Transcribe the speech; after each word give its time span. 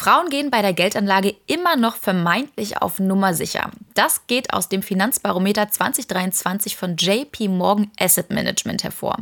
Frauen 0.00 0.30
gehen 0.30 0.50
bei 0.50 0.62
der 0.62 0.72
Geldanlage 0.72 1.36
immer 1.46 1.76
noch 1.76 1.94
vermeintlich 1.94 2.80
auf 2.80 3.00
Nummer 3.00 3.34
sicher. 3.34 3.70
Das 3.92 4.26
geht 4.26 4.54
aus 4.54 4.70
dem 4.70 4.82
Finanzbarometer 4.82 5.68
2023 5.68 6.74
von 6.74 6.96
JP 6.96 7.48
Morgan 7.48 7.90
Asset 8.00 8.30
Management 8.30 8.82
hervor. 8.82 9.18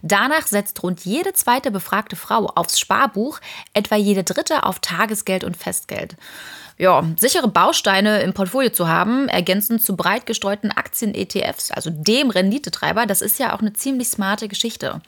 Danach 0.00 0.46
setzt 0.46 0.80
rund 0.84 1.04
jede 1.04 1.32
zweite 1.32 1.72
befragte 1.72 2.14
Frau 2.14 2.46
aufs 2.46 2.78
Sparbuch, 2.78 3.40
etwa 3.74 3.96
jede 3.96 4.22
dritte 4.22 4.62
auf 4.62 4.78
Tagesgeld 4.78 5.42
und 5.42 5.56
Festgeld 5.56 6.14
ja, 6.78 7.04
sichere 7.16 7.48
Bausteine 7.48 8.22
im 8.22 8.32
Portfolio 8.32 8.70
zu 8.70 8.88
haben, 8.88 9.28
ergänzend 9.28 9.82
zu 9.82 9.96
breit 9.96 10.26
gestreuten 10.26 10.70
Aktien-ETFs, 10.70 11.70
also 11.70 11.90
dem 11.90 12.30
Renditetreiber, 12.30 13.06
das 13.06 13.22
ist 13.22 13.38
ja 13.38 13.54
auch 13.54 13.60
eine 13.60 13.72
ziemlich 13.72 14.08
smarte 14.08 14.48
Geschichte. 14.48 15.00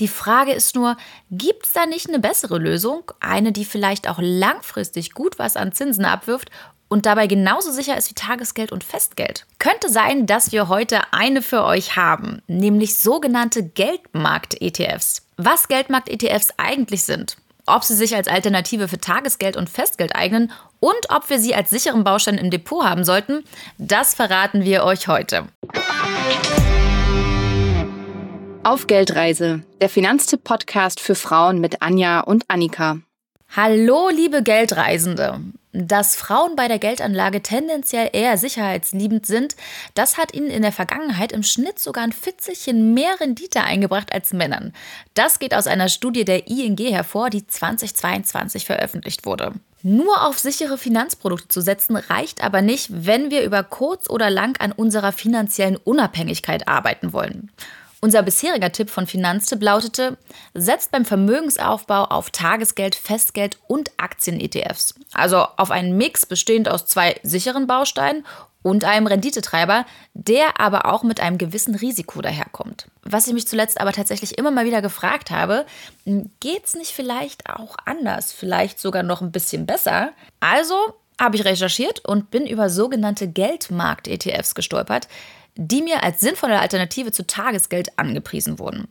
Die 0.00 0.08
Frage 0.08 0.52
ist 0.52 0.74
nur, 0.74 0.96
gibt 1.30 1.66
es 1.66 1.72
da 1.72 1.86
nicht 1.86 2.08
eine 2.08 2.18
bessere 2.18 2.58
Lösung? 2.58 3.10
Eine, 3.20 3.52
die 3.52 3.64
vielleicht 3.64 4.08
auch 4.08 4.18
langfristig 4.20 5.12
gut 5.12 5.38
was 5.38 5.56
an 5.56 5.72
Zinsen 5.72 6.04
abwirft 6.04 6.50
und 6.92 7.06
dabei 7.06 7.26
genauso 7.26 7.72
sicher 7.72 7.96
ist 7.96 8.10
wie 8.10 8.14
Tagesgeld 8.14 8.70
und 8.70 8.84
Festgeld. 8.84 9.46
Könnte 9.58 9.88
sein, 9.88 10.26
dass 10.26 10.52
wir 10.52 10.68
heute 10.68 11.00
eine 11.14 11.40
für 11.40 11.64
euch 11.64 11.96
haben, 11.96 12.42
nämlich 12.48 12.98
sogenannte 12.98 13.62
Geldmarkt-ETFs. 13.62 15.22
Was 15.38 15.68
Geldmarkt-ETFs 15.68 16.52
eigentlich 16.58 17.04
sind, 17.04 17.38
ob 17.66 17.84
sie 17.84 17.94
sich 17.94 18.14
als 18.16 18.28
Alternative 18.28 18.88
für 18.88 18.98
Tagesgeld 18.98 19.56
und 19.56 19.70
Festgeld 19.70 20.14
eignen 20.14 20.52
und 20.80 21.10
ob 21.10 21.30
wir 21.30 21.38
sie 21.38 21.54
als 21.54 21.70
sicheren 21.70 22.04
Baustein 22.04 22.38
im 22.38 22.50
Depot 22.50 22.84
haben 22.84 23.04
sollten, 23.04 23.44
das 23.78 24.14
verraten 24.14 24.64
wir 24.64 24.84
euch 24.84 25.08
heute. 25.08 25.48
Auf 28.64 28.86
Geldreise, 28.86 29.64
der 29.80 29.88
Finanztipp-Podcast 29.88 31.00
für 31.00 31.14
Frauen 31.14 31.60
mit 31.60 31.82
Anja 31.82 32.20
und 32.20 32.44
Annika. 32.48 32.98
Hallo, 33.54 34.08
liebe 34.08 34.42
Geldreisende. 34.42 35.38
Dass 35.72 36.16
Frauen 36.16 36.56
bei 36.56 36.68
der 36.68 36.78
Geldanlage 36.78 37.42
tendenziell 37.42 38.08
eher 38.14 38.38
sicherheitsliebend 38.38 39.26
sind, 39.26 39.56
das 39.92 40.16
hat 40.16 40.32
ihnen 40.32 40.48
in 40.48 40.62
der 40.62 40.72
Vergangenheit 40.72 41.32
im 41.32 41.42
Schnitt 41.42 41.78
sogar 41.78 42.02
ein 42.02 42.12
Fitzelchen 42.12 42.94
mehr 42.94 43.20
Rendite 43.20 43.62
eingebracht 43.62 44.10
als 44.10 44.32
Männern. 44.32 44.72
Das 45.12 45.38
geht 45.38 45.52
aus 45.54 45.66
einer 45.66 45.90
Studie 45.90 46.24
der 46.24 46.48
ING 46.48 46.78
hervor, 46.78 47.28
die 47.28 47.46
2022 47.46 48.64
veröffentlicht 48.64 49.26
wurde. 49.26 49.52
Nur 49.82 50.26
auf 50.26 50.38
sichere 50.38 50.78
Finanzprodukte 50.78 51.48
zu 51.48 51.60
setzen 51.60 51.96
reicht 51.96 52.42
aber 52.42 52.62
nicht, 52.62 52.88
wenn 52.90 53.30
wir 53.30 53.42
über 53.42 53.62
kurz 53.64 54.08
oder 54.08 54.30
lang 54.30 54.58
an 54.60 54.72
unserer 54.72 55.12
finanziellen 55.12 55.76
Unabhängigkeit 55.76 56.68
arbeiten 56.68 57.12
wollen. 57.12 57.50
Unser 58.04 58.24
bisheriger 58.24 58.72
Tipp 58.72 58.90
von 58.90 59.06
Finanztipp 59.06 59.62
lautete, 59.62 60.18
setzt 60.54 60.90
beim 60.90 61.04
Vermögensaufbau 61.04 62.06
auf 62.06 62.30
Tagesgeld, 62.30 62.96
Festgeld 62.96 63.60
und 63.68 63.92
Aktien-ETFs. 63.96 64.96
Also 65.12 65.46
auf 65.56 65.70
einen 65.70 65.96
Mix 65.96 66.26
bestehend 66.26 66.68
aus 66.68 66.84
zwei 66.86 67.20
sicheren 67.22 67.68
Bausteinen 67.68 68.26
und 68.62 68.84
einem 68.84 69.06
Renditetreiber, 69.06 69.86
der 70.14 70.58
aber 70.60 70.86
auch 70.92 71.04
mit 71.04 71.20
einem 71.20 71.38
gewissen 71.38 71.76
Risiko 71.76 72.20
daherkommt. 72.20 72.88
Was 73.04 73.28
ich 73.28 73.34
mich 73.34 73.46
zuletzt 73.46 73.80
aber 73.80 73.92
tatsächlich 73.92 74.36
immer 74.36 74.50
mal 74.50 74.66
wieder 74.66 74.82
gefragt 74.82 75.30
habe, 75.30 75.64
geht 76.04 76.64
es 76.64 76.74
nicht 76.74 76.90
vielleicht 76.90 77.48
auch 77.50 77.76
anders, 77.84 78.32
vielleicht 78.32 78.80
sogar 78.80 79.04
noch 79.04 79.20
ein 79.22 79.30
bisschen 79.30 79.64
besser? 79.64 80.10
Also 80.40 80.74
habe 81.20 81.36
ich 81.36 81.44
recherchiert 81.44 82.04
und 82.04 82.32
bin 82.32 82.48
über 82.48 82.68
sogenannte 82.68 83.28
Geldmarkt-ETFs 83.28 84.56
gestolpert, 84.56 85.06
die 85.56 85.82
mir 85.82 86.02
als 86.02 86.20
sinnvolle 86.20 86.60
Alternative 86.60 87.12
zu 87.12 87.26
Tagesgeld 87.26 87.98
angepriesen 87.98 88.58
wurden. 88.58 88.88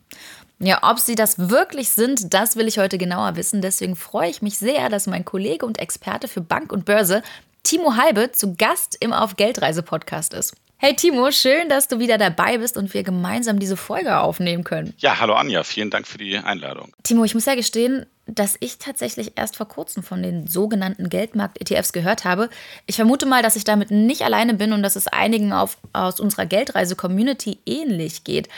Ja, 0.59 0.80
ob 0.84 1.00
sie 1.00 1.16
das 1.16 1.50
wirklich 1.50 1.90
sind, 1.90 2.36
das 2.36 2.56
will 2.56 2.67
ich 2.67 2.78
heute 2.78 3.00
genauer 3.00 3.36
wissen. 3.36 3.62
Deswegen 3.62 3.95
freue 3.95 4.30
ich 4.30 4.44
mich 4.44 4.59
sehr, 4.59 4.89
dass 4.89 5.08
mein 5.08 5.26
Kollege 5.26 5.66
und 5.66 5.80
Experte 5.80 6.28
für 6.28 6.42
Bank 6.42 6.72
und 6.72 6.86
Börse, 6.86 7.23
Timo 7.64 7.95
Halbe, 7.95 8.32
zu 8.32 8.56
Gast 8.56 8.95
im 9.00 9.12
Auf 9.12 9.38
Geldreise 9.38 9.82
Podcast 9.82 10.36
ist. 10.36 10.56
Hey 10.83 10.95
Timo, 10.95 11.29
schön, 11.29 11.69
dass 11.69 11.87
du 11.87 11.99
wieder 11.99 12.17
dabei 12.17 12.57
bist 12.57 12.75
und 12.75 12.91
wir 12.95 13.03
gemeinsam 13.03 13.59
diese 13.59 13.77
Folge 13.77 14.17
aufnehmen 14.17 14.64
können. 14.64 14.95
Ja, 14.97 15.19
hallo 15.19 15.36
Anja, 15.36 15.61
vielen 15.61 15.92
Dank 15.92 16.08
für 16.08 16.17
die 16.17 16.36
Einladung. 16.36 16.92
Timo, 17.03 17.23
ich 17.23 17.36
muss 17.36 17.45
ja 17.45 17.53
gestehen, 17.53 18.08
dass 18.25 18.58
ich 18.61 18.80
tatsächlich 18.80 19.33
erst 19.36 19.58
vor 19.58 19.67
kurzem 19.67 20.02
von 20.02 20.23
den 20.23 20.47
sogenannten 20.47 21.09
Geldmarkt-ETFs 21.09 21.93
gehört 21.93 22.25
habe. 22.25 22.49
Ich 22.87 22.95
vermute 22.95 23.27
mal, 23.27 23.43
dass 23.43 23.55
ich 23.55 23.64
damit 23.64 23.91
nicht 23.91 24.23
alleine 24.23 24.55
bin 24.55 24.73
und 24.73 24.81
dass 24.81 24.95
es 24.95 25.08
einigen 25.08 25.53
auf, 25.53 25.77
aus 25.93 26.20
unserer 26.20 26.47
Geldreise-Community 26.47 27.59
ähnlich 27.67 28.23
geht. 28.23 28.49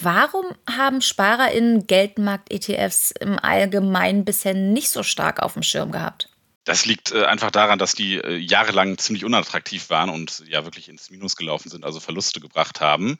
Warum 0.00 0.46
haben 0.78 1.02
SparerInnen 1.02 1.86
Geldmarkt-ETFs 1.86 3.10
im 3.20 3.38
Allgemeinen 3.38 4.24
bisher 4.24 4.54
nicht 4.54 4.88
so 4.88 5.02
stark 5.02 5.42
auf 5.42 5.52
dem 5.52 5.62
Schirm 5.62 5.92
gehabt? 5.92 6.30
Das 6.66 6.84
liegt 6.84 7.12
äh, 7.12 7.24
einfach 7.24 7.52
daran, 7.52 7.78
dass 7.78 7.94
die 7.94 8.16
äh, 8.16 8.36
jahrelang 8.36 8.98
ziemlich 8.98 9.24
unattraktiv 9.24 9.88
waren 9.88 10.10
und 10.10 10.42
ja 10.48 10.64
wirklich 10.64 10.88
ins 10.88 11.10
Minus 11.10 11.36
gelaufen 11.36 11.70
sind, 11.70 11.84
also 11.84 12.00
Verluste 12.00 12.40
gebracht 12.40 12.80
haben. 12.80 13.18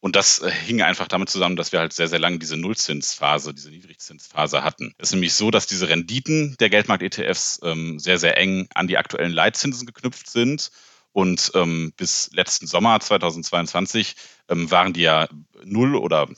Und 0.00 0.16
das 0.16 0.40
äh, 0.40 0.50
hing 0.50 0.80
einfach 0.80 1.06
damit 1.06 1.28
zusammen, 1.28 1.56
dass 1.56 1.72
wir 1.72 1.78
halt 1.78 1.92
sehr, 1.92 2.08
sehr 2.08 2.18
lange 2.18 2.38
diese 2.38 2.56
Nullzinsphase, 2.56 3.52
diese 3.52 3.68
Niedrigzinsphase 3.68 4.64
hatten. 4.64 4.94
Es 4.96 5.10
ist 5.10 5.12
nämlich 5.12 5.34
so, 5.34 5.50
dass 5.50 5.66
diese 5.66 5.90
Renditen 5.90 6.56
der 6.58 6.70
Geldmarkt-ETFs 6.70 7.60
ähm, 7.62 7.98
sehr, 7.98 8.18
sehr 8.18 8.38
eng 8.38 8.66
an 8.74 8.86
die 8.86 8.96
aktuellen 8.96 9.32
Leitzinsen 9.32 9.86
geknüpft 9.86 10.30
sind. 10.30 10.70
Und 11.12 11.52
ähm, 11.54 11.92
bis 11.98 12.30
letzten 12.32 12.66
Sommer 12.66 12.98
2022 12.98 14.16
ähm, 14.48 14.70
waren 14.70 14.94
die 14.94 15.02
ja 15.02 15.28
null 15.64 15.96
oder 15.96 16.28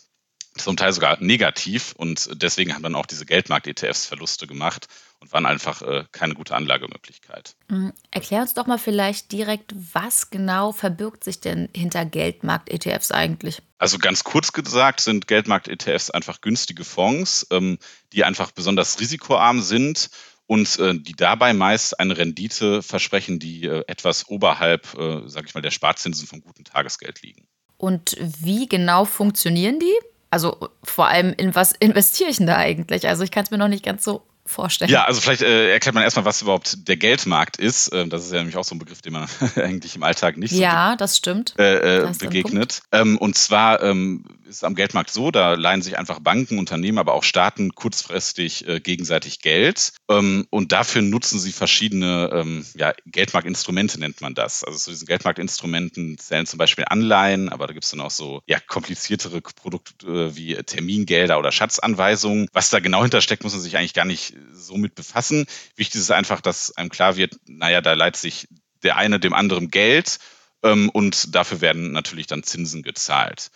zum 0.58 0.76
Teil 0.76 0.92
sogar 0.92 1.18
negativ. 1.20 1.94
Und 1.96 2.28
deswegen 2.42 2.74
haben 2.74 2.82
dann 2.82 2.94
auch 2.94 3.06
diese 3.06 3.26
Geldmarkt-ETFs 3.26 4.06
Verluste 4.06 4.46
gemacht 4.46 4.86
und 5.20 5.32
waren 5.32 5.46
einfach 5.46 5.82
äh, 5.82 6.04
keine 6.12 6.34
gute 6.34 6.54
Anlagemöglichkeit. 6.54 7.54
Mhm. 7.68 7.92
Erklär 8.10 8.42
uns 8.42 8.54
doch 8.54 8.66
mal 8.66 8.78
vielleicht 8.78 9.32
direkt, 9.32 9.74
was 9.92 10.30
genau 10.30 10.72
verbirgt 10.72 11.24
sich 11.24 11.40
denn 11.40 11.68
hinter 11.74 12.04
Geldmarkt-ETFs 12.04 13.10
eigentlich? 13.10 13.62
Also 13.78 13.98
ganz 13.98 14.24
kurz 14.24 14.52
gesagt 14.52 15.00
sind 15.00 15.26
Geldmarkt-ETFs 15.26 16.10
einfach 16.10 16.40
günstige 16.40 16.84
Fonds, 16.84 17.46
ähm, 17.50 17.78
die 18.12 18.24
einfach 18.24 18.50
besonders 18.50 19.00
risikoarm 19.00 19.60
sind 19.60 20.10
und 20.46 20.78
äh, 20.78 20.98
die 20.98 21.12
dabei 21.12 21.52
meist 21.52 22.00
eine 22.00 22.16
Rendite 22.16 22.82
versprechen, 22.82 23.38
die 23.38 23.66
äh, 23.66 23.84
etwas 23.86 24.28
oberhalb, 24.28 24.94
äh, 24.98 25.28
sage 25.28 25.46
ich 25.46 25.54
mal, 25.54 25.60
der 25.60 25.70
Sparzinsen 25.70 26.26
vom 26.26 26.40
guten 26.40 26.64
Tagesgeld 26.64 27.22
liegen. 27.22 27.46
Und 27.76 28.16
wie 28.18 28.66
genau 28.66 29.04
funktionieren 29.04 29.78
die? 29.78 29.94
Also 30.30 30.70
vor 30.84 31.08
allem 31.08 31.34
in 31.36 31.54
was 31.54 31.72
investiere 31.72 32.30
ich 32.30 32.36
denn 32.36 32.46
da 32.46 32.56
eigentlich? 32.56 33.08
Also 33.08 33.24
ich 33.24 33.30
kann 33.30 33.44
es 33.44 33.50
mir 33.50 33.58
noch 33.58 33.68
nicht 33.68 33.84
ganz 33.84 34.04
so 34.04 34.22
vorstellen. 34.48 34.90
Ja, 34.90 35.04
also 35.04 35.20
vielleicht 35.20 35.42
äh, 35.42 35.72
erklärt 35.72 35.94
man 35.94 36.02
erstmal, 36.02 36.24
was 36.24 36.42
überhaupt 36.42 36.88
der 36.88 36.96
Geldmarkt 36.96 37.58
ist. 37.58 37.92
Ähm, 37.92 38.10
das 38.10 38.24
ist 38.24 38.32
ja 38.32 38.38
nämlich 38.38 38.56
auch 38.56 38.64
so 38.64 38.74
ein 38.74 38.78
Begriff, 38.78 39.02
den 39.02 39.12
man 39.12 39.28
eigentlich 39.56 39.96
im 39.96 40.02
Alltag 40.02 40.36
nicht 40.36 40.54
so 40.54 40.60
ja, 40.60 40.96
das 40.96 41.16
stimmt. 41.16 41.54
Äh, 41.58 41.98
äh, 41.98 42.12
begegnet. 42.18 42.82
Ähm, 42.92 43.18
und 43.18 43.36
zwar 43.36 43.82
ähm, 43.82 44.24
ist 44.48 44.64
am 44.64 44.74
Geldmarkt 44.74 45.10
so, 45.10 45.30
da 45.30 45.54
leihen 45.54 45.82
sich 45.82 45.98
einfach 45.98 46.18
Banken, 46.20 46.58
Unternehmen, 46.58 46.98
aber 46.98 47.14
auch 47.14 47.22
Staaten 47.22 47.74
kurzfristig 47.74 48.66
äh, 48.66 48.80
gegenseitig 48.80 49.40
Geld. 49.40 49.92
Ähm, 50.10 50.46
und 50.50 50.72
dafür 50.72 51.02
nutzen 51.02 51.38
sie 51.38 51.52
verschiedene 51.52 52.30
ähm, 52.32 52.66
ja, 52.74 52.92
Geldmarktinstrumente, 53.06 54.00
nennt 54.00 54.20
man 54.20 54.34
das. 54.34 54.64
Also 54.64 54.78
zu 54.78 54.90
diesen 54.90 55.06
Geldmarktinstrumenten 55.06 56.18
zählen 56.18 56.46
zum 56.46 56.58
Beispiel 56.58 56.84
Anleihen, 56.88 57.48
aber 57.48 57.66
da 57.66 57.72
gibt 57.72 57.84
es 57.84 57.90
dann 57.90 58.00
auch 58.00 58.10
so 58.10 58.40
ja, 58.46 58.58
kompliziertere 58.58 59.40
Produkte 59.40 60.06
äh, 60.06 60.36
wie 60.36 60.54
Termingelder 60.54 61.38
oder 61.38 61.52
Schatzanweisungen. 61.52 62.48
Was 62.52 62.70
da 62.70 62.80
genau 62.80 63.02
hintersteckt, 63.02 63.44
muss 63.44 63.52
man 63.52 63.62
sich 63.62 63.76
eigentlich 63.76 63.94
gar 63.94 64.06
nicht 64.06 64.34
so 64.52 64.76
mit 64.76 64.94
befassen. 64.94 65.46
Wichtig 65.76 66.00
ist 66.00 66.10
einfach, 66.10 66.40
dass 66.40 66.76
einem 66.76 66.90
klar 66.90 67.16
wird, 67.16 67.36
naja, 67.46 67.80
da 67.80 67.92
leiht 67.92 68.16
sich 68.16 68.48
der 68.82 68.96
eine 68.96 69.20
dem 69.20 69.34
anderen 69.34 69.70
Geld 69.70 70.18
ähm, 70.62 70.88
und 70.88 71.34
dafür 71.34 71.60
werden 71.60 71.92
natürlich 71.92 72.26
dann 72.26 72.42
Zinsen 72.42 72.82
gezahlt. 72.82 73.50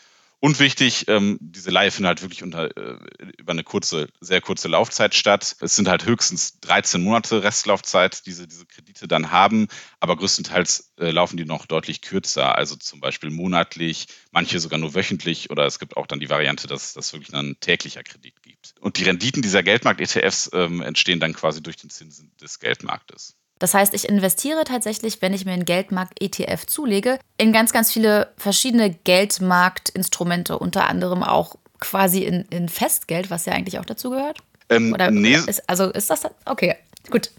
Und 0.44 0.58
wichtig, 0.58 1.06
ähm, 1.06 1.38
diese 1.40 1.70
Leihe 1.70 1.92
findet 1.92 2.08
halt 2.08 2.22
wirklich 2.22 2.42
unter, 2.42 2.76
äh, 2.76 2.98
über 3.38 3.52
eine 3.52 3.62
kurze, 3.62 4.08
sehr 4.20 4.40
kurze 4.40 4.66
Laufzeit 4.66 5.14
statt. 5.14 5.54
Es 5.60 5.76
sind 5.76 5.86
halt 5.86 6.04
höchstens 6.04 6.58
13 6.58 7.00
Monate 7.00 7.44
Restlaufzeit, 7.44 8.26
die 8.26 8.30
diese, 8.30 8.48
diese 8.48 8.66
Kredite 8.66 9.06
dann 9.06 9.30
haben, 9.30 9.68
aber 10.00 10.16
größtenteils 10.16 10.94
äh, 10.98 11.12
laufen 11.12 11.36
die 11.36 11.44
noch 11.44 11.66
deutlich 11.66 12.02
kürzer, 12.02 12.58
also 12.58 12.74
zum 12.74 12.98
Beispiel 12.98 13.30
monatlich, 13.30 14.08
manche 14.32 14.58
sogar 14.58 14.80
nur 14.80 14.96
wöchentlich 14.96 15.48
oder 15.50 15.64
es 15.64 15.78
gibt 15.78 15.96
auch 15.96 16.08
dann 16.08 16.18
die 16.18 16.28
Variante, 16.28 16.66
dass 16.66 16.92
das 16.92 17.12
wirklich 17.12 17.32
ein 17.32 17.54
täglicher 17.60 18.02
Kredit 18.02 18.42
gibt. 18.42 18.74
Und 18.80 18.98
die 18.98 19.04
Renditen 19.04 19.42
dieser 19.42 19.62
Geldmarkt-ETFs 19.62 20.50
ähm, 20.54 20.82
entstehen 20.82 21.20
dann 21.20 21.34
quasi 21.34 21.62
durch 21.62 21.76
den 21.76 21.88
Zinsen 21.88 22.32
des 22.40 22.58
Geldmarktes. 22.58 23.36
Das 23.62 23.74
heißt, 23.74 23.94
ich 23.94 24.08
investiere 24.08 24.64
tatsächlich, 24.64 25.22
wenn 25.22 25.32
ich 25.32 25.44
mir 25.44 25.52
einen 25.52 25.64
Geldmarkt-ETF 25.64 26.66
zulege, 26.66 27.20
in 27.38 27.52
ganz, 27.52 27.72
ganz 27.72 27.92
viele 27.92 28.32
verschiedene 28.36 28.92
Geldmarktinstrumente, 28.92 30.58
unter 30.58 30.88
anderem 30.88 31.22
auch 31.22 31.54
quasi 31.78 32.24
in, 32.24 32.42
in 32.50 32.68
Festgeld, 32.68 33.30
was 33.30 33.46
ja 33.46 33.52
eigentlich 33.52 33.78
auch 33.78 33.84
dazu 33.84 34.10
gehört. 34.10 34.38
Ähm, 34.68 34.92
Oder 34.92 35.12
nee. 35.12 35.36
ist, 35.36 35.68
also 35.68 35.92
ist 35.92 36.10
das 36.10 36.22
okay, 36.44 36.74
gut. 37.08 37.30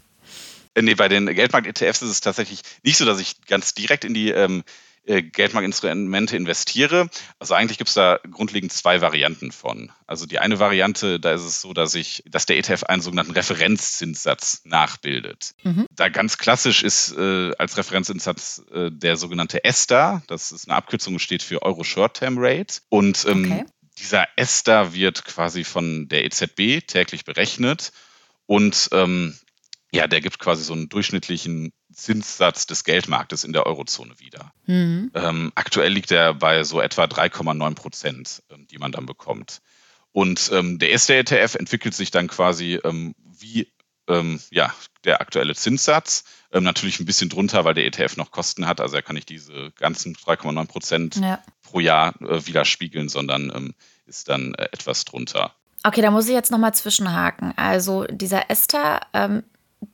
Äh, 0.72 0.80
nee, 0.80 0.94
bei 0.94 1.08
den 1.08 1.26
Geldmarkt-ETFs 1.26 2.00
ist 2.00 2.08
es 2.08 2.20
tatsächlich 2.22 2.62
nicht 2.82 2.96
so, 2.96 3.04
dass 3.04 3.20
ich 3.20 3.44
ganz 3.46 3.74
direkt 3.74 4.06
in 4.06 4.14
die 4.14 4.30
ähm, 4.30 4.64
äh, 5.06 5.22
Geldmarktinstrumente 5.22 6.36
investiere. 6.36 7.08
Also 7.38 7.54
eigentlich 7.54 7.78
gibt 7.78 7.88
es 7.88 7.94
da 7.94 8.18
grundlegend 8.30 8.72
zwei 8.72 9.00
Varianten 9.00 9.52
von. 9.52 9.92
Also 10.06 10.26
die 10.26 10.38
eine 10.38 10.58
Variante, 10.58 11.20
da 11.20 11.32
ist 11.32 11.42
es 11.42 11.60
so, 11.60 11.72
dass 11.72 11.94
ich, 11.94 12.22
dass 12.26 12.46
der 12.46 12.58
ETF 12.58 12.84
einen 12.84 13.02
sogenannten 13.02 13.32
Referenzzinssatz 13.32 14.62
nachbildet. 14.64 15.54
Mhm. 15.62 15.86
Da 15.90 16.08
ganz 16.08 16.38
klassisch 16.38 16.82
ist 16.82 17.16
äh, 17.16 17.52
als 17.58 17.76
Referenzzinssatz 17.76 18.62
äh, 18.72 18.90
der 18.90 19.16
sogenannte 19.16 19.64
ESTA. 19.64 20.22
Das 20.26 20.52
ist 20.52 20.68
eine 20.68 20.76
Abkürzung, 20.76 21.18
steht 21.18 21.42
für 21.42 21.62
Euro 21.62 21.84
Short 21.84 22.16
Term 22.16 22.36
Rate. 22.38 22.80
Und 22.88 23.26
ähm, 23.28 23.52
okay. 23.52 23.64
dieser 23.98 24.26
ESTA 24.36 24.94
wird 24.94 25.24
quasi 25.24 25.64
von 25.64 26.08
der 26.08 26.24
EZB 26.24 26.86
täglich 26.86 27.24
berechnet 27.24 27.92
und 28.46 28.88
ähm, 28.92 29.34
ja, 29.92 30.08
der 30.08 30.20
gibt 30.20 30.40
quasi 30.40 30.64
so 30.64 30.72
einen 30.72 30.88
durchschnittlichen 30.88 31.72
Zinssatz 31.94 32.66
des 32.66 32.84
Geldmarktes 32.84 33.44
in 33.44 33.52
der 33.52 33.66
Eurozone 33.66 34.18
wieder. 34.18 34.52
Mhm. 34.66 35.10
Ähm, 35.14 35.52
aktuell 35.54 35.92
liegt 35.92 36.10
er 36.10 36.34
bei 36.34 36.64
so 36.64 36.80
etwa 36.80 37.04
3,9 37.04 37.74
Prozent, 37.74 38.42
ähm, 38.50 38.66
die 38.66 38.78
man 38.78 38.92
dann 38.92 39.06
bekommt. 39.06 39.60
Und 40.12 40.50
ähm, 40.52 40.78
der 40.78 40.90
erste 40.90 41.14
ETF 41.14 41.56
entwickelt 41.56 41.94
sich 41.94 42.10
dann 42.10 42.28
quasi 42.28 42.78
ähm, 42.84 43.14
wie 43.18 43.72
ähm, 44.06 44.40
ja, 44.50 44.72
der 45.04 45.20
aktuelle 45.20 45.54
Zinssatz. 45.54 46.24
Ähm, 46.52 46.62
natürlich 46.62 47.00
ein 47.00 47.06
bisschen 47.06 47.30
drunter, 47.30 47.64
weil 47.64 47.74
der 47.74 47.86
ETF 47.86 48.16
noch 48.16 48.30
Kosten 48.30 48.66
hat. 48.66 48.80
Also 48.80 48.96
er 48.96 49.02
kann 49.02 49.16
nicht 49.16 49.28
diese 49.28 49.72
ganzen 49.72 50.14
3,9 50.14 50.66
Prozent 50.66 51.16
ja. 51.16 51.42
pro 51.62 51.80
Jahr 51.80 52.20
äh, 52.20 52.46
widerspiegeln, 52.46 53.08
sondern 53.08 53.74
ist 54.06 54.28
dann 54.28 54.54
äh, 54.54 54.64
etwas 54.72 55.04
drunter. 55.04 55.54
Okay, 55.82 56.00
da 56.00 56.10
muss 56.10 56.26
ich 56.26 56.32
jetzt 56.32 56.50
nochmal 56.50 56.74
zwischenhaken. 56.74 57.52
Also 57.56 58.04
dieser 58.04 58.50
Esther 58.50 59.02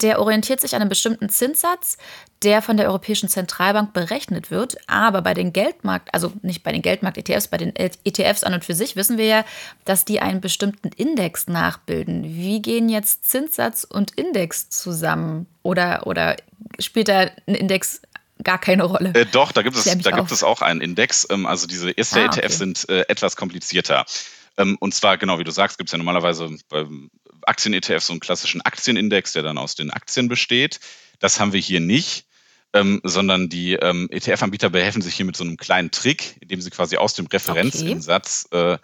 der 0.01 0.21
orientiert 0.21 0.61
sich 0.61 0.75
an 0.75 0.81
einem 0.81 0.89
bestimmten 0.89 1.29
Zinssatz, 1.29 1.99
der 2.43 2.63
von 2.63 2.77
der 2.77 2.87
Europäischen 2.89 3.29
Zentralbank 3.29 3.93
berechnet 3.93 4.51
wird. 4.51 4.77
Aber 4.87 5.23
bei 5.23 5.35
den 5.35 5.53
Geldmarkt, 5.53 6.13
also 6.15 6.33
nicht 6.43 6.63
bei 6.63 6.73
den 6.73 6.83
Geldmarkt-ETFs, 6.83 7.49
bei 7.49 7.59
den 7.59 7.75
ETFs 7.77 8.45
an 8.45 8.55
und 8.55 8.65
für 8.65 8.75
sich 8.75 8.97
wissen 8.97 9.19
wir 9.19 9.27
ja, 9.27 9.45
dass 9.85 10.05
die 10.05 10.21
einen 10.21 10.41
bestimmten 10.41 10.89
Index 10.89 11.49
nachbilden. 11.49 12.25
Wie 12.25 12.63
gehen 12.63 12.89
jetzt 12.89 13.29
Zinssatz 13.29 13.85
und 13.85 14.13
Index 14.13 14.71
zusammen? 14.71 15.47
Oder, 15.63 16.07
oder 16.07 16.37
spielt 16.79 17.09
da 17.09 17.31
ein 17.47 17.55
Index 17.55 18.01
gar 18.43 18.59
keine 18.59 18.85
Rolle. 18.85 19.13
Äh, 19.15 19.27
doch, 19.27 19.53
da 19.53 19.63
gibt 19.63 19.77
es, 19.77 19.85
da 19.85 20.11
gibt 20.11 20.33
es 20.33 20.43
auch 20.43 20.63
einen 20.63 20.81
Index. 20.81 21.27
Ähm, 21.31 21.47
also 21.47 21.67
diese 21.67 21.91
erste 21.91 22.21
ah, 22.21 22.25
ETFs 22.25 22.39
okay. 22.39 22.49
sind 22.53 22.89
äh, 22.89 23.05
etwas 23.09 23.37
komplizierter. 23.37 24.07
Ähm, 24.57 24.77
und 24.81 24.95
zwar, 24.95 25.19
genau 25.19 25.39
wie 25.39 25.45
du 25.45 25.51
sagst, 25.51 25.79
gibt 25.79 25.89
es 25.89 25.93
ja 25.93 25.99
normalerweise 25.99 26.49
beim 26.69 27.11
Aktien-ETF 27.43 28.03
so 28.03 28.13
einen 28.13 28.21
klassischen 28.21 28.61
Aktienindex, 28.61 29.33
der 29.33 29.43
dann 29.43 29.59
aus 29.59 29.75
den 29.75 29.91
Aktien 29.91 30.29
besteht. 30.29 30.81
Das 31.19 31.41
haben 31.41 31.53
wir 31.53 31.61
hier 31.61 31.81
nicht. 31.81 32.27
Ähm, 32.73 33.01
sondern 33.03 33.49
die 33.49 33.73
ähm, 33.73 34.07
ETF-Anbieter 34.13 34.71
behelfen 34.71 35.03
sich 35.03 35.17
hier 35.17 35.27
mit 35.27 35.37
so 35.37 35.43
einem 35.43 35.57
kleinen 35.57 35.91
Trick, 35.91 36.37
indem 36.39 36.61
sie 36.61 36.71
quasi 36.71 36.99
aus 36.99 37.15
dem 37.15 37.27
Referenzinsatz 37.27 38.47
okay. 38.49 38.75
äh, 38.75 38.79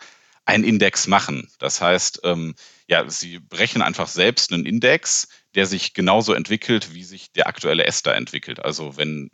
einen 0.45 0.65
Index 0.65 1.07
machen. 1.07 1.49
Das 1.61 1.81
heißt, 1.81 2.23
ähm, 2.25 2.57
ja, 2.89 3.09
sie 3.09 3.39
berechnen 3.39 3.83
einfach 3.83 4.09
selbst 4.09 4.53
einen 4.53 4.67
Index, 4.67 5.29
der 5.55 5.67
sich 5.67 5.95
genauso 5.95 6.33
entwickelt, 6.33 6.95
wie 6.95 7.05
sich 7.05 7.33
der 7.33 7.47
aktuelle 7.47 7.85
Ester 7.85 8.15
entwickelt. 8.15 8.65
Also 8.65 8.97
wenn 8.97 9.31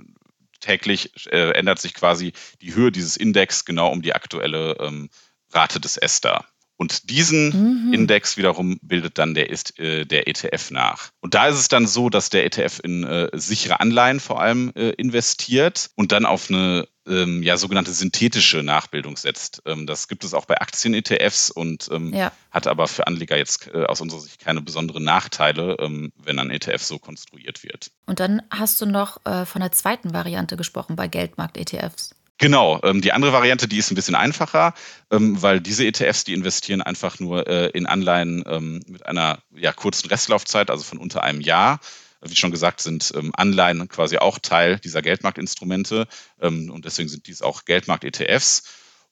täglich 0.60 1.10
äh, 1.30 1.52
ändert 1.52 1.80
sich 1.80 1.94
quasi 1.94 2.32
die 2.62 2.74
Höhe 2.74 2.90
dieses 2.90 3.16
Index 3.16 3.64
genau 3.64 3.90
um 3.90 4.00
die 4.00 4.14
aktuelle 4.14 4.76
ähm, 4.80 5.10
Rate 5.50 5.80
des 5.80 5.98
Ester. 5.98 6.46
Und 6.82 7.10
diesen 7.10 7.86
mhm. 7.86 7.92
Index 7.92 8.36
wiederum 8.36 8.76
bildet 8.82 9.16
dann 9.16 9.34
der, 9.34 9.50
ist, 9.50 9.78
äh, 9.78 10.04
der 10.04 10.26
ETF 10.26 10.72
nach. 10.72 11.10
Und 11.20 11.34
da 11.34 11.46
ist 11.46 11.54
es 11.54 11.68
dann 11.68 11.86
so, 11.86 12.10
dass 12.10 12.28
der 12.28 12.44
ETF 12.44 12.80
in 12.82 13.04
äh, 13.04 13.28
sichere 13.34 13.78
Anleihen 13.78 14.18
vor 14.18 14.42
allem 14.42 14.72
äh, 14.74 14.90
investiert 14.90 15.90
und 15.94 16.10
dann 16.10 16.26
auf 16.26 16.50
eine 16.50 16.88
ähm, 17.06 17.44
ja, 17.44 17.56
sogenannte 17.56 17.92
synthetische 17.92 18.64
Nachbildung 18.64 19.16
setzt. 19.16 19.62
Ähm, 19.64 19.86
das 19.86 20.08
gibt 20.08 20.24
es 20.24 20.34
auch 20.34 20.44
bei 20.44 20.60
Aktien-ETFs 20.60 21.52
und 21.52 21.88
ähm, 21.92 22.12
ja. 22.12 22.32
hat 22.50 22.66
aber 22.66 22.88
für 22.88 23.06
Anleger 23.06 23.36
jetzt 23.36 23.70
äh, 23.72 23.84
aus 23.84 24.00
unserer 24.00 24.20
Sicht 24.20 24.40
keine 24.40 24.60
besonderen 24.60 25.04
Nachteile, 25.04 25.76
ähm, 25.78 26.12
wenn 26.16 26.40
ein 26.40 26.50
ETF 26.50 26.82
so 26.82 26.98
konstruiert 26.98 27.62
wird. 27.62 27.92
Und 28.06 28.18
dann 28.18 28.42
hast 28.50 28.80
du 28.80 28.86
noch 28.86 29.24
äh, 29.24 29.46
von 29.46 29.60
der 29.60 29.70
zweiten 29.70 30.12
Variante 30.12 30.56
gesprochen 30.56 30.96
bei 30.96 31.06
Geldmarkt-ETFs. 31.06 32.16
Genau, 32.42 32.80
ähm, 32.82 33.00
die 33.00 33.12
andere 33.12 33.32
Variante, 33.32 33.68
die 33.68 33.78
ist 33.78 33.92
ein 33.92 33.94
bisschen 33.94 34.16
einfacher, 34.16 34.74
ähm, 35.12 35.40
weil 35.40 35.60
diese 35.60 35.86
ETFs, 35.86 36.24
die 36.24 36.32
investieren 36.32 36.82
einfach 36.82 37.20
nur 37.20 37.46
äh, 37.46 37.68
in 37.68 37.86
Anleihen 37.86 38.42
ähm, 38.48 38.82
mit 38.88 39.06
einer 39.06 39.38
ja, 39.54 39.72
kurzen 39.72 40.08
Restlaufzeit, 40.08 40.68
also 40.68 40.82
von 40.82 40.98
unter 40.98 41.22
einem 41.22 41.40
Jahr. 41.40 41.78
Wie 42.20 42.34
schon 42.34 42.50
gesagt, 42.50 42.80
sind 42.80 43.12
ähm, 43.14 43.30
Anleihen 43.36 43.86
quasi 43.86 44.18
auch 44.18 44.40
Teil 44.40 44.80
dieser 44.80 45.02
Geldmarktinstrumente 45.02 46.08
ähm, 46.40 46.68
und 46.72 46.84
deswegen 46.84 47.08
sind 47.08 47.28
dies 47.28 47.42
auch 47.42 47.64
Geldmarkt-ETFs. 47.64 48.64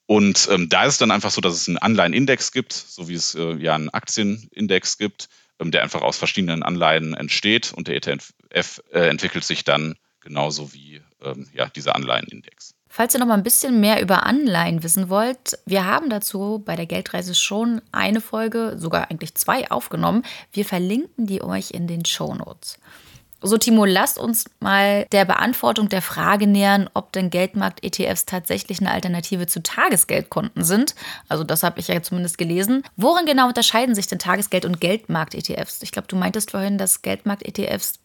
Und 0.06 0.48
ähm, 0.50 0.68
da 0.68 0.86
ist 0.86 0.94
es 0.94 0.98
dann 0.98 1.12
einfach 1.12 1.30
so, 1.30 1.40
dass 1.40 1.54
es 1.54 1.68
einen 1.68 1.78
Anleihenindex 1.78 2.50
gibt, 2.50 2.72
so 2.72 3.08
wie 3.08 3.14
es 3.14 3.36
äh, 3.36 3.54
ja 3.58 3.76
einen 3.76 3.90
Aktienindex 3.90 4.98
gibt, 4.98 5.28
der 5.60 5.84
einfach 5.84 6.02
aus 6.02 6.18
verschiedenen 6.18 6.64
Anleihen 6.64 7.14
entsteht 7.14 7.72
und 7.74 7.86
der 7.86 7.94
ETF 7.94 8.32
äh, 8.90 9.06
entwickelt 9.08 9.44
sich 9.44 9.62
dann 9.62 9.94
genauso 10.20 10.72
wie 10.72 11.00
ja, 11.52 11.68
dieser 11.68 11.96
Anleihenindex. 11.96 12.74
Falls 12.92 13.14
ihr 13.14 13.20
noch 13.20 13.28
mal 13.28 13.34
ein 13.34 13.44
bisschen 13.44 13.78
mehr 13.78 14.02
über 14.02 14.26
Anleihen 14.26 14.82
wissen 14.82 15.08
wollt, 15.08 15.56
wir 15.64 15.87
haben 15.87 16.10
dazu 16.10 16.60
bei 16.64 16.75
der 16.75 16.87
Geldreise 16.87 17.37
schon 17.37 17.81
eine 17.92 18.20
Folge, 18.20 18.75
sogar 18.78 19.08
eigentlich 19.08 19.37
zwei 19.37 19.70
aufgenommen. 19.70 20.25
Wir 20.52 20.64
verlinken 20.64 21.25
die 21.25 21.40
euch 21.40 21.70
in 21.70 21.87
den 21.87 22.04
Show 22.04 22.34
Notes. 22.34 22.81
So, 23.42 23.56
Timo, 23.58 23.84
lasst 23.84 24.19
uns 24.19 24.44
mal 24.58 25.06
der 25.12 25.25
Beantwortung 25.25 25.88
der 25.88 26.02
Frage 26.02 26.48
nähern, 26.48 26.90
ob 26.92 27.12
denn 27.12 27.31
Geldmarkt-ETFs 27.31 28.26
tatsächlich 28.26 28.81
eine 28.81 28.90
Alternative 28.90 29.46
zu 29.46 29.62
Tagesgeldkonten 29.62 30.64
sind. 30.64 30.96
Also, 31.28 31.44
das 31.44 31.62
habe 31.62 31.78
ich 31.78 31.87
ja 31.87 32.02
zumindest 32.02 32.38
gelesen. 32.38 32.82
Worin 32.96 33.25
genau 33.25 33.46
unterscheiden 33.46 33.94
sich 33.94 34.08
denn 34.08 34.19
Tagesgeld- 34.19 34.66
und 34.66 34.81
Geldmarkt-ETFs? 34.81 35.81
Ich 35.82 35.92
glaube, 35.92 36.08
du 36.08 36.16
meintest 36.16 36.50
vorhin, 36.50 36.76
dass 36.76 37.02
Geldmarkt-ETFs 37.02 38.00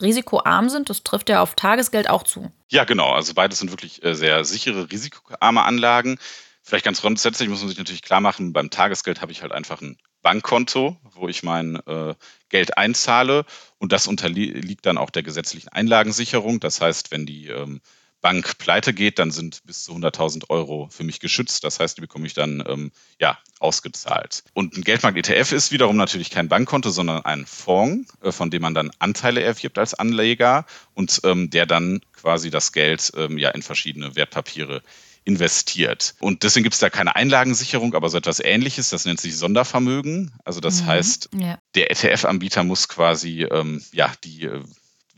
risikoarm 0.00 0.68
sind. 0.68 0.90
Das 0.90 1.02
trifft 1.02 1.28
ja 1.28 1.40
auf 1.40 1.54
Tagesgeld 1.54 2.08
auch 2.08 2.22
zu. 2.22 2.50
Ja, 2.68 2.84
genau. 2.84 3.12
Also 3.12 3.34
beides 3.34 3.58
sind 3.58 3.70
wirklich 3.70 4.04
äh, 4.04 4.14
sehr 4.14 4.44
sichere, 4.44 4.90
risikoarme 4.90 5.62
Anlagen. 5.62 6.18
Vielleicht 6.62 6.84
ganz 6.84 7.00
grundsätzlich 7.00 7.48
muss 7.48 7.60
man 7.60 7.68
sich 7.68 7.78
natürlich 7.78 8.02
klar 8.02 8.20
machen, 8.20 8.52
beim 8.52 8.70
Tagesgeld 8.70 9.20
habe 9.20 9.32
ich 9.32 9.42
halt 9.42 9.52
einfach 9.52 9.80
ein 9.80 9.96
Bankkonto, 10.22 10.96
wo 11.14 11.28
ich 11.28 11.42
mein 11.42 11.76
äh, 11.86 12.14
Geld 12.48 12.76
einzahle 12.76 13.44
und 13.78 13.92
das 13.92 14.06
unterliegt 14.06 14.84
dann 14.84 14.98
auch 14.98 15.10
der 15.10 15.22
gesetzlichen 15.22 15.70
Einlagensicherung. 15.70 16.60
Das 16.60 16.80
heißt, 16.80 17.10
wenn 17.10 17.26
die 17.26 17.48
ähm, 17.48 17.80
Bank 18.20 18.58
pleite 18.58 18.92
geht, 18.92 19.18
dann 19.18 19.30
sind 19.30 19.64
bis 19.64 19.84
zu 19.84 19.92
100.000 19.92 20.50
Euro 20.50 20.88
für 20.90 21.04
mich 21.04 21.20
geschützt. 21.20 21.64
Das 21.64 21.80
heißt, 21.80 21.96
die 21.96 22.02
bekomme 22.02 22.26
ich 22.26 22.34
dann 22.34 22.62
ähm, 22.66 22.92
ja, 23.18 23.38
ausgezahlt. 23.58 24.44
Und 24.52 24.76
ein 24.76 24.82
Geldmarkt-ETF 24.82 25.52
ist 25.52 25.72
wiederum 25.72 25.96
natürlich 25.96 26.30
kein 26.30 26.48
Bankkonto, 26.48 26.90
sondern 26.90 27.24
ein 27.24 27.46
Fonds, 27.46 28.12
äh, 28.22 28.32
von 28.32 28.50
dem 28.50 28.62
man 28.62 28.74
dann 28.74 28.90
Anteile 28.98 29.42
erwirbt 29.42 29.78
als 29.78 29.94
Anleger 29.94 30.66
und 30.94 31.20
ähm, 31.24 31.50
der 31.50 31.66
dann 31.66 32.00
quasi 32.12 32.50
das 32.50 32.72
Geld 32.72 33.12
ähm, 33.16 33.38
ja 33.38 33.50
in 33.50 33.62
verschiedene 33.62 34.16
Wertpapiere 34.16 34.82
investiert. 35.24 36.14
Und 36.18 36.42
deswegen 36.42 36.64
gibt 36.64 36.74
es 36.74 36.80
da 36.80 36.90
keine 36.90 37.14
Einlagensicherung, 37.14 37.94
aber 37.94 38.08
so 38.08 38.18
etwas 38.18 38.40
ähnliches, 38.40 38.90
das 38.90 39.04
nennt 39.04 39.20
sich 39.20 39.36
Sondervermögen. 39.36 40.32
Also 40.44 40.60
das 40.60 40.82
mhm, 40.82 40.86
heißt, 40.86 41.28
ja. 41.38 41.58
der 41.74 41.90
ETF-Anbieter 41.90 42.64
muss 42.64 42.88
quasi 42.88 43.44
ähm, 43.44 43.82
ja, 43.92 44.12
die 44.24 44.44
äh, 44.44 44.62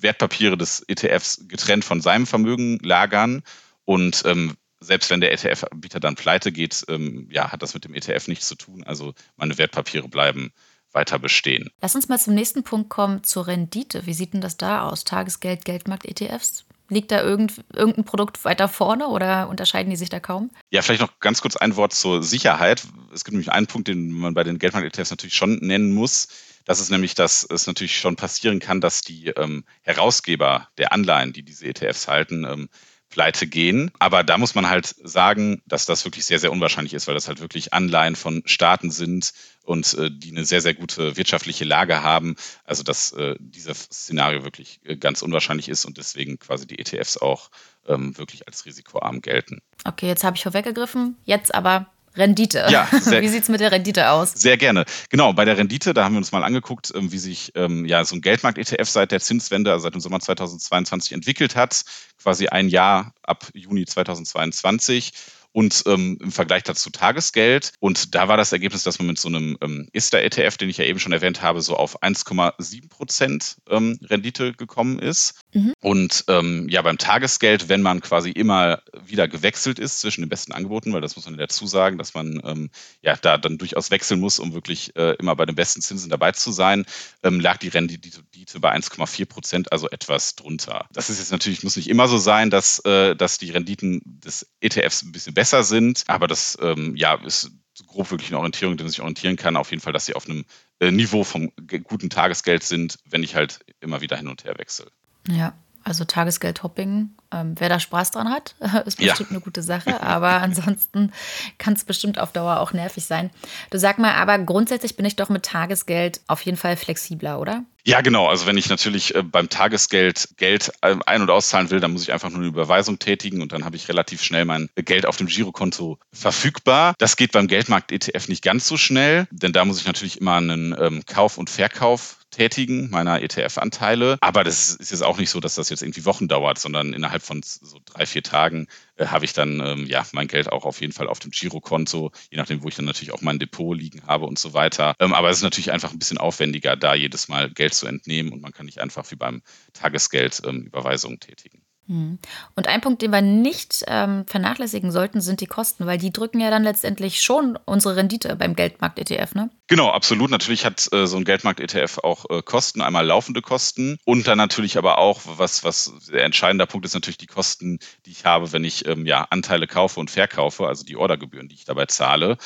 Wertpapiere 0.02 0.56
des 0.56 0.84
ETFs 0.88 1.44
getrennt 1.48 1.84
von 1.84 2.00
seinem 2.00 2.26
Vermögen 2.26 2.78
lagern. 2.82 3.42
Und 3.84 4.22
ähm, 4.26 4.56
selbst 4.80 5.10
wenn 5.10 5.20
der 5.20 5.32
ETF-Anbieter 5.32 6.00
dann 6.00 6.14
pleite 6.14 6.52
geht, 6.52 6.84
ähm, 6.88 7.28
ja, 7.30 7.52
hat 7.52 7.62
das 7.62 7.74
mit 7.74 7.84
dem 7.84 7.94
ETF 7.94 8.28
nichts 8.28 8.48
zu 8.48 8.56
tun. 8.56 8.84
Also 8.84 9.14
meine 9.36 9.58
Wertpapiere 9.58 10.08
bleiben 10.08 10.52
weiter 10.92 11.18
bestehen. 11.18 11.70
Lass 11.80 11.94
uns 11.94 12.08
mal 12.08 12.18
zum 12.18 12.34
nächsten 12.34 12.64
Punkt 12.64 12.90
kommen, 12.90 13.24
zur 13.24 13.46
Rendite. 13.46 14.06
Wie 14.06 14.14
sieht 14.14 14.34
denn 14.34 14.40
das 14.40 14.56
da 14.56 14.88
aus? 14.88 15.04
Tagesgeld, 15.04 15.64
Geldmarkt, 15.64 16.04
ETFs? 16.04 16.64
Liegt 16.88 17.10
da 17.10 17.22
irgend, 17.22 17.64
irgendein 17.74 18.04
Produkt 18.04 18.44
weiter 18.44 18.68
vorne 18.68 19.06
oder 19.06 19.48
unterscheiden 19.48 19.88
die 19.88 19.96
sich 19.96 20.10
da 20.10 20.20
kaum? 20.20 20.50
Ja, 20.70 20.82
vielleicht 20.82 21.00
noch 21.00 21.20
ganz 21.20 21.40
kurz 21.40 21.56
ein 21.56 21.76
Wort 21.76 21.94
zur 21.94 22.22
Sicherheit. 22.22 22.82
Es 23.14 23.24
gibt 23.24 23.32
nämlich 23.32 23.50
einen 23.50 23.66
Punkt, 23.66 23.88
den 23.88 24.10
man 24.10 24.34
bei 24.34 24.44
den 24.44 24.58
Geldmarkt-ETFs 24.58 25.10
natürlich 25.10 25.34
schon 25.34 25.58
nennen 25.60 25.94
muss. 25.94 26.28
Das 26.64 26.80
ist 26.80 26.90
nämlich, 26.90 27.14
dass 27.14 27.44
es 27.48 27.66
natürlich 27.66 27.98
schon 27.98 28.16
passieren 28.16 28.60
kann, 28.60 28.80
dass 28.80 29.00
die 29.00 29.28
ähm, 29.28 29.64
Herausgeber 29.82 30.68
der 30.78 30.92
Anleihen, 30.92 31.32
die 31.32 31.42
diese 31.42 31.66
ETFs 31.66 32.08
halten, 32.08 32.44
ähm, 32.44 32.68
pleite 33.12 33.46
gehen. 33.46 33.92
Aber 33.98 34.24
da 34.24 34.38
muss 34.38 34.54
man 34.56 34.68
halt 34.68 34.94
sagen, 35.04 35.62
dass 35.66 35.86
das 35.86 36.04
wirklich 36.04 36.24
sehr, 36.24 36.40
sehr 36.40 36.50
unwahrscheinlich 36.50 36.94
ist, 36.94 37.06
weil 37.06 37.14
das 37.14 37.28
halt 37.28 37.40
wirklich 37.40 37.72
Anleihen 37.72 38.16
von 38.16 38.42
Staaten 38.46 38.90
sind 38.90 39.32
und 39.62 39.94
äh, 39.94 40.10
die 40.10 40.30
eine 40.30 40.44
sehr, 40.44 40.60
sehr 40.60 40.74
gute 40.74 41.16
wirtschaftliche 41.16 41.64
Lage 41.64 42.02
haben. 42.02 42.34
Also 42.64 42.82
dass 42.82 43.12
äh, 43.12 43.36
dieses 43.38 43.82
Szenario 43.82 44.42
wirklich 44.42 44.80
äh, 44.84 44.96
ganz 44.96 45.22
unwahrscheinlich 45.22 45.68
ist 45.68 45.84
und 45.84 45.98
deswegen 45.98 46.38
quasi 46.38 46.66
die 46.66 46.78
ETFs 46.78 47.18
auch 47.18 47.50
ähm, 47.86 48.16
wirklich 48.18 48.48
als 48.48 48.64
risikoarm 48.64 49.20
gelten. 49.20 49.60
Okay, 49.84 50.08
jetzt 50.08 50.24
habe 50.24 50.36
ich 50.36 50.42
vorweggegriffen. 50.42 51.16
Jetzt 51.24 51.54
aber 51.54 51.91
Rendite. 52.16 52.66
Ja, 52.70 52.88
sehr, 52.90 53.22
wie 53.22 53.28
sieht 53.28 53.42
es 53.42 53.48
mit 53.48 53.60
der 53.60 53.72
Rendite 53.72 54.10
aus? 54.10 54.32
Sehr 54.32 54.56
gerne. 54.56 54.84
Genau, 55.10 55.32
bei 55.32 55.44
der 55.44 55.56
Rendite, 55.56 55.94
da 55.94 56.04
haben 56.04 56.14
wir 56.14 56.18
uns 56.18 56.32
mal 56.32 56.44
angeguckt, 56.44 56.92
ähm, 56.94 57.12
wie 57.12 57.18
sich 57.18 57.52
ähm, 57.54 57.84
ja 57.84 58.04
so 58.04 58.16
ein 58.16 58.20
Geldmarkt-ETF 58.20 58.88
seit 58.88 59.12
der 59.12 59.20
Zinswende, 59.20 59.72
also 59.72 59.84
seit 59.84 59.94
dem 59.94 60.00
Sommer 60.00 60.20
2022 60.20 61.12
entwickelt 61.12 61.56
hat, 61.56 61.82
quasi 62.22 62.48
ein 62.48 62.68
Jahr 62.68 63.14
ab 63.22 63.48
Juni 63.54 63.86
2022 63.86 65.12
und 65.52 65.82
ähm, 65.86 66.18
im 66.20 66.32
Vergleich 66.32 66.62
dazu 66.62 66.90
Tagesgeld. 66.90 67.72
Und 67.78 68.14
da 68.14 68.28
war 68.28 68.36
das 68.36 68.52
Ergebnis, 68.52 68.82
dass 68.82 68.98
man 68.98 69.06
mit 69.06 69.18
so 69.18 69.28
einem 69.28 69.56
ähm, 69.60 69.88
ISTA-ETF, 69.92 70.56
den 70.56 70.70
ich 70.70 70.78
ja 70.78 70.84
eben 70.84 70.98
schon 70.98 71.12
erwähnt 71.12 71.42
habe, 71.42 71.60
so 71.60 71.76
auf 71.76 72.02
1,7 72.02 72.88
Prozent 72.88 73.56
ähm, 73.68 73.98
Rendite 74.02 74.54
gekommen 74.54 74.98
ist. 74.98 75.41
Mhm. 75.52 75.74
Und 75.80 76.24
ähm, 76.28 76.68
ja, 76.68 76.82
beim 76.82 76.98
Tagesgeld, 76.98 77.68
wenn 77.68 77.82
man 77.82 78.00
quasi 78.00 78.30
immer 78.30 78.82
wieder 79.06 79.28
gewechselt 79.28 79.78
ist 79.78 80.00
zwischen 80.00 80.22
den 80.22 80.28
besten 80.28 80.52
Angeboten, 80.52 80.92
weil 80.92 81.00
das 81.00 81.16
muss 81.16 81.26
man 81.26 81.36
dazu 81.36 81.66
sagen, 81.66 81.98
dass 81.98 82.14
man 82.14 82.40
ähm, 82.44 82.70
ja 83.02 83.16
da 83.16 83.36
dann 83.36 83.58
durchaus 83.58 83.90
wechseln 83.90 84.20
muss, 84.20 84.38
um 84.38 84.54
wirklich 84.54 84.96
äh, 84.96 85.14
immer 85.18 85.36
bei 85.36 85.44
den 85.44 85.54
besten 85.54 85.82
Zinsen 85.82 86.10
dabei 86.10 86.32
zu 86.32 86.52
sein, 86.52 86.86
ähm, 87.22 87.40
lag 87.40 87.58
die 87.58 87.68
Rendite 87.68 88.22
bei 88.60 88.74
1,4 88.74 89.26
Prozent, 89.26 89.72
also 89.72 89.88
etwas 89.90 90.36
drunter. 90.36 90.86
Das 90.92 91.10
ist 91.10 91.18
jetzt 91.18 91.32
natürlich, 91.32 91.62
muss 91.62 91.76
nicht 91.76 91.88
immer 91.90 92.08
so 92.08 92.18
sein, 92.18 92.50
dass, 92.50 92.78
äh, 92.80 93.14
dass 93.14 93.38
die 93.38 93.50
Renditen 93.50 94.00
des 94.04 94.46
ETFs 94.60 95.02
ein 95.02 95.12
bisschen 95.12 95.34
besser 95.34 95.64
sind. 95.64 96.04
Aber 96.06 96.28
das 96.28 96.56
ähm, 96.60 96.96
ja, 96.96 97.14
ist 97.14 97.50
grob 97.86 98.10
wirklich 98.10 98.30
eine 98.30 98.38
Orientierung, 98.38 98.76
die 98.76 98.84
man 98.84 98.90
sich 98.90 99.00
orientieren 99.00 99.36
kann. 99.36 99.56
Auf 99.56 99.70
jeden 99.70 99.82
Fall, 99.82 99.92
dass 99.92 100.06
sie 100.06 100.14
auf 100.14 100.28
einem 100.28 100.44
äh, 100.80 100.90
Niveau 100.90 101.24
vom 101.24 101.52
guten 101.84 102.10
Tagesgeld 102.10 102.62
sind, 102.62 102.98
wenn 103.04 103.22
ich 103.22 103.34
halt 103.34 103.60
immer 103.80 104.00
wieder 104.00 104.16
hin 104.16 104.28
und 104.28 104.44
her 104.44 104.58
wechsle. 104.58 104.90
Ja, 105.28 105.54
also 105.84 106.04
Tagesgeld-Hopping, 106.04 107.10
ähm, 107.32 107.54
wer 107.58 107.68
da 107.68 107.80
Spaß 107.80 108.12
dran 108.12 108.30
hat, 108.30 108.54
ist 108.86 108.98
bestimmt 108.98 109.30
ja. 109.30 109.36
eine 109.36 109.40
gute 109.40 109.62
Sache. 109.62 110.02
Aber 110.02 110.30
ansonsten 110.42 111.12
kann 111.58 111.74
es 111.74 111.84
bestimmt 111.84 112.18
auf 112.18 112.32
Dauer 112.32 112.60
auch 112.60 112.72
nervig 112.72 113.04
sein. 113.04 113.30
Du 113.70 113.78
sag 113.78 113.98
mal, 113.98 114.14
aber 114.14 114.38
grundsätzlich 114.38 114.96
bin 114.96 115.04
ich 115.04 115.16
doch 115.16 115.28
mit 115.28 115.44
Tagesgeld 115.44 116.20
auf 116.26 116.42
jeden 116.42 116.56
Fall 116.56 116.76
flexibler, 116.76 117.40
oder? 117.40 117.64
Ja, 117.84 118.00
genau. 118.00 118.28
Also 118.28 118.46
wenn 118.46 118.56
ich 118.56 118.68
natürlich 118.68 119.14
äh, 119.16 119.24
beim 119.24 119.48
Tagesgeld 119.48 120.28
Geld 120.36 120.70
äh, 120.82 120.94
ein- 121.06 121.22
und 121.22 121.30
auszahlen 121.30 121.70
will, 121.70 121.80
dann 121.80 121.92
muss 121.92 122.02
ich 122.02 122.12
einfach 122.12 122.30
nur 122.30 122.38
eine 122.38 122.46
Überweisung 122.46 123.00
tätigen 123.00 123.42
und 123.42 123.50
dann 123.50 123.64
habe 123.64 123.74
ich 123.74 123.88
relativ 123.88 124.22
schnell 124.22 124.44
mein 124.44 124.68
Geld 124.76 125.04
auf 125.04 125.16
dem 125.16 125.26
Girokonto 125.26 125.98
verfügbar. 126.12 126.94
Das 126.98 127.16
geht 127.16 127.32
beim 127.32 127.48
Geldmarkt-ETF 127.48 128.28
nicht 128.28 128.44
ganz 128.44 128.68
so 128.68 128.76
schnell, 128.76 129.26
denn 129.32 129.52
da 129.52 129.64
muss 129.64 129.80
ich 129.80 129.86
natürlich 129.86 130.20
immer 130.20 130.36
einen 130.36 130.76
ähm, 130.78 131.02
Kauf 131.06 131.38
und 131.38 131.50
Verkauf 131.50 132.18
tätigen 132.32 132.90
meiner 132.90 133.22
ETF-Anteile. 133.22 134.18
Aber 134.20 134.42
das 134.42 134.70
ist 134.74 134.90
jetzt 134.90 135.04
auch 135.04 135.18
nicht 135.18 135.30
so, 135.30 135.38
dass 135.38 135.54
das 135.54 135.68
jetzt 135.68 135.82
irgendwie 135.82 136.04
Wochen 136.04 136.26
dauert, 136.26 136.58
sondern 136.58 136.92
innerhalb 136.92 137.22
von 137.22 137.42
so 137.44 137.78
drei, 137.84 138.06
vier 138.06 138.24
Tagen 138.24 138.66
äh, 138.96 139.06
habe 139.06 139.24
ich 139.24 139.32
dann 139.32 139.60
ähm, 139.60 139.86
ja 139.86 140.04
mein 140.12 140.26
Geld 140.26 140.50
auch 140.50 140.64
auf 140.64 140.80
jeden 140.80 140.92
Fall 140.92 141.06
auf 141.06 141.20
dem 141.20 141.30
Girokonto, 141.30 142.10
je 142.30 142.38
nachdem, 142.38 142.62
wo 142.62 142.68
ich 142.68 142.74
dann 142.74 142.86
natürlich 142.86 143.12
auch 143.12 143.22
mein 143.22 143.38
Depot 143.38 143.76
liegen 143.76 144.06
habe 144.06 144.26
und 144.26 144.38
so 144.38 144.54
weiter. 144.54 144.94
Ähm, 144.98 145.14
aber 145.14 145.30
es 145.30 145.36
ist 145.36 145.42
natürlich 145.44 145.70
einfach 145.70 145.92
ein 145.92 145.98
bisschen 145.98 146.18
aufwendiger, 146.18 146.74
da 146.74 146.94
jedes 146.94 147.28
Mal 147.28 147.50
Geld 147.50 147.74
zu 147.74 147.86
entnehmen 147.86 148.32
und 148.32 148.40
man 148.40 148.52
kann 148.52 148.66
nicht 148.66 148.80
einfach 148.80 149.10
wie 149.10 149.16
beim 149.16 149.42
Tagesgeld 149.74 150.42
ähm, 150.44 150.62
Überweisungen 150.62 151.20
tätigen. 151.20 151.61
Hm. 151.92 152.18
Und 152.56 152.68
ein 152.68 152.80
Punkt, 152.80 153.02
den 153.02 153.10
wir 153.10 153.20
nicht 153.20 153.84
ähm, 153.86 154.24
vernachlässigen 154.26 154.90
sollten, 154.90 155.20
sind 155.20 155.42
die 155.42 155.46
Kosten, 155.46 155.84
weil 155.84 155.98
die 155.98 156.10
drücken 156.10 156.40
ja 156.40 156.48
dann 156.48 156.62
letztendlich 156.62 157.20
schon 157.20 157.58
unsere 157.66 157.96
Rendite 157.96 158.34
beim 158.34 158.56
Geldmarkt-ETF, 158.56 159.34
ne? 159.34 159.50
Genau, 159.66 159.90
absolut. 159.90 160.30
Natürlich 160.30 160.64
hat 160.64 160.90
äh, 160.90 161.06
so 161.06 161.18
ein 161.18 161.24
Geldmarkt-ETF 161.24 161.98
auch 161.98 162.24
äh, 162.30 162.40
Kosten, 162.40 162.80
einmal 162.80 163.04
laufende 163.04 163.42
Kosten 163.42 163.98
und 164.06 164.26
dann 164.26 164.38
natürlich 164.38 164.78
aber 164.78 164.96
auch, 164.96 165.20
was, 165.36 165.64
was 165.64 165.92
der 166.10 166.24
entscheidende 166.24 166.66
Punkt 166.66 166.86
ist, 166.86 166.94
natürlich 166.94 167.18
die 167.18 167.26
Kosten, 167.26 167.78
die 168.06 168.12
ich 168.12 168.24
habe, 168.24 168.52
wenn 168.52 168.64
ich 168.64 168.86
ähm, 168.88 169.04
ja, 169.04 169.26
Anteile 169.28 169.66
kaufe 169.66 170.00
und 170.00 170.10
verkaufe, 170.10 170.66
also 170.66 170.84
die 170.84 170.96
Ordergebühren, 170.96 171.48
die 171.48 171.56
ich 171.56 171.66
dabei 171.66 171.84
zahle. 171.86 172.38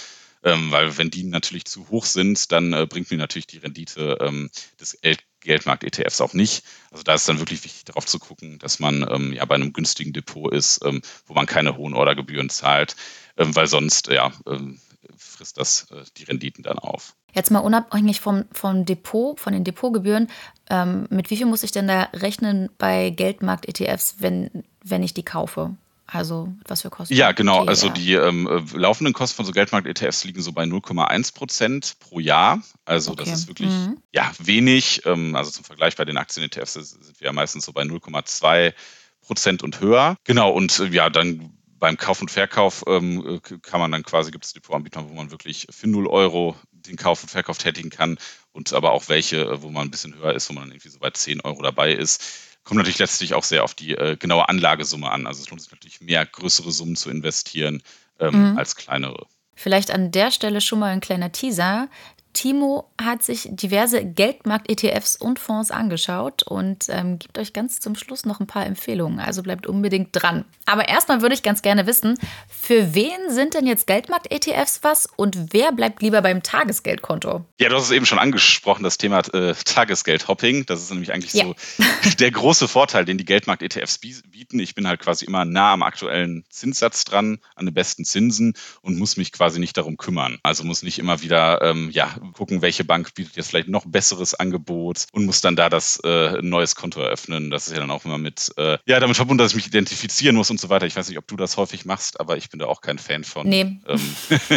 Ähm, 0.43 0.73
weil 0.73 0.99
wenn 0.99 1.11
die 1.11 1.23
natürlich 1.23 1.67
zu 1.67 1.89
hoch 1.89 2.05
sind, 2.05 2.51
dann 2.51 2.73
äh, 2.73 2.87
bringt 2.87 3.13
mir 3.13 3.17
natürlich 3.17 3.47
die 3.47 3.59
Rendite 3.59 4.19
ähm, 4.21 4.51
des 4.81 4.99
Geldmarkt-ETFs 5.47 6.21
auch 6.21 6.35
nicht. 6.35 6.65
Also 6.91 7.03
da 7.03 7.15
ist 7.15 7.29
dann 7.29 7.39
wirklich 7.39 7.65
wichtig 7.65 7.85
darauf 7.85 8.07
zu 8.07 8.19
gucken, 8.19 8.59
dass 8.59 8.79
man 8.79 9.07
ähm, 9.11 9.33
ja 9.33 9.45
bei 9.45 9.55
einem 9.55 9.73
günstigen 9.73 10.13
Depot 10.13 10.53
ist, 10.53 10.81
ähm, 10.85 11.03
wo 11.27 11.35
man 11.35 11.47
keine 11.47 11.77
hohen 11.77 11.95
Ordergebühren 11.95 12.51
zahlt, 12.51 12.97
ähm, 13.37 13.55
weil 13.57 13.67
sonst 13.67 14.09
ja 14.09 14.33
ähm, 14.47 14.81
frisst 15.17 15.59
das 15.59 15.91
äh, 15.91 16.05
die 16.17 16.25
Renditen 16.25 16.63
dann 16.63 16.79
auf. 16.79 17.15
Jetzt 17.35 17.51
mal 17.51 17.61
unabhängig 17.61 18.21
vom, 18.21 18.45
vom 18.53 18.85
Depot, 18.85 19.39
von 19.39 19.53
den 19.53 19.65
Depotgebühren, 19.65 20.29
ähm, 20.71 21.07
mit 21.11 21.31
wie 21.31 21.37
viel 21.37 21.47
muss 21.47 21.63
ich 21.63 21.71
denn 21.71 21.89
da 21.89 22.09
rechnen 22.13 22.71
bei 22.79 23.11
Geldmarkt-ETFs, 23.11 24.17
wenn, 24.19 24.65
wenn 24.83 25.03
ich 25.03 25.15
die 25.15 25.25
kaufe? 25.25 25.77
Also 26.07 26.55
was 26.67 26.83
für 26.83 26.91
Kosten? 26.91 27.15
Ja, 27.15 27.33
genau. 27.33 27.61
Okay, 27.61 27.69
also 27.69 27.89
die 27.89 28.15
ähm, 28.15 28.47
äh, 28.47 28.77
laufenden 28.77 29.13
Kosten 29.13 29.37
von 29.37 29.45
so 29.45 29.53
Geldmarkt-ETFs 29.53 30.25
liegen 30.25 30.41
so 30.41 30.53
bei 30.53 30.65
0,1 30.65 31.35
Prozent 31.35 31.97
pro 31.99 32.21
Jahr. 32.21 32.63
Also 32.85 33.13
okay. 33.13 33.25
das 33.25 33.41
ist 33.41 33.49
wirklich 33.49 33.71
mhm. 33.71 33.99
ja 34.13 34.31
wenig. 34.39 35.03
Ähm, 35.05 35.35
also 35.35 35.51
zum 35.51 35.65
Vergleich 35.65 35.97
bei 35.97 36.05
den 36.05 36.17
Aktien-ETFs 36.17 36.75
sind 36.75 37.21
wir 37.21 37.27
ja 37.27 37.33
meistens 37.33 37.65
so 37.65 37.73
bei 37.73 37.83
0,2 37.83 38.73
Prozent 39.21 39.63
und 39.63 39.81
höher. 39.81 40.17
Genau, 40.25 40.51
und 40.51 40.79
äh, 40.79 40.87
ja, 40.87 41.11
dann 41.11 41.53
beim 41.79 41.97
Kauf 41.97 42.21
und 42.21 42.31
Verkauf 42.31 42.85
ähm, 42.87 43.41
äh, 43.45 43.59
kann 43.59 43.81
man 43.81 43.93
dann 43.93 44.03
quasi, 44.03 44.31
gibt 44.31 44.45
es 44.45 44.53
Depotanbieter, 44.53 45.09
wo 45.09 45.15
man 45.15 45.31
wirklich 45.31 45.67
für 45.71 45.89
0 45.89 46.07
Euro 46.07 46.57
den 46.73 46.97
Kauf 46.97 47.23
und 47.23 47.29
Verkauf 47.29 47.59
tätigen 47.59 47.91
kann 47.91 48.19
und 48.53 48.73
aber 48.73 48.93
auch 48.93 49.09
welche, 49.09 49.63
wo 49.63 49.71
man 49.71 49.89
ein 49.89 49.91
bisschen 49.91 50.15
höher 50.15 50.35
ist, 50.35 50.49
wo 50.49 50.55
man 50.55 50.65
dann 50.65 50.73
irgendwie 50.73 50.89
so 50.89 50.99
bei 50.99 51.11
10 51.11 51.41
Euro 51.43 51.63
dabei 51.63 51.93
ist. 51.93 52.23
Kommt 52.67 52.79
natürlich 52.79 52.99
letztlich 52.99 53.33
auch 53.35 53.45
sehr 53.45 53.63
auf 53.63 53.75
die 53.75 53.93
äh, 53.93 54.17
genaue 54.17 54.49
Anlagesumme 54.49 55.09
an. 55.09 55.29
Also 55.29 55.41
es 55.41 55.49
lohnt 55.49 55.63
sich 55.63 55.71
natürlich 55.71 56.01
mehr 56.01 56.27
größere 56.27 56.73
Summen 56.73 56.97
zu 56.97 57.11
investieren 57.11 57.81
ähm, 58.19 58.51
mhm. 58.51 58.59
als 58.59 58.75
kleinere. 58.75 59.27
Vielleicht 59.55 59.93
an 59.93 60.11
der 60.11 60.33
Stelle 60.33 60.61
schon 60.61 60.81
mal 60.81 60.91
ein 60.91 61.01
kleiner 61.01 61.31
Teaser. 61.31 61.89
Timo 62.37 62.91
hat 63.01 63.23
sich 63.23 63.49
diverse 63.51 64.05
Geldmarkt-ETFs 64.05 65.17
und 65.17 65.39
Fonds 65.39 65.71
angeschaut 65.71 66.43
und 66.43 66.85
ähm, 66.91 67.19
gibt 67.19 67.39
euch 67.39 67.55
ganz 67.55 67.81
zum 67.81 67.97
Schluss 67.97 68.27
noch 68.27 68.41
ein 68.41 68.47
paar 68.47 68.67
Empfehlungen. 68.67 69.21
Also 69.21 69.43
bleibt 69.43 69.67
unbedingt 69.67 70.11
dran. 70.13 70.45
Aber 70.67 70.87
erstmal 70.87 71.23
würde 71.23 71.35
ich 71.35 71.43
ganz 71.43 71.63
gerne 71.63 71.87
wissen, 71.87 72.19
für 72.47 72.95
wen 72.95 73.31
sind 73.31 73.55
denn 73.55 73.67
jetzt 73.67 73.87
Geldmarkt-ETFs 73.87 74.81
was 74.83 75.09
und 75.17 75.55
wer 75.55 75.73
bleibt 75.73 76.03
lieber 76.03 76.21
beim 76.21 76.43
Tagesgeldkonto? 76.43 77.47
Ja, 77.59 77.71
du 77.71 77.77
hast 77.77 77.85
es 77.85 77.91
eben 77.91 78.05
schon 78.05 78.19
angesprochen, 78.19 78.83
das 78.83 78.99
Thema 78.99 79.21
äh, 79.33 79.55
Tagesgeld-Hopping. 79.55 80.67
Das 80.67 80.83
ist 80.83 80.91
nämlich 80.91 81.15
eigentlich 81.15 81.33
ja. 81.33 81.47
so 81.47 81.55
der 82.19 82.31
große 82.31 82.69
Vorteil, 82.69 83.07
den 83.07 83.17
die 83.17 83.25
Geldmarkt-ETFs 83.25 83.97
bieten. 83.97 84.59
Ich 84.59 84.75
bin 84.75 84.87
halt 84.87 85.01
quasi 85.01 85.25
immer 85.25 85.47
nah 85.47 85.73
am 85.73 85.83
aktuellen 85.83 86.45
Zinssatz 86.51 87.05
dran, 87.05 87.39
an 87.55 87.65
den 87.65 87.75
besten 87.75 88.05
Zinsen 88.05 88.53
und 88.83 88.99
muss 88.99 89.17
mich 89.17 89.33
quasi 89.33 89.59
nicht 89.59 89.79
darum 89.79 89.97
kümmern. 89.97 90.39
Also 90.43 90.65
muss 90.65 90.83
nicht 90.83 90.99
immer 90.99 91.23
wieder 91.23 91.63
ähm, 91.63 91.89
ja, 91.91 92.15
gucken, 92.33 92.63
welche 92.63 92.85
Bank 92.85 93.15
bietet 93.15 93.37
jetzt 93.37 93.49
vielleicht 93.49 93.69
noch 93.69 93.85
besseres 93.87 94.35
Angebot 94.35 95.07
und 95.13 95.27
muss 95.27 95.41
dann 95.41 95.57
da 95.57 95.69
das 95.69 96.01
äh, 96.05 96.41
neues 96.43 96.75
Konto 96.75 97.01
eröffnen. 97.01 97.51
Das 97.51 97.67
ist 97.67 97.75
ja 97.75 97.81
dann 97.81 97.91
auch 97.91 98.05
immer 98.05 98.19
mit, 98.19 98.53
äh, 98.57 98.79
ja, 98.87 99.01
damit 99.01 99.17
verbunden, 99.17 99.39
dass 99.39 99.53
ich 99.53 99.57
mich 99.57 99.67
identifizieren 99.67 100.37
muss 100.37 100.51
und 100.51 100.61
so 100.61 100.69
weiter. 100.69 100.87
Ich 100.87 100.97
weiß 100.97 101.09
nicht, 101.09 101.19
ob 101.19 101.27
du 101.27 101.37
das 101.37 101.57
häufig 101.57 101.85
machst, 101.85 102.21
aber 102.21 102.37
ich 102.37 102.51
bin 102.51 102.59
da 102.59 102.67
auch 102.67 102.81
kein 102.81 102.99
Fan 102.99 103.25
von. 103.25 103.49
Nee. 103.49 103.79
Ähm. 103.89 104.17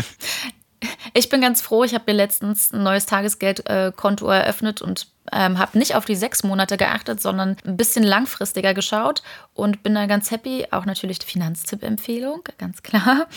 Ich 1.14 1.30
bin 1.30 1.42
ganz 1.42 1.62
froh, 1.62 1.84
ich 1.84 1.94
habe 1.94 2.06
mir 2.08 2.14
letztens 2.14 2.72
ein 2.72 2.84
neues 2.84 3.06
Tagesgeldkonto 3.06 4.30
äh, 4.30 4.38
eröffnet 4.38 4.82
und 4.82 5.08
ähm, 5.32 5.60
habe 5.60 5.78
nicht 5.78 5.96
auf 5.96 6.06
die 6.06 6.16
sechs 6.16 6.44
Monate 6.44 6.78
geachtet, 6.78 7.22
sondern 7.22 7.58
ein 7.66 7.78
bisschen 7.78 8.04
langfristiger 8.04 8.74
geschaut 8.74 9.22
und 9.54 9.84
bin 9.84 9.96
da 9.96 10.06
ganz 10.06 10.32
happy. 10.32 10.68
Auch 10.72 10.86
natürlich 10.86 11.20
die 11.20 11.28
Finanztipp-Empfehlung, 11.28 12.44
ganz 12.58 12.82
klar. 12.84 13.28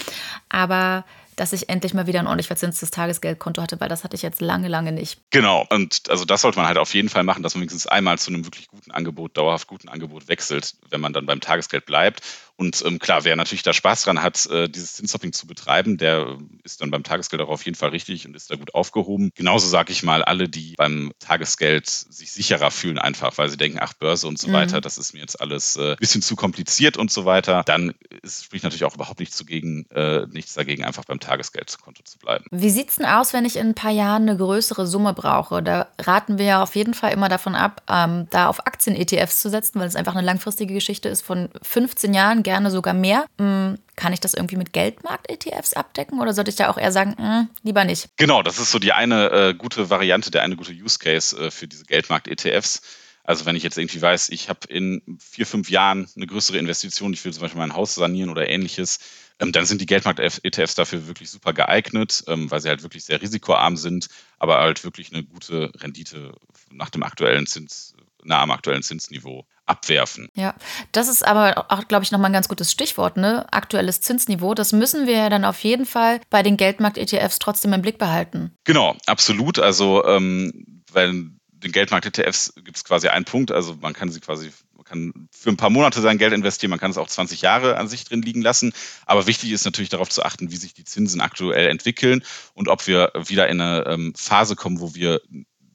Aber 0.49 1.05
dass 1.37 1.53
ich 1.53 1.69
endlich 1.69 1.95
mal 1.95 2.07
wieder 2.07 2.21
ein 2.21 2.27
ordentlich 2.27 2.47
verzinstes 2.47 2.91
Tagesgeldkonto 2.91 3.63
hatte, 3.63 3.81
weil 3.81 3.89
das 3.89 4.05
hatte 4.05 4.17
ich 4.17 4.23
jetzt 4.23 4.41
lange, 4.41 4.69
lange 4.69 4.93
nicht. 4.93 5.21
Genau, 5.31 5.67
und 5.71 6.03
also 6.09 6.25
das 6.25 6.43
sollte 6.43 6.59
man 6.59 6.67
halt 6.67 6.79
auf 6.79 6.95
jeden 6.95 7.09
Fall 7.09 7.25
machen, 7.25 7.43
dass 7.43 7.55
man 7.55 7.63
wenigstens 7.63 7.87
einmal 7.87 8.19
zu 8.19 8.31
einem 8.31 8.45
wirklich 8.45 8.69
guten 8.93 8.97
Angebot, 8.97 9.37
dauerhaft 9.37 9.67
guten 9.67 9.89
Angebot 9.89 10.29
wechselt, 10.29 10.75
wenn 10.91 11.01
man 11.01 11.13
dann 11.13 11.27
beim 11.27 11.41
Tagesgeld 11.41 11.87
bleibt. 11.87 12.23
Und 12.57 12.85
ähm, 12.87 12.99
klar, 12.99 13.25
wer 13.25 13.35
natürlich 13.35 13.63
da 13.63 13.73
Spaß 13.73 14.03
dran 14.03 14.23
hat, 14.23 14.47
äh, 14.47 14.69
dieses 14.69 14.95
Zinshopping 14.95 15.33
zu 15.33 15.47
betreiben, 15.47 15.97
der 15.97 16.39
ist 16.63 16.81
dann 16.81 16.91
beim 16.91 17.03
Tagesgeld 17.03 17.43
auch 17.43 17.49
auf 17.49 17.65
jeden 17.65 17.77
Fall 17.77 17.91
richtig 17.91 18.27
und 18.27 18.37
ist 18.37 18.51
da 18.51 18.57
gut 18.57 18.75
aufgehoben. 18.75 19.31
Genauso 19.35 19.67
sage 19.67 19.91
ich 19.91 20.03
mal, 20.03 20.23
alle, 20.23 20.49
die 20.49 20.75
beim 20.77 21.13
Tagesgeld 21.19 21.89
sich 21.89 22.31
sicherer 22.31 22.71
fühlen, 22.71 22.99
einfach, 22.99 23.37
weil 23.39 23.49
sie 23.49 23.57
denken, 23.57 23.79
ach, 23.81 23.95
Börse 23.95 24.29
und 24.29 24.39
so 24.39 24.49
mhm. 24.49 24.53
weiter, 24.53 24.81
das 24.81 24.99
ist 24.99 25.15
mir 25.15 25.21
jetzt 25.21 25.41
alles 25.41 25.77
ein 25.77 25.93
äh, 25.93 25.97
bisschen 25.99 26.23
zu 26.23 26.37
kompliziert 26.37 26.97
und 26.97 27.11
so 27.11 27.25
weiter, 27.25 27.63
dann 27.65 27.95
ist, 28.23 28.45
spricht 28.45 28.65
natürlich 28.65 28.85
auch 28.85 28.95
überhaupt 28.95 29.19
nichts, 29.19 29.37
zugegen, 29.37 29.87
äh, 29.91 30.27
nichts 30.31 30.55
dagegen, 30.55 30.85
einfach 30.85 31.05
beim 31.05 31.21
Tagesgeldkonto 31.21 32.03
zu 32.05 32.19
bleiben. 32.19 32.45
Wie 32.51 32.71
sieht 32.71 32.91
es 32.91 32.97
denn 32.97 33.07
aus, 33.07 33.33
wenn 33.33 33.45
ich 33.45 33.57
in 33.57 33.69
ein 33.69 33.75
paar 33.75 33.91
Jahren 33.91 34.29
eine 34.29 34.37
größere 34.37 34.87
Summe 34.87 35.15
brauche? 35.15 35.63
Da 35.63 35.89
raten 35.99 36.39
wir 36.39 36.45
ja 36.45 36.63
auf 36.63 36.77
jeden 36.77 36.95
Fall 36.95 37.13
immer 37.13 37.31
davon 37.31 37.55
ab, 37.55 37.83
ähm, 37.89 38.29
da 38.31 38.49
auf 38.49 38.67
Aktien-ETFs 38.83 39.41
zu 39.41 39.51
setzen, 39.51 39.81
weil 39.81 39.87
es 39.87 39.97
einfach 39.97 40.15
eine 40.15 40.27
langfristige 40.27 40.75
Geschichte 40.75 41.09
ist 41.09 41.23
von 41.23 41.49
15 41.63 42.15
Jahren, 42.15 42.43
gerne 42.43 42.71
sogar 42.71 42.95
mehr. 42.95 43.27
Hm, 43.39 43.79
kann 43.95 44.13
ich 44.13 44.21
das 44.21 44.35
irgendwie 44.35 44.57
mit 44.57 44.73
Geldmarkt-ETFs 44.73 45.75
abdecken 45.75 46.21
oder 46.21 46.33
sollte 46.35 46.51
ich 46.51 46.57
da 46.57 46.71
auch 46.71 46.79
eher 46.79 46.93
sagen, 46.93 47.15
hm, 47.17 47.49
lieber 47.63 47.85
nicht? 47.85 48.09
Genau, 48.17 48.43
das 48.43 48.59
ist 48.59 48.71
so 48.71 48.79
die 48.79 48.93
eine 48.93 49.31
äh, 49.31 49.55
gute 49.55 49.91
Variante, 49.91 50.31
der 50.31 50.43
eine 50.43 50.57
gute 50.57 50.73
Use 50.73 50.99
Case 50.99 51.37
äh, 51.37 51.51
für 51.51 51.69
diese 51.69 51.85
Geldmarkt-ETFs. 51.85 52.83
Also 53.25 53.47
wenn 53.47 53.55
ich 53.55 53.63
jetzt 53.63 53.79
irgendwie 53.79 54.03
weiß, 54.03 54.31
ich 54.31 54.49
habe 54.49 54.67
in 54.69 55.01
vier, 55.21 55.47
fünf 55.47 55.71
Jahren 55.71 56.09
eine 56.17 56.27
größere 56.27 56.59
Investition, 56.59 57.13
ich 57.13 57.25
will 57.25 57.33
zum 57.33 57.43
Beispiel 57.43 57.61
mein 57.61 57.75
Haus 57.75 57.95
sanieren 57.95 58.31
oder 58.31 58.49
ähnliches, 58.49 58.99
ähm, 59.39 59.53
dann 59.53 59.65
sind 59.65 59.81
die 59.81 59.87
Geldmarkt-ETFs 59.87 60.75
dafür 60.75 61.07
wirklich 61.07 61.31
super 61.31 61.53
geeignet, 61.53 62.25
ähm, 62.27 62.51
weil 62.51 62.61
sie 62.61 62.69
halt 62.69 62.83
wirklich 62.83 63.05
sehr 63.05 63.23
risikoarm 63.23 63.77
sind, 63.77 64.09
aber 64.41 64.59
halt 64.59 64.83
wirklich 64.83 65.13
eine 65.13 65.23
gute 65.23 65.71
Rendite 65.81 66.35
nach 66.73 66.91
dem 66.91 67.05
aktuellen 67.05 67.47
Zins, 67.47 67.95
nah 68.25 68.43
am 68.43 68.51
aktuellen 68.51 68.83
Zinsniveau 68.83 69.47
abwerfen. 69.67 70.29
Ja, 70.35 70.55
das 70.93 71.09
ist 71.09 71.27
aber 71.27 71.67
auch, 71.71 71.87
glaube 71.89 72.05
ich, 72.05 72.11
nochmal 72.11 72.31
ein 72.31 72.35
ganz 72.35 72.49
gutes 72.49 72.73
Stichwort, 72.73 73.17
ne? 73.17 73.47
Aktuelles 73.53 74.01
Zinsniveau. 74.01 74.55
Das 74.55 74.73
müssen 74.73 75.07
wir 75.07 75.17
ja 75.17 75.29
dann 75.31 75.45
auf 75.45 75.61
jeden 75.61 75.87
Fall 75.87 76.21
bei 76.31 76.43
den 76.43 76.57
Geldmarkt-ETFs 76.57 77.39
trotzdem 77.39 77.73
im 77.73 77.83
Blick 77.83 77.99
behalten. 77.99 78.53
Genau, 78.65 78.97
absolut. 79.07 79.59
Also, 79.59 80.05
ähm, 80.05 80.83
weil 80.91 81.31
den 81.63 81.73
Geldmarkt-ETFs 81.73 82.55
gibt 82.57 82.77
es 82.77 82.85
quasi 82.85 83.09
einen 83.09 83.25
Punkt. 83.25 83.53
Also 83.53 83.77
man 83.81 83.93
kann 83.93 84.11
sie 84.11 84.21
quasi, 84.21 84.51
man 84.75 84.85
kann 84.85 85.29
für 85.31 85.51
ein 85.51 85.57
paar 85.57 85.71
Monate 85.71 86.01
sein 86.01 86.19
Geld 86.19 86.33
investieren, 86.33 86.71
man 86.71 86.81
kann 86.81 86.91
es 86.91 86.99
auch 86.99 87.09
20 87.09 87.43
Jahre 87.43 87.77
an 87.77 87.89
sich 87.89 88.05
drin 88.05 88.23
liegen 88.23 88.43
lassen. 88.43 88.73
Aber 89.07 89.27
wichtig 89.27 89.53
ist 89.53 89.65
natürlich 89.65 89.91
darauf 89.91 90.09
zu 90.09 90.25
achten, 90.25 90.51
wie 90.51 90.57
sich 90.57 90.75
die 90.75 90.85
Zinsen 90.85 91.21
aktuell 91.21 91.69
entwickeln 91.69 92.25
und 92.55 92.69
ob 92.69 92.87
wir 92.87 93.13
wieder 93.15 93.49
in 93.49 93.61
eine 93.61 93.87
ähm, 93.87 94.13
Phase 94.17 94.57
kommen, 94.57 94.81
wo 94.81 94.95
wir 94.95 95.21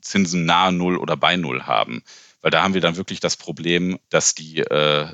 Zinsen 0.02 0.46
nahe 0.46 0.72
Null 0.72 0.98
oder 0.98 1.18
bei 1.18 1.36
Null 1.36 1.64
haben. 1.64 2.04
Weil 2.48 2.52
da 2.52 2.64
haben 2.64 2.74
wir 2.74 2.80
dann 2.80 2.96
wirklich 2.96 3.20
das 3.20 3.36
Problem, 3.36 4.00
dass 4.08 4.34
die 4.34 4.60
äh, 4.60 5.14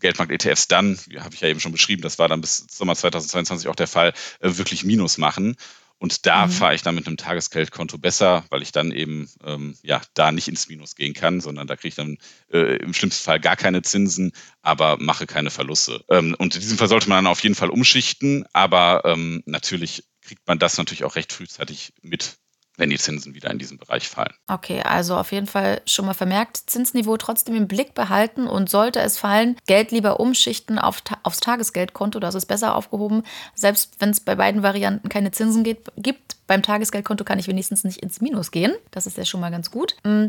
Geldmarkt-ETFs 0.00 0.66
dann, 0.66 0.98
habe 1.16 1.32
ich 1.32 1.40
ja 1.40 1.46
eben 1.46 1.60
schon 1.60 1.70
beschrieben, 1.70 2.02
das 2.02 2.18
war 2.18 2.26
dann 2.28 2.40
bis 2.40 2.66
Sommer 2.68 2.96
2022 2.96 3.68
auch 3.68 3.76
der 3.76 3.86
Fall, 3.86 4.12
äh, 4.40 4.56
wirklich 4.56 4.82
Minus 4.82 5.16
machen. 5.16 5.54
Und 5.98 6.26
da 6.26 6.48
mhm. 6.48 6.50
fahre 6.50 6.74
ich 6.74 6.82
dann 6.82 6.96
mit 6.96 7.06
einem 7.06 7.18
Tagesgeldkonto 7.18 7.98
besser, 7.98 8.44
weil 8.50 8.62
ich 8.62 8.72
dann 8.72 8.90
eben 8.90 9.30
ähm, 9.44 9.76
ja 9.84 10.00
da 10.14 10.32
nicht 10.32 10.48
ins 10.48 10.68
Minus 10.68 10.96
gehen 10.96 11.14
kann, 11.14 11.40
sondern 11.40 11.68
da 11.68 11.76
kriege 11.76 11.90
ich 11.90 11.94
dann 11.94 12.18
äh, 12.52 12.78
im 12.78 12.94
schlimmsten 12.94 13.22
Fall 13.22 13.38
gar 13.38 13.54
keine 13.54 13.82
Zinsen, 13.82 14.32
aber 14.60 14.96
mache 14.98 15.28
keine 15.28 15.50
Verluste. 15.50 16.04
Ähm, 16.08 16.34
und 16.36 16.56
in 16.56 16.62
diesem 16.62 16.78
Fall 16.78 16.88
sollte 16.88 17.08
man 17.08 17.18
dann 17.18 17.30
auf 17.30 17.44
jeden 17.44 17.54
Fall 17.54 17.70
umschichten, 17.70 18.44
aber 18.52 19.02
ähm, 19.04 19.44
natürlich 19.46 20.02
kriegt 20.20 20.48
man 20.48 20.58
das 20.58 20.78
natürlich 20.78 21.04
auch 21.04 21.14
recht 21.14 21.32
frühzeitig 21.32 21.92
mit, 22.02 22.38
wenn 22.76 22.90
die 22.90 22.98
Zinsen 22.98 23.34
wieder 23.34 23.50
in 23.50 23.58
diesen 23.58 23.78
Bereich 23.78 24.08
fallen. 24.08 24.32
Okay, 24.46 24.82
also 24.82 25.16
auf 25.16 25.32
jeden 25.32 25.46
Fall 25.46 25.82
schon 25.86 26.06
mal 26.06 26.14
vermerkt, 26.14 26.56
Zinsniveau 26.66 27.16
trotzdem 27.16 27.54
im 27.54 27.68
Blick 27.68 27.94
behalten 27.94 28.46
und 28.46 28.70
sollte 28.70 29.00
es 29.00 29.18
fallen, 29.18 29.56
Geld 29.66 29.90
lieber 29.90 30.20
umschichten 30.20 30.78
auf, 30.78 31.02
aufs 31.22 31.40
Tagesgeldkonto, 31.40 32.18
das 32.18 32.34
ist 32.34 32.46
besser 32.46 32.74
aufgehoben. 32.74 33.22
Selbst 33.54 33.96
wenn 33.98 34.10
es 34.10 34.20
bei 34.20 34.34
beiden 34.34 34.62
Varianten 34.62 35.08
keine 35.08 35.30
Zinsen 35.30 35.64
gibt, 35.64 35.92
gibt, 35.96 36.36
beim 36.46 36.62
Tagesgeldkonto 36.62 37.24
kann 37.24 37.38
ich 37.38 37.48
wenigstens 37.48 37.84
nicht 37.84 37.98
ins 37.98 38.20
Minus 38.20 38.50
gehen. 38.50 38.72
Das 38.90 39.06
ist 39.06 39.16
ja 39.16 39.24
schon 39.24 39.40
mal 39.40 39.50
ganz 39.50 39.70
gut. 39.70 39.96
Mm, 40.04 40.26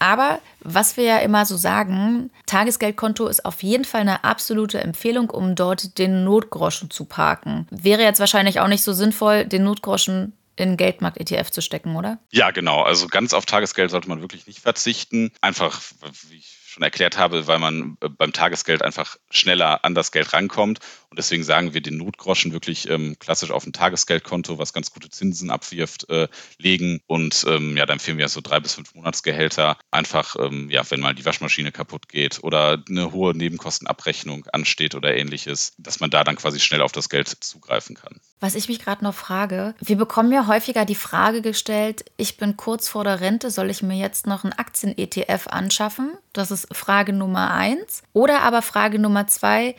aber 0.00 0.40
was 0.60 0.96
wir 0.96 1.04
ja 1.04 1.18
immer 1.18 1.44
so 1.44 1.56
sagen, 1.56 2.30
Tagesgeldkonto 2.46 3.26
ist 3.26 3.44
auf 3.44 3.62
jeden 3.62 3.84
Fall 3.84 4.00
eine 4.00 4.24
absolute 4.24 4.80
Empfehlung, 4.80 5.28
um 5.28 5.54
dort 5.54 5.98
den 5.98 6.24
Notgroschen 6.24 6.90
zu 6.90 7.04
parken. 7.04 7.68
Wäre 7.70 8.02
jetzt 8.02 8.18
wahrscheinlich 8.18 8.60
auch 8.60 8.68
nicht 8.68 8.82
so 8.82 8.94
sinnvoll, 8.94 9.44
den 9.44 9.64
Notgroschen 9.64 10.32
in 10.60 10.76
Geldmarkt-ETF 10.76 11.50
zu 11.50 11.62
stecken, 11.62 11.96
oder? 11.96 12.18
Ja, 12.30 12.50
genau. 12.50 12.82
Also 12.82 13.08
ganz 13.08 13.32
auf 13.32 13.46
Tagesgeld 13.46 13.90
sollte 13.90 14.08
man 14.08 14.20
wirklich 14.20 14.46
nicht 14.46 14.60
verzichten. 14.60 15.32
Einfach, 15.40 15.80
wie 16.28 16.36
ich 16.36 16.60
schon 16.66 16.82
erklärt 16.82 17.18
habe, 17.18 17.46
weil 17.46 17.58
man 17.58 17.96
äh, 18.00 18.08
beim 18.08 18.32
Tagesgeld 18.32 18.82
einfach 18.82 19.16
schneller 19.30 19.84
an 19.84 19.94
das 19.94 20.12
Geld 20.12 20.32
rankommt. 20.32 20.78
Und 21.10 21.18
deswegen 21.18 21.42
sagen 21.42 21.74
wir 21.74 21.80
den 21.80 21.96
Notgroschen 21.96 22.52
wirklich 22.52 22.88
ähm, 22.88 23.16
klassisch 23.18 23.50
auf 23.50 23.66
ein 23.66 23.72
Tagesgeldkonto, 23.72 24.58
was 24.58 24.72
ganz 24.72 24.92
gute 24.92 25.10
Zinsen 25.10 25.50
abwirft, 25.50 26.08
äh, 26.08 26.28
legen. 26.56 27.00
Und 27.08 27.44
ähm, 27.48 27.76
ja, 27.76 27.84
da 27.84 27.94
empfehlen 27.94 28.16
wir 28.16 28.28
so 28.28 28.40
drei 28.40 28.60
bis 28.60 28.74
fünf 28.74 28.94
Monatsgehälter. 28.94 29.76
Einfach, 29.90 30.36
ähm, 30.38 30.70
ja, 30.70 30.88
wenn 30.88 31.00
mal 31.00 31.14
die 31.14 31.24
Waschmaschine 31.24 31.72
kaputt 31.72 32.08
geht 32.08 32.44
oder 32.44 32.82
eine 32.88 33.10
hohe 33.10 33.36
Nebenkostenabrechnung 33.36 34.46
ansteht 34.52 34.94
oder 34.94 35.16
ähnliches, 35.16 35.72
dass 35.78 35.98
man 35.98 36.10
da 36.10 36.22
dann 36.22 36.36
quasi 36.36 36.60
schnell 36.60 36.80
auf 36.80 36.92
das 36.92 37.08
Geld 37.08 37.28
zugreifen 37.28 37.96
kann. 37.96 38.20
Was 38.38 38.54
ich 38.54 38.68
mich 38.68 38.78
gerade 38.78 39.02
noch 39.02 39.14
frage, 39.14 39.74
wir 39.80 39.96
bekommen 39.96 40.32
ja 40.32 40.46
häufiger 40.46 40.84
die 40.84 40.94
Frage 40.94 41.42
gestellt, 41.42 42.04
ich 42.16 42.36
bin 42.36 42.56
kurz 42.56 42.88
vor 42.88 43.02
der 43.02 43.20
Rente, 43.20 43.50
soll 43.50 43.68
ich 43.68 43.82
mir 43.82 43.98
jetzt 43.98 44.28
noch 44.28 44.44
einen 44.44 44.52
Aktien-ETF 44.52 45.48
anschaffen? 45.48 46.12
Das 46.32 46.52
ist 46.52 46.68
Frage 46.74 47.12
Nummer 47.12 47.52
eins. 47.52 48.02
Oder 48.12 48.42
aber 48.42 48.62
Frage 48.62 49.00
Nummer 49.00 49.26
zwei, 49.26 49.74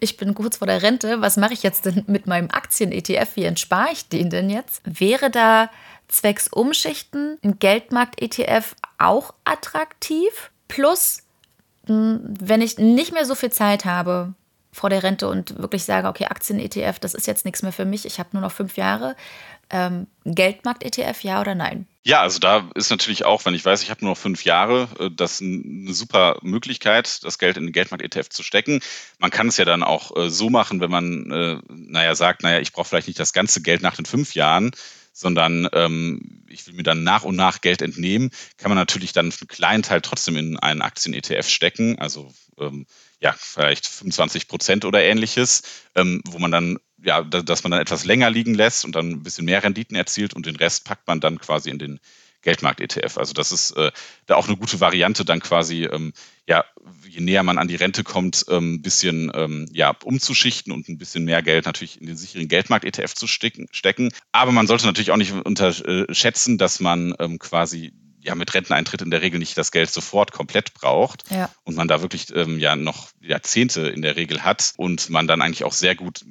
ich 0.00 0.16
bin 0.16 0.34
kurz 0.34 0.58
vor 0.58 0.66
der 0.66 0.82
Rente, 0.82 1.20
was 1.20 1.36
mache 1.36 1.54
ich 1.54 1.62
jetzt 1.62 1.86
denn 1.86 2.04
mit 2.06 2.26
meinem 2.26 2.50
Aktien-ETF? 2.50 3.36
Wie 3.36 3.44
entspare 3.44 3.92
ich 3.92 4.08
den 4.08 4.30
denn 4.30 4.50
jetzt? 4.50 4.82
Wäre 4.84 5.30
da 5.30 5.70
zwecks 6.08 6.48
Umschichten 6.48 7.38
ein 7.42 7.58
Geldmarkt-ETF 7.58 8.76
auch 8.98 9.34
attraktiv? 9.44 10.50
Plus, 10.68 11.22
wenn 11.86 12.62
ich 12.62 12.78
nicht 12.78 13.12
mehr 13.12 13.24
so 13.24 13.34
viel 13.34 13.50
Zeit 13.50 13.84
habe 13.84 14.34
vor 14.72 14.90
der 14.90 15.02
Rente 15.02 15.28
und 15.28 15.58
wirklich 15.58 15.84
sage, 15.84 16.08
okay, 16.08 16.26
Aktien-ETF, 16.26 16.98
das 16.98 17.14
ist 17.14 17.26
jetzt 17.26 17.44
nichts 17.44 17.62
mehr 17.62 17.72
für 17.72 17.84
mich, 17.84 18.06
ich 18.06 18.18
habe 18.18 18.30
nur 18.32 18.42
noch 18.42 18.52
fünf 18.52 18.76
Jahre, 18.76 19.16
ähm, 19.70 20.06
Geldmarkt-ETF, 20.24 21.22
ja 21.22 21.40
oder 21.40 21.54
nein? 21.54 21.86
Ja, 22.04 22.20
also 22.20 22.38
da 22.38 22.68
ist 22.74 22.90
natürlich 22.90 23.24
auch, 23.24 23.44
wenn 23.44 23.54
ich 23.54 23.64
weiß, 23.64 23.82
ich 23.82 23.90
habe 23.90 24.04
nur 24.04 24.12
noch 24.12 24.18
fünf 24.18 24.44
Jahre, 24.44 24.88
äh, 24.98 25.10
das 25.10 25.40
eine 25.40 25.92
super 25.92 26.36
Möglichkeit, 26.42 27.24
das 27.24 27.38
Geld 27.38 27.56
in 27.56 27.64
den 27.64 27.72
Geldmarkt-ETF 27.72 28.28
zu 28.28 28.42
stecken. 28.42 28.80
Man 29.18 29.30
kann 29.30 29.48
es 29.48 29.56
ja 29.56 29.64
dann 29.64 29.82
auch 29.82 30.16
äh, 30.16 30.28
so 30.28 30.50
machen, 30.50 30.80
wenn 30.80 30.90
man, 30.90 31.30
äh, 31.30 31.58
naja, 31.68 32.14
sagt, 32.14 32.42
naja, 32.42 32.60
ich 32.60 32.72
brauche 32.72 32.88
vielleicht 32.88 33.06
nicht 33.06 33.20
das 33.20 33.32
ganze 33.32 33.62
Geld 33.62 33.82
nach 33.82 33.96
den 33.96 34.04
fünf 34.04 34.34
Jahren, 34.34 34.72
sondern 35.12 35.68
ähm, 35.72 36.42
ich 36.48 36.66
will 36.66 36.74
mir 36.74 36.82
dann 36.82 37.04
nach 37.04 37.24
und 37.24 37.36
nach 37.36 37.60
Geld 37.60 37.82
entnehmen, 37.82 38.30
kann 38.56 38.70
man 38.70 38.78
natürlich 38.78 39.12
dann 39.12 39.26
einen 39.26 39.48
kleinen 39.48 39.82
Teil 39.82 40.00
trotzdem 40.00 40.36
in 40.36 40.58
einen 40.58 40.82
Aktien-ETF 40.82 41.48
stecken, 41.48 41.98
also 41.98 42.32
ähm, 42.58 42.86
ja, 43.22 43.34
vielleicht 43.38 43.86
25 43.86 44.48
Prozent 44.48 44.84
oder 44.84 45.02
ähnliches, 45.02 45.62
ähm, 45.94 46.20
wo 46.26 46.38
man 46.38 46.50
dann 46.50 46.78
ja, 47.04 47.22
dass 47.22 47.64
man 47.64 47.72
dann 47.72 47.80
etwas 47.80 48.04
länger 48.04 48.30
liegen 48.30 48.54
lässt 48.54 48.84
und 48.84 48.94
dann 48.94 49.10
ein 49.10 49.22
bisschen 49.22 49.44
mehr 49.44 49.62
Renditen 49.62 49.96
erzielt 49.96 50.34
und 50.34 50.46
den 50.46 50.56
Rest 50.56 50.84
packt 50.84 51.08
man 51.08 51.20
dann 51.20 51.38
quasi 51.38 51.70
in 51.70 51.78
den 51.78 52.00
Geldmarkt-ETF. 52.42 53.18
Also 53.18 53.32
das 53.32 53.52
ist 53.52 53.72
äh, 53.72 53.92
da 54.26 54.36
auch 54.36 54.48
eine 54.48 54.56
gute 54.56 54.80
Variante, 54.80 55.24
dann 55.24 55.40
quasi, 55.40 55.84
ähm, 55.84 56.12
ja, 56.48 56.64
je 57.08 57.20
näher 57.20 57.42
man 57.42 57.58
an 57.58 57.68
die 57.68 57.76
Rente 57.76 58.04
kommt, 58.04 58.46
ein 58.48 58.56
ähm, 58.56 58.82
bisschen 58.82 59.30
ähm, 59.34 59.66
ja, 59.72 59.96
umzuschichten 60.04 60.72
und 60.72 60.88
ein 60.88 60.98
bisschen 60.98 61.24
mehr 61.24 61.42
Geld 61.42 61.66
natürlich 61.66 62.00
in 62.00 62.06
den 62.06 62.16
sicheren 62.16 62.48
Geldmarkt-ETF 62.48 63.14
zu 63.14 63.26
stecken. 63.26 64.10
Aber 64.32 64.52
man 64.52 64.66
sollte 64.66 64.86
natürlich 64.86 65.12
auch 65.12 65.16
nicht 65.16 65.32
unterschätzen, 65.32 66.58
dass 66.58 66.80
man 66.80 67.14
ähm, 67.18 67.38
quasi 67.38 67.92
ja 68.22 68.34
mit 68.34 68.54
Renteneintritt 68.54 69.02
in 69.02 69.10
der 69.10 69.22
Regel 69.22 69.38
nicht 69.38 69.58
das 69.58 69.72
Geld 69.72 69.90
sofort 69.90 70.32
komplett 70.32 70.74
braucht 70.74 71.24
ja. 71.30 71.50
und 71.64 71.76
man 71.76 71.88
da 71.88 72.02
wirklich 72.02 72.34
ähm, 72.34 72.58
ja 72.58 72.76
noch 72.76 73.08
Jahrzehnte 73.20 73.88
in 73.88 74.02
der 74.02 74.16
Regel 74.16 74.44
hat 74.44 74.74
und 74.76 75.10
man 75.10 75.26
dann 75.26 75.42
eigentlich 75.42 75.64
auch 75.64 75.72
sehr 75.72 75.94
gut 75.94 76.24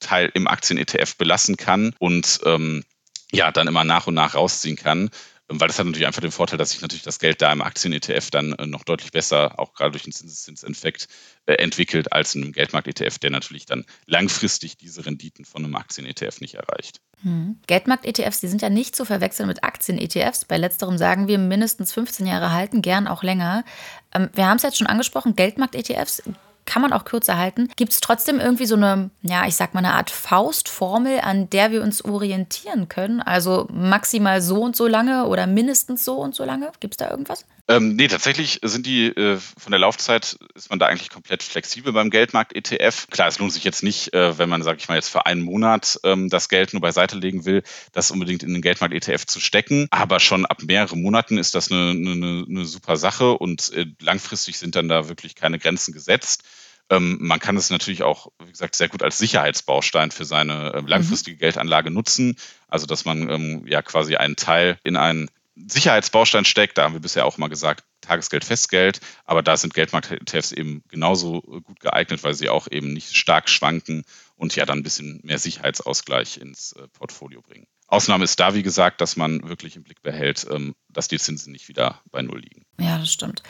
Teil 0.00 0.30
im 0.34 0.46
Aktien-ETF 0.46 1.16
belassen 1.16 1.56
kann 1.56 1.94
und 1.98 2.40
ähm, 2.44 2.84
ja, 3.32 3.50
dann 3.50 3.66
immer 3.66 3.84
nach 3.84 4.06
und 4.06 4.14
nach 4.14 4.34
rausziehen 4.34 4.76
kann. 4.76 5.10
Ähm, 5.50 5.60
weil 5.60 5.68
das 5.68 5.78
hat 5.78 5.86
natürlich 5.86 6.06
einfach 6.06 6.22
den 6.22 6.30
Vorteil, 6.30 6.58
dass 6.58 6.70
sich 6.70 6.80
natürlich 6.80 7.02
das 7.02 7.18
Geld 7.18 7.42
da 7.42 7.52
im 7.52 7.62
Aktien-ETF 7.62 8.30
dann 8.30 8.52
äh, 8.54 8.66
noch 8.66 8.84
deutlich 8.84 9.12
besser, 9.12 9.58
auch 9.58 9.74
gerade 9.74 9.92
durch 9.92 10.04
den 10.04 10.12
Zinseszinseffekt, 10.12 11.08
äh, 11.46 11.54
entwickelt 11.54 12.12
als 12.12 12.34
in 12.34 12.42
einem 12.42 12.52
Geldmarkt-ETF, 12.52 13.18
der 13.18 13.30
natürlich 13.30 13.66
dann 13.66 13.84
langfristig 14.06 14.76
diese 14.76 15.04
Renditen 15.04 15.44
von 15.44 15.64
einem 15.64 15.76
Aktien-ETF 15.76 16.40
nicht 16.40 16.54
erreicht. 16.54 17.00
Hm. 17.22 17.60
Geldmarkt-ETFs, 17.66 18.40
die 18.40 18.48
sind 18.48 18.62
ja 18.62 18.70
nicht 18.70 18.96
zu 18.96 19.04
verwechseln 19.04 19.46
mit 19.46 19.64
Aktien-ETFs. 19.64 20.46
Bei 20.46 20.56
letzterem 20.56 20.98
sagen 20.98 21.28
wir 21.28 21.38
mindestens 21.38 21.92
15 21.92 22.26
Jahre 22.26 22.52
halten, 22.52 22.82
gern 22.82 23.06
auch 23.06 23.22
länger. 23.22 23.64
Ähm, 24.14 24.30
wir 24.32 24.46
haben 24.46 24.56
es 24.56 24.62
jetzt 24.62 24.78
schon 24.78 24.86
angesprochen, 24.86 25.36
Geldmarkt-ETFs 25.36 26.22
kann 26.64 26.82
man 26.82 26.92
auch 26.92 27.04
kürzer 27.04 27.38
halten. 27.38 27.68
Gibt 27.76 27.92
es 27.92 28.00
trotzdem 28.00 28.40
irgendwie 28.40 28.66
so 28.66 28.76
eine, 28.76 29.10
ja, 29.22 29.46
ich 29.46 29.56
sag 29.56 29.74
mal, 29.74 29.80
eine 29.80 29.94
Art 29.94 30.10
Faustformel, 30.10 31.20
an 31.20 31.50
der 31.50 31.70
wir 31.70 31.82
uns 31.82 32.04
orientieren 32.04 32.88
können? 32.88 33.20
Also 33.20 33.68
maximal 33.72 34.40
so 34.42 34.62
und 34.62 34.76
so 34.76 34.86
lange 34.86 35.26
oder 35.26 35.46
mindestens 35.46 36.04
so 36.04 36.16
und 36.16 36.34
so 36.34 36.44
lange? 36.44 36.72
Gibt 36.80 36.94
es 36.94 36.98
da 36.98 37.10
irgendwas? 37.10 37.44
Ähm, 37.66 37.96
nee, 37.96 38.08
tatsächlich 38.08 38.60
sind 38.62 38.84
die 38.84 39.06
äh, 39.06 39.38
von 39.38 39.70
der 39.70 39.78
Laufzeit 39.78 40.36
ist 40.54 40.68
man 40.68 40.78
da 40.78 40.86
eigentlich 40.86 41.08
komplett 41.08 41.42
flexibel 41.42 41.94
beim 41.94 42.10
Geldmarkt-ETF. 42.10 43.06
Klar, 43.08 43.28
es 43.28 43.38
lohnt 43.38 43.54
sich 43.54 43.64
jetzt 43.64 43.82
nicht, 43.82 44.12
äh, 44.12 44.36
wenn 44.36 44.50
man, 44.50 44.62
sage 44.62 44.78
ich 44.80 44.88
mal, 44.88 44.96
jetzt 44.96 45.08
für 45.08 45.24
einen 45.24 45.40
Monat 45.40 45.98
ähm, 46.04 46.28
das 46.28 46.50
Geld 46.50 46.74
nur 46.74 46.82
beiseite 46.82 47.16
legen 47.16 47.46
will, 47.46 47.62
das 47.92 48.10
unbedingt 48.10 48.42
in 48.42 48.52
den 48.52 48.60
Geldmarkt-ETF 48.60 49.24
zu 49.24 49.40
stecken. 49.40 49.86
Aber 49.90 50.20
schon 50.20 50.44
ab 50.44 50.62
mehreren 50.62 51.00
Monaten 51.00 51.38
ist 51.38 51.54
das 51.54 51.72
eine, 51.72 51.92
eine, 51.92 52.44
eine 52.46 52.64
super 52.66 52.98
Sache 52.98 53.32
und 53.32 53.72
äh, 53.72 53.86
langfristig 53.98 54.58
sind 54.58 54.76
dann 54.76 54.88
da 54.88 55.08
wirklich 55.08 55.34
keine 55.34 55.58
Grenzen 55.58 55.94
gesetzt. 55.94 56.42
Ähm, 56.90 57.18
man 57.20 57.40
kann 57.40 57.56
es 57.56 57.70
natürlich 57.70 58.02
auch, 58.02 58.28
wie 58.44 58.50
gesagt, 58.50 58.76
sehr 58.76 58.88
gut 58.88 59.02
als 59.02 59.18
Sicherheitsbaustein 59.18 60.10
für 60.10 60.24
seine 60.24 60.74
äh, 60.74 60.80
langfristige 60.80 61.36
mhm. 61.36 61.40
Geldanlage 61.40 61.90
nutzen. 61.90 62.36
Also, 62.68 62.86
dass 62.86 63.04
man 63.04 63.30
ähm, 63.30 63.66
ja 63.66 63.82
quasi 63.82 64.16
einen 64.16 64.36
Teil 64.36 64.78
in 64.84 64.96
einen 64.96 65.30
Sicherheitsbaustein 65.56 66.44
steckt. 66.44 66.78
Da 66.78 66.84
haben 66.84 66.94
wir 66.94 67.00
bisher 67.00 67.26
auch 67.26 67.38
mal 67.38 67.48
gesagt, 67.48 67.84
Tagesgeld, 68.00 68.44
Festgeld. 68.44 69.00
Aber 69.24 69.42
da 69.42 69.56
sind 69.56 69.74
Geldmarkt-ETFs 69.74 70.52
eben 70.52 70.82
genauso 70.88 71.40
gut 71.40 71.80
geeignet, 71.80 72.22
weil 72.22 72.34
sie 72.34 72.48
auch 72.48 72.66
eben 72.70 72.92
nicht 72.92 73.16
stark 73.16 73.48
schwanken 73.48 74.04
und 74.36 74.56
ja 74.56 74.66
dann 74.66 74.80
ein 74.80 74.82
bisschen 74.82 75.20
mehr 75.22 75.38
Sicherheitsausgleich 75.38 76.38
ins 76.38 76.72
äh, 76.72 76.88
Portfolio 76.88 77.40
bringen. 77.40 77.66
Ausnahme 77.86 78.24
ist 78.24 78.40
da, 78.40 78.54
wie 78.54 78.62
gesagt, 78.62 79.00
dass 79.00 79.16
man 79.16 79.48
wirklich 79.48 79.76
im 79.76 79.84
Blick 79.84 80.02
behält, 80.02 80.46
ähm, 80.50 80.74
dass 80.88 81.08
die 81.08 81.18
Zinsen 81.18 81.52
nicht 81.52 81.68
wieder 81.68 82.02
bei 82.10 82.22
Null 82.22 82.40
liegen. 82.40 82.64
Ja, 82.80 82.98
das 82.98 83.12
stimmt. 83.12 83.42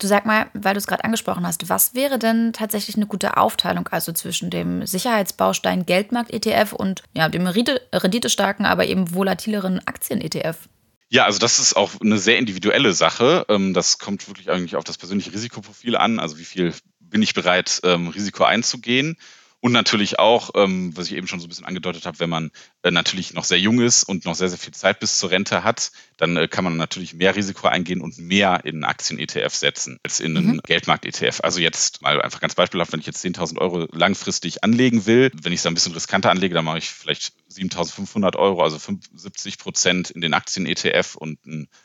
Du 0.00 0.06
sag 0.06 0.26
mal, 0.26 0.48
weil 0.54 0.74
du 0.74 0.78
es 0.78 0.86
gerade 0.86 1.02
angesprochen 1.02 1.44
hast, 1.44 1.68
was 1.68 1.94
wäre 1.94 2.20
denn 2.20 2.52
tatsächlich 2.52 2.94
eine 2.94 3.06
gute 3.06 3.36
Aufteilung 3.36 3.88
also 3.88 4.12
zwischen 4.12 4.48
dem 4.48 4.86
Sicherheitsbaustein 4.86 5.86
Geldmarkt-ETF 5.86 6.72
und 6.72 7.02
ja, 7.14 7.28
dem 7.28 7.46
renditestarken, 7.46 8.64
aber 8.64 8.86
eben 8.86 9.12
volatileren 9.12 9.80
Aktien-ETF? 9.86 10.68
Ja, 11.10 11.24
also 11.24 11.38
das 11.38 11.58
ist 11.58 11.74
auch 11.74 12.00
eine 12.00 12.18
sehr 12.18 12.38
individuelle 12.38 12.92
Sache. 12.92 13.46
Ähm, 13.48 13.74
das 13.74 13.98
kommt 13.98 14.28
wirklich 14.28 14.50
eigentlich 14.50 14.76
auf 14.76 14.84
das 14.84 14.98
persönliche 14.98 15.32
Risikoprofil 15.32 15.96
an. 15.96 16.20
Also 16.20 16.38
wie 16.38 16.44
viel 16.44 16.74
bin 17.00 17.22
ich 17.22 17.34
bereit, 17.34 17.80
ähm, 17.82 18.08
Risiko 18.08 18.44
einzugehen? 18.44 19.16
Und 19.60 19.72
natürlich 19.72 20.20
auch, 20.20 20.50
ähm, 20.54 20.96
was 20.96 21.06
ich 21.06 21.16
eben 21.16 21.26
schon 21.26 21.40
so 21.40 21.46
ein 21.46 21.48
bisschen 21.48 21.64
angedeutet 21.64 22.06
habe, 22.06 22.20
wenn 22.20 22.30
man 22.30 22.52
äh, 22.82 22.92
natürlich 22.92 23.34
noch 23.34 23.42
sehr 23.42 23.58
jung 23.58 23.80
ist 23.80 24.04
und 24.04 24.24
noch 24.24 24.36
sehr, 24.36 24.48
sehr 24.48 24.58
viel 24.58 24.72
Zeit 24.72 25.00
bis 25.00 25.18
zur 25.18 25.32
Rente 25.32 25.64
hat, 25.64 25.90
dann 26.16 26.36
äh, 26.36 26.46
kann 26.46 26.62
man 26.62 26.76
natürlich 26.76 27.14
mehr 27.14 27.34
Risiko 27.34 27.66
eingehen 27.66 28.00
und 28.00 28.18
mehr 28.18 28.60
in 28.64 28.84
Aktien-ETF 28.84 29.52
setzen 29.52 29.98
als 30.04 30.20
in 30.20 30.36
einen 30.36 30.46
mhm. 30.46 30.60
Geldmarkt-ETF. 30.64 31.40
Also 31.42 31.58
jetzt 31.58 32.02
mal 32.02 32.22
einfach 32.22 32.40
ganz 32.40 32.54
beispielhaft, 32.54 32.92
wenn 32.92 33.00
ich 33.00 33.06
jetzt 33.06 33.24
10.000 33.24 33.58
Euro 33.58 33.88
langfristig 33.90 34.62
anlegen 34.62 35.06
will, 35.06 35.32
wenn 35.42 35.52
ich 35.52 35.58
es 35.58 35.66
ein 35.66 35.74
bisschen 35.74 35.92
riskanter 35.92 36.30
anlege, 36.30 36.54
dann 36.54 36.64
mache 36.64 36.78
ich 36.78 36.90
vielleicht 36.90 37.32
7.500 37.52 38.36
Euro, 38.36 38.62
also 38.62 38.78
75 38.78 39.58
Prozent 39.58 40.10
in 40.10 40.20
den 40.20 40.34
Aktien-ETF 40.34 41.16
und 41.16 41.40